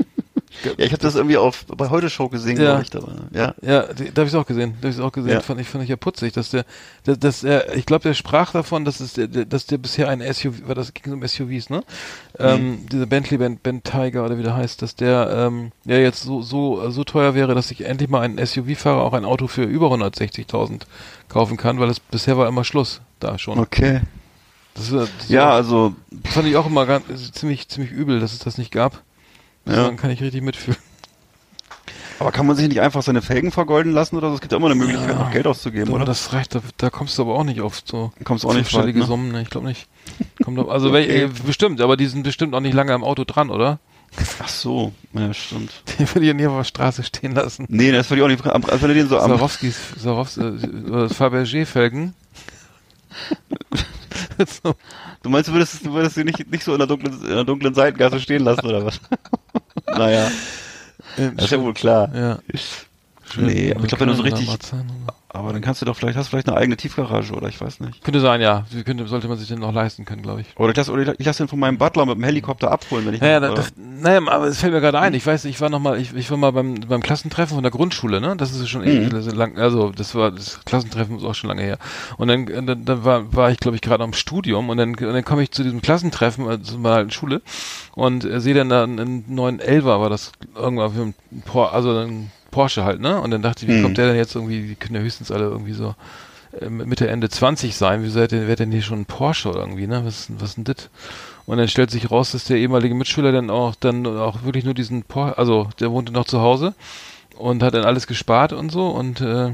[0.64, 2.80] Ja, ich habe das irgendwie auf bei heute Show gesehen, Ja.
[2.80, 2.90] glaube ich.
[2.90, 3.00] Da,
[3.32, 3.54] ja.
[3.62, 4.74] Ja, da habe ich auch gesehen.
[4.80, 5.32] Da habe ich auch gesehen.
[5.32, 5.40] Ja.
[5.40, 6.64] Fand ich fand ich ja putzig, dass der,
[7.04, 9.14] dass, dass er, ich glaube, der sprach davon, dass es,
[9.48, 11.82] dass der bisher ein SUV, war das ging um SUVs, ne?
[12.38, 16.22] Ähm, dieser Bentley Ben, ben Tiger oder wie der heißt, dass der ähm, ja jetzt
[16.22, 19.64] so so so teuer wäre, dass sich endlich mal ein SUV-Fahrer auch ein Auto für
[19.64, 20.82] über 160.000
[21.28, 23.58] kaufen kann, weil es bisher war immer Schluss da schon.
[23.58, 24.00] Okay.
[24.74, 25.94] Das, das Ja, war- also
[26.24, 29.02] fand ich auch immer ganz, ziemlich ziemlich übel, dass es das nicht gab.
[29.68, 29.84] Ja.
[29.84, 30.78] Dann kann ich richtig mitfühlen.
[32.20, 34.34] Aber kann man sich nicht einfach seine Felgen vergolden lassen oder so?
[34.34, 36.04] Es gibt ja immer eine Möglichkeit, noch Geld auszugeben, oder?
[36.04, 38.74] das reicht, da, da kommst du aber auch nicht auf so Kommst du auch nicht
[38.74, 39.04] weit, ne?
[39.06, 39.42] Summen, ne?
[39.42, 39.86] Ich glaube nicht.
[40.42, 41.26] Kommt doch, also Okay.
[41.26, 43.78] wel- äh, bestimmt, aber die sind bestimmt auch nicht lange am Auto dran, oder?
[44.42, 45.70] Ach so, ja, stimmt.
[45.98, 47.66] Die würde ich ja nie auf der Straße stehen lassen.
[47.68, 48.44] Nee, das würde ich auch nicht.
[48.52, 52.14] am- Also wenn den so am, Sarowskis, Sarowskis, äh, Fabergé-Felgen.
[54.62, 54.74] so,
[55.22, 57.44] Du meinst, du würdest, du würdest sie nicht, nicht so in der dunklen, in der
[57.44, 58.98] dunklen Seitengasse stehen lassen, oder was?
[59.96, 60.30] Naja,
[61.16, 62.10] äh, das ist ja wohl klar.
[62.14, 62.38] ja.
[63.36, 64.48] Nee, aber ich glaube, wenn du so richtig,
[65.30, 67.80] aber dann kannst du doch vielleicht, hast du vielleicht eine eigene Tiefgarage, oder ich weiß
[67.80, 68.02] nicht.
[68.02, 68.64] Könnte sein, ja.
[68.84, 70.46] Könnte, sollte man sich den noch leisten können, glaube ich.
[70.56, 73.14] Oder ich lasse, oder ich lasse den von meinem Butler mit dem Helikopter abholen, wenn
[73.14, 75.12] ich Naja, noch- da, oder- das, naja, aber es fällt mir gerade ein.
[75.14, 77.70] Ich weiß, ich war noch mal, ich, ich war mal beim, beim Klassentreffen von der
[77.72, 78.36] Grundschule, ne?
[78.36, 78.88] Das ist schon Mhm.
[78.88, 81.78] eh lang, also das war das Klassentreffen ist auch schon lange her.
[82.16, 84.90] Und dann, äh, dann, dann war, war ich, glaube ich, gerade am Studium und dann,
[84.94, 87.42] und dann komme ich zu diesem Klassentreffen, also zu meiner alten Schule
[87.94, 91.14] und äh, sehe dann da einen neuen Elver, war das irgendwann für ein
[91.72, 93.20] also ein Porsche halt, ne?
[93.20, 93.82] Und dann dachte ich, wie Mhm.
[93.82, 94.66] kommt der denn jetzt irgendwie?
[94.68, 95.94] Die können ja höchstens alle irgendwie so
[96.60, 98.02] äh, Mitte Ende 20 sein.
[98.02, 100.02] Wie seid ihr, wer denn hier schon ein Porsche oder irgendwie, ne?
[100.04, 100.88] Was, ist denn- was denn das?
[101.46, 104.74] Und dann stellt sich raus, dass der ehemalige Mitschüler dann auch dann auch wirklich nur
[104.74, 106.74] diesen Porsche, also der wohnte noch zu Hause
[107.36, 109.52] und hat dann alles gespart und so und äh,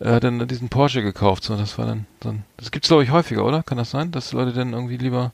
[0.00, 1.44] er hat dann diesen Porsche gekauft.
[1.44, 3.62] So, das war dann, dann das gibt's glaube ich häufiger, oder?
[3.62, 5.32] Kann das sein, dass Leute dann irgendwie lieber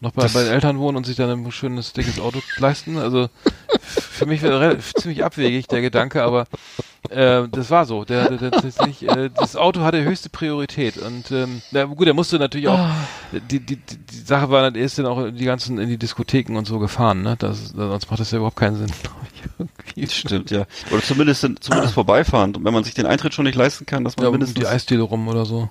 [0.00, 2.98] noch bei, bei den Eltern wohnen und sich dann ein schönes, dickes Auto leisten?
[2.98, 3.28] Also
[3.80, 6.46] für mich wäre ziemlich abwegig der Gedanke, aber
[7.10, 8.04] äh, das war so.
[8.04, 12.38] Der, der, tatsächlich, äh, das Auto hatte höchste Priorität und ähm, na gut, er musste
[12.38, 12.88] natürlich auch.
[13.32, 16.56] Die, die, die, die Sache war, er ist dann auch die ganzen in die Diskotheken
[16.56, 17.22] und so gefahren.
[17.22, 18.92] Ne, das, sonst macht das ja überhaupt keinen Sinn.
[19.94, 20.14] ich.
[20.14, 20.66] Stimmt, ja.
[20.90, 22.54] Oder zumindest, zumindest vorbeifahren.
[22.56, 24.58] Und wenn man sich den Eintritt schon nicht leisten kann, dass man Ja, um mindestens.
[24.60, 25.70] die Eisdiele rum oder so.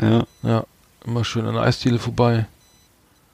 [0.00, 0.24] ja.
[0.42, 0.64] Ja,
[1.04, 2.46] immer schön an der Eisdiele vorbei.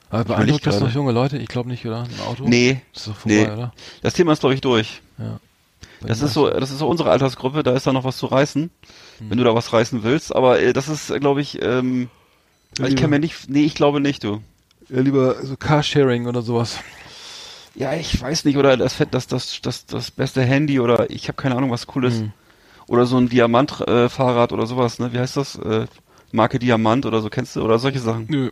[0.09, 1.37] Aber beeindruckt das noch junge Leute?
[1.37, 2.03] Ich glaube nicht, oder?
[2.03, 2.43] Ein Auto?
[2.47, 3.51] Nee, Das ist doch vorbei, nee.
[3.51, 3.73] oder?
[4.01, 5.01] Das Thema ist, glaube ich, durch.
[5.17, 5.39] Ja.
[6.01, 8.69] Das ist so, das ist so unsere Altersgruppe, da ist da noch was zu reißen,
[9.17, 9.29] Hm.
[9.29, 10.35] wenn du da was reißen willst.
[10.35, 12.09] Aber äh, das ist, glaube ich, ähm,
[12.85, 14.41] ich kann mir nicht, nee, ich glaube nicht, du.
[14.89, 16.79] Ja, lieber so Carsharing oder sowas.
[17.75, 21.27] ja, ich weiß nicht, oder das Fett, das, das, das, das beste Handy oder ich
[21.29, 22.19] habe keine Ahnung, was cool ist.
[22.19, 22.33] Hm.
[22.87, 25.11] Oder so ein Diamant-Fahrrad äh, Fahrrad oder sowas, ne?
[25.11, 25.55] Wie heißt das?
[25.55, 25.87] Äh,
[26.31, 27.63] Marke Diamant oder so, kennst du?
[27.63, 28.25] Oder solche Sachen.
[28.29, 28.51] Nö.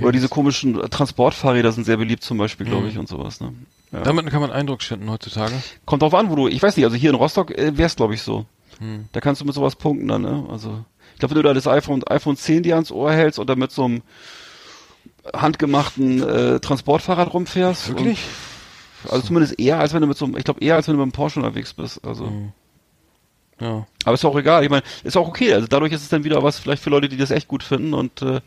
[0.00, 2.88] Oder diese komischen äh, Transportfahrräder sind sehr beliebt zum Beispiel, glaube Mhm.
[2.90, 3.52] ich, und sowas, ne?
[3.92, 4.00] Ja.
[4.00, 5.54] Damit kann man Eindruck schinden heutzutage.
[5.84, 8.14] Kommt drauf an, wo du, ich weiß nicht, also hier in Rostock äh, wär's, glaube
[8.14, 8.46] ich, so.
[8.78, 9.08] Hm.
[9.12, 10.44] Da kannst du mit sowas punkten dann, ne?
[10.50, 10.84] Also,
[11.14, 13.70] ich glaube, wenn du da das iPhone, iPhone 10 dir ans Ohr hältst oder mit
[13.70, 14.02] so einem
[15.34, 17.88] handgemachten äh, Transportfahrrad rumfährst.
[17.88, 18.18] Wirklich?
[19.04, 20.94] Und, also zumindest eher, als wenn du mit so einem, ich glaube eher, als wenn
[20.94, 22.04] du mit einem Porsche unterwegs bist.
[22.04, 22.26] Also.
[22.26, 22.52] Hm.
[23.60, 23.86] Ja.
[24.04, 24.64] Aber ist auch egal.
[24.64, 25.54] Ich meine, ist auch okay.
[25.54, 27.94] Also dadurch ist es dann wieder was vielleicht für Leute, die das echt gut finden
[27.94, 28.40] und äh,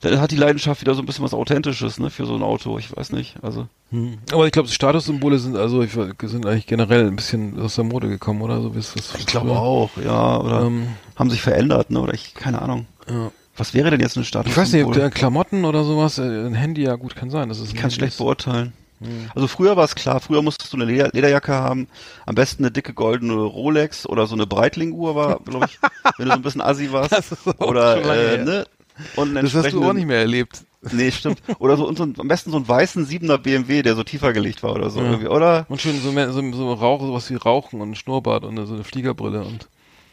[0.00, 2.78] dann hat die Leidenschaft wieder so ein bisschen was Authentisches, ne, für so ein Auto.
[2.78, 3.36] Ich weiß nicht.
[3.42, 4.18] Also Hm.
[4.32, 8.08] Aber ich glaube, Statussymbole sind also ich, sind eigentlich generell ein bisschen aus der Mode
[8.08, 11.90] gekommen, oder so wie es das ich glaube auch, ja, oder Ähm, haben sich verändert,
[11.90, 12.00] ne?
[12.00, 12.86] Oder ich keine Ahnung.
[13.08, 13.30] ja.
[13.58, 14.50] Was wäre denn jetzt ein Status?
[14.52, 17.48] Ich weiß nicht, ob der Klamotten oder sowas, äh, ein Handy ja gut kann sein.
[17.48, 18.74] Das ist Ich kann es schlecht beurteilen.
[19.00, 19.30] Hm.
[19.34, 21.88] Also früher war es klar, früher musstest du eine Leder Lederjacke haben,
[22.26, 25.78] am besten eine dicke goldene Rolex oder so eine Breitling-Uhr war, glaube ich,
[26.18, 27.36] wenn du so ein bisschen assi warst.
[27.58, 28.66] Oder äh, ne?
[29.14, 30.64] Das hast du auch nicht mehr erlebt.
[30.92, 31.42] Nee, stimmt.
[31.58, 34.62] Oder so, und so am besten so einen weißen Siebener BMW, der so tiefer gelegt
[34.62, 35.00] war oder so.
[35.00, 35.06] Ja.
[35.10, 35.66] Irgendwie, oder?
[35.68, 38.84] Und schön so, so, so Rauch, sowas wie Rauchen und ein Schnurrbart und so eine
[38.84, 39.68] Fliegerbrille und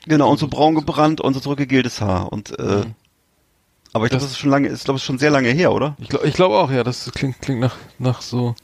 [0.06, 2.34] Genau, und so braun gebrannt und so zurückgegeltes Haar.
[2.34, 2.96] Und äh, Mhm.
[3.94, 5.96] aber ich glaube, das ist schon lange, ist glaube ich schon sehr lange her, oder?
[6.00, 8.56] ich glaube ich glaub auch, ja, das klingt, klingt nach, nach so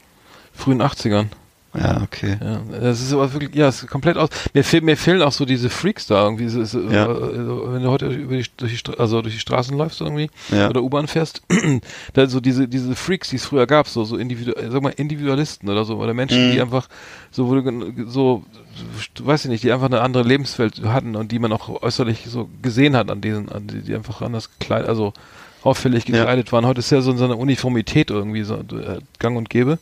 [0.52, 1.26] frühen 80ern.
[1.72, 2.36] Ja, okay.
[2.42, 4.28] Ja, das ist aber wirklich, ja, es ist komplett aus.
[4.54, 6.48] Mir, fehl, mir fehlen auch so diese Freaks da irgendwie.
[6.48, 7.04] So, so, Ja.
[7.04, 10.68] äh, wenn du heute über die, durch die, also durch die Straßen läufst irgendwie Ja.
[10.68, 11.42] oder U-Bahn fährst,
[12.14, 15.68] da so diese diese Freaks, die es früher gab, so so Individu sag mal Individualisten
[15.68, 16.52] oder so oder Menschen, Mhm.
[16.52, 16.88] die einfach
[17.30, 18.42] so wo du so
[19.20, 22.48] weiß ich nicht, die einfach eine andere Lebenswelt hatten und die man auch äußerlich so
[22.62, 25.12] gesehen hat an diesen, an die, die einfach anders gekleidet, also
[25.62, 26.66] auffällig gekleidet waren.
[26.66, 29.78] Heute ist ja so eine Uniformität irgendwie so äh, Gang und Gäbe.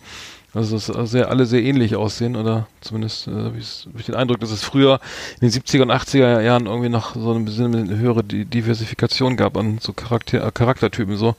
[0.55, 4.15] Also dass sehr, alle sehr ähnlich aussehen oder zumindest äh, habe ich hab ich den
[4.15, 4.99] Eindruck, dass es früher
[5.41, 9.37] in den 70er und 80er Jahren irgendwie noch so ein bisschen eine höhere Di- Diversifikation
[9.37, 11.37] gab an so Charakter, äh, Charaktertypen so,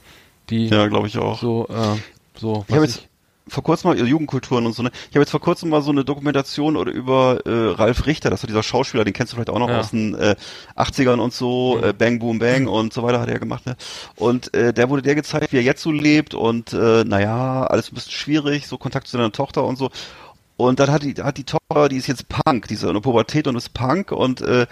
[0.49, 1.41] die Ja, glaube ich auch.
[1.41, 1.97] so äh,
[2.39, 3.09] so Ich habe was jetzt
[3.50, 4.91] vor kurzem mal Jugendkulturen und so, ne?
[5.10, 8.43] Ich habe jetzt vor kurzem mal so eine Dokumentation oder über äh, Ralf Richter, das
[8.43, 9.80] war dieser Schauspieler, den kennst du vielleicht auch noch Ja.
[9.80, 10.36] aus den äh,
[10.76, 13.76] 80ern und so, äh, Bang Boom Bang und so weiter hat er gemacht, ne?
[14.16, 17.91] Und äh, der wurde der gezeigt, wie er jetzt so lebt und äh, naja, alles
[17.91, 19.89] ein bisschen schwierig, so Kontakt zu seiner Tochter und so.
[20.58, 23.00] Und dann hat die, hat die Tochter, die ist jetzt Punk, die ist in der
[23.00, 24.68] Pubertät und ist Punk und äh,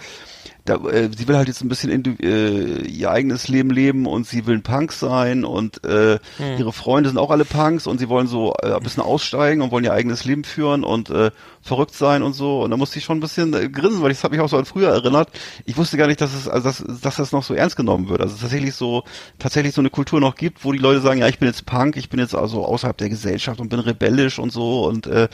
[0.68, 4.26] da, äh, sie will halt jetzt ein bisschen indi- äh, ihr eigenes Leben leben und
[4.26, 6.18] sie will ein Punk sein und äh,
[6.58, 9.70] ihre Freunde sind auch alle Punks und sie wollen so äh, ein bisschen aussteigen und
[9.70, 11.30] wollen ihr eigenes Leben führen und äh,
[11.62, 14.22] verrückt sein und so und da musste ich schon ein bisschen äh, grinsen, weil ich
[14.22, 15.28] habe mich auch so an früher erinnert.
[15.64, 18.20] Ich wusste gar nicht, dass es also dass, dass das noch so ernst genommen wird.
[18.20, 19.04] Also es tatsächlich so
[19.38, 21.96] tatsächlich so eine Kultur noch gibt, wo die Leute sagen, ja, ich bin jetzt Punk,
[21.96, 25.28] ich bin jetzt also außerhalb der Gesellschaft und bin rebellisch und so und äh,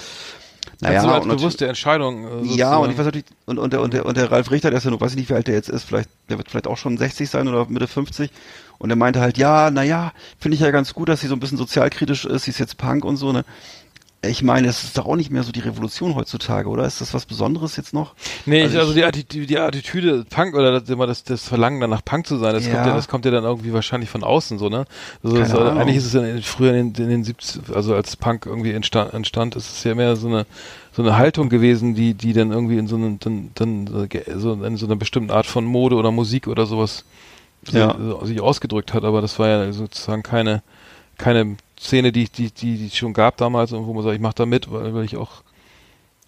[0.80, 2.24] naja, also als bewusste Entscheidung.
[2.24, 2.90] Äh, ja, und sozusagen.
[2.90, 4.90] ich weiß natürlich, und, und, der, und, der, und der Ralf Richter, der ist ja
[4.90, 6.96] noch, weiß ich nicht, wie alt der jetzt ist, vielleicht, der wird vielleicht auch schon
[6.96, 8.30] 60 sein oder Mitte 50.
[8.78, 11.40] Und er meinte halt, ja, naja, finde ich ja ganz gut, dass sie so ein
[11.40, 13.44] bisschen sozialkritisch ist, sie ist jetzt Punk und so, ne?
[14.28, 16.84] Ich meine, es ist doch auch nicht mehr so die Revolution heutzutage, oder?
[16.84, 18.14] Ist das was Besonderes jetzt noch?
[18.46, 21.42] Nee, Also ich, also ich- die, Attitüde, die Attitüde Punk oder das, immer das, das
[21.46, 22.74] Verlangen danach Punk zu sein, das, Ja.
[22.74, 24.84] kommt ja, das kommt ja dann irgendwie wahrscheinlich von außen so, ne?
[25.22, 25.78] Also Ahnung.
[25.78, 29.12] eigentlich ist es in, früher in den, in den 70 also als Punk irgendwie entstand,
[29.14, 30.46] entstand, ist es ja mehr so eine
[30.96, 34.08] so eine Haltung gewesen, die die dann irgendwie in so einen dann, dann
[34.38, 37.04] so in so einer bestimmten Art von Mode oder Musik oder sowas
[37.70, 37.96] Ja.
[38.22, 40.62] sich ausgedrückt hat, aber das war ja sozusagen keine
[41.18, 44.20] keine Szene, die die die die es schon gab damals und wo man sagt, ich
[44.20, 45.42] mache da mit, weil, weil ich auch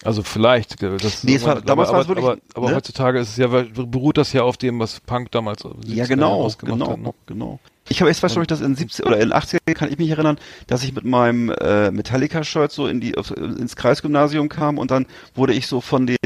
[0.04, 2.76] also vielleicht, äh, das Nee, es war- damals war es wirklich, aber, aber ne?
[2.76, 6.08] heutzutage ist es ja, beruht das ja auf dem, was Punk damals Ja, 70er Jahren
[6.08, 6.98] genau, ausgemacht genau, hat.
[7.00, 7.14] Ne?
[7.26, 7.58] genau.
[7.88, 10.38] Ich habe, ich weiß ich das in 70 oder in 80er kann ich mich erinnern,
[10.66, 15.06] dass ich mit meinem äh, Metallica-Shirt so in die ins Kreisgymnasium kam und dann
[15.36, 16.16] wurde ich so von den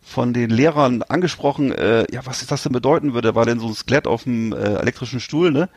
[0.00, 3.34] von den Lehrern angesprochen, äh, ja, was das denn bedeuten würde.
[3.34, 5.68] War denn so ein Skelett auf dem äh, elektrischen Stuhl, ne?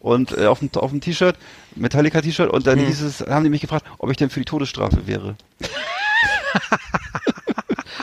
[0.00, 1.36] Und äh, auf dem auf dem T-Shirt,
[1.76, 2.86] Metallica-T-Shirt und dann Hm.
[2.86, 5.36] hieß es, haben die mich gefragt, ob ich denn für die Todesstrafe wäre.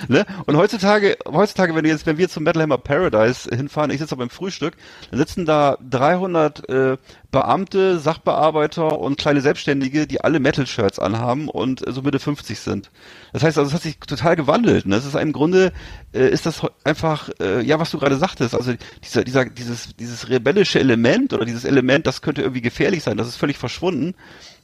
[0.08, 0.26] Ne?
[0.46, 4.16] Und heutzutage, heutzutage, wenn du jetzt, wenn wir zum Metal Hammer Paradise hinfahren, ich sitze
[4.16, 4.76] beim Frühstück,
[5.10, 6.98] dann sitzen da 300 äh,
[7.32, 12.90] Beamte, Sachbearbeiter und kleine Selbstständige, die alle Metal-Shirts anhaben und äh, so Mitte 50 sind.
[13.34, 14.86] Das heißt also, es hat sich total gewandelt.
[14.86, 14.96] Ne?
[14.96, 15.74] Es ist im Grunde,
[16.14, 18.74] äh, ist das einfach, äh, ja, was du gerade sagtest, also
[19.04, 23.28] dieser, dieser, dieses, dieses rebellische Element oder dieses Element, das könnte irgendwie gefährlich sein, das
[23.28, 24.16] ist völlig verschwunden.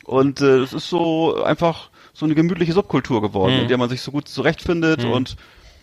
[0.06, 3.62] Und äh, es ist so einfach so eine gemütliche Subkultur geworden, Mhm.
[3.64, 5.36] in der man sich so gut zurechtfindet und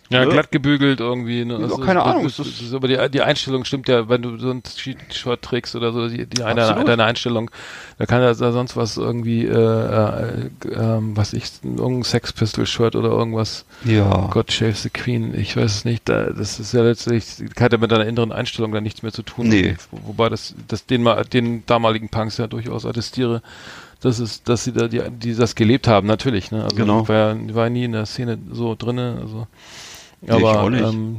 [0.09, 0.31] Ja, Ne?
[0.33, 1.45] glatt gebügelt irgendwie.
[1.45, 1.57] Ne?
[1.71, 4.49] Ja, keine Ahnung, ist das- ist, aber die, die Einstellung stimmt ja, wenn du so
[4.51, 7.49] ein Cheat-Shot trägst oder so, die, die eine, deine Einstellung,
[7.97, 13.63] da kann ja sonst was irgendwie, äh, äh, ähm, was ich, irgendein Sex-Pistol-Shirt oder irgendwas.
[13.85, 14.27] Ja.
[14.31, 16.09] God Shave the Queen, ich weiß es nicht.
[16.09, 17.23] Da, das ist ja letztlich,
[17.57, 19.47] hat ja mit deiner inneren Einstellung da nichts mehr zu tun.
[19.47, 19.77] Nee.
[19.91, 23.41] Wo, wobei das, das den, den damaligen Punks ja durchaus attestiere,
[24.01, 26.51] dass es, dass sie da die, die das gelebt haben, natürlich.
[26.51, 26.63] Ne?
[26.63, 27.03] Also Genau.
[27.03, 29.17] ich war war nie in der Szene so drinne.
[29.21, 29.47] Also,
[30.21, 30.83] Nee, ich aber nicht.
[30.83, 31.17] Ähm,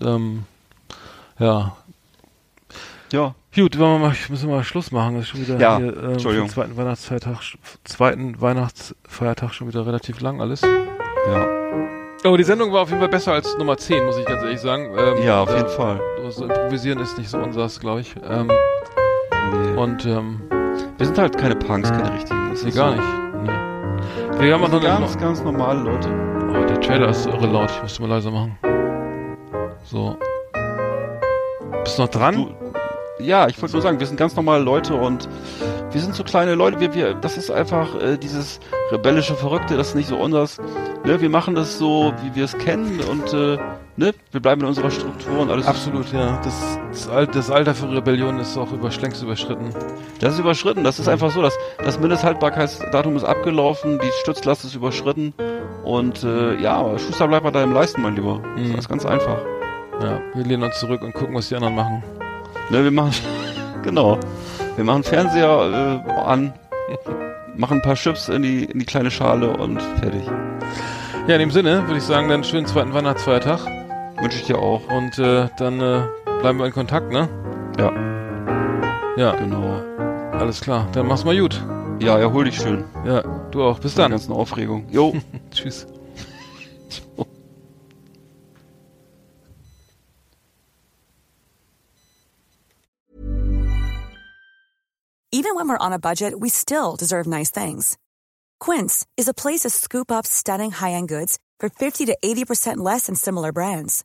[0.00, 0.44] ähm,
[1.38, 1.76] ja.
[3.12, 3.34] Ja.
[3.54, 5.14] Gut, wollen wir mal, müssen wir mal Schluss machen.
[5.16, 6.48] Das ist schon wieder Ja, hier, ähm, Entschuldigung.
[6.48, 7.38] zweiten Weihnachtsfeiertag,
[7.84, 10.60] zweiten Weihnachtsfeiertag schon wieder relativ lang alles.
[10.62, 11.46] Ja.
[12.24, 14.60] Aber die Sendung war auf jeden Fall besser als Nummer 10, muss ich ganz ehrlich
[14.60, 14.90] sagen.
[14.96, 16.00] Ähm, Ja, auf da- jeden Fall.
[16.30, 18.14] So improvisieren ist nicht so unseres, glaube ich.
[18.28, 18.48] Ähm,
[19.52, 19.76] Nee.
[19.80, 20.40] und ähm,
[20.98, 22.50] wir sind halt keine Punks, keine richtigen.
[22.50, 22.96] Das nee, ist gar so.
[22.96, 23.08] nicht.
[23.42, 24.40] Nee.
[24.40, 26.08] Wir haben Wir noch sind ganz, ganz normale Leute.
[26.50, 27.70] Oh, der Trailer ist irre laut.
[27.70, 28.58] Ich musste mal leiser machen.
[29.84, 30.16] So.
[31.84, 32.34] Bist du noch dran?
[32.34, 35.28] Du, ja, ich wollte nur sagen, wir sind ganz normale Leute und
[35.92, 36.80] wir sind so kleine Leute.
[36.80, 40.58] Wir, wir, das ist einfach äh, dieses rebellische Verrückte, das ist nicht so unseres.
[41.04, 43.58] Ne, wir machen das so, wie wir es kennen und äh,
[43.98, 45.66] ne, wir bleiben in unserer Struktur und alles.
[45.66, 46.40] Absolut, ja.
[46.42, 49.70] Das, das, Al das Alter für Rebellion ist auch über, längst überschritten.
[50.20, 50.84] Das ist überschritten.
[50.84, 55.34] Das ist einfach so, dass das Mindesthaltbarkeitsdatum ist abgelaufen, die Stützlast ist überschritten
[55.84, 58.38] und äh, ja, Schuster bleibt bei deinem Leisten, mein Lieber.
[58.56, 58.70] Mhm.
[58.70, 59.38] Das ist ganz einfach.
[60.00, 62.02] Ja, wir lehnen uns zurück und gucken, was die anderen machen.
[62.70, 63.12] Ne, wir machen
[63.82, 64.18] genau.
[64.76, 66.54] Wir machen Fernseher äh, an,
[67.56, 70.22] machen ein paar Chips in die in die kleine Schale und fertig.
[71.26, 73.77] Ja, in dem Sinne würde ich sagen, dann schönen zweiten Weihnachtsfeiertag.
[74.20, 74.82] Wünsche ich dir auch.
[74.90, 76.02] Und äh, dann äh,
[76.40, 77.28] bleiben wir in Kontakt, ne?
[77.78, 77.92] Ja,
[79.16, 79.80] Ja, genau.
[80.32, 80.88] alles klar.
[80.92, 81.62] Dann mach's mal gut.
[82.00, 82.84] Ja, erhol dich schön.
[83.04, 83.78] Ja, du auch.
[83.80, 84.10] Bis dann.
[84.10, 84.86] ganzen Aufregung.
[84.90, 85.14] Jo.
[85.50, 85.86] Tschüss.
[95.30, 97.96] Even when we're on a budget, we still deserve nice things.
[98.60, 103.06] Quince is a place to scoop up stunning high-end goods for 50 to 80% less
[103.06, 104.04] than similar brands.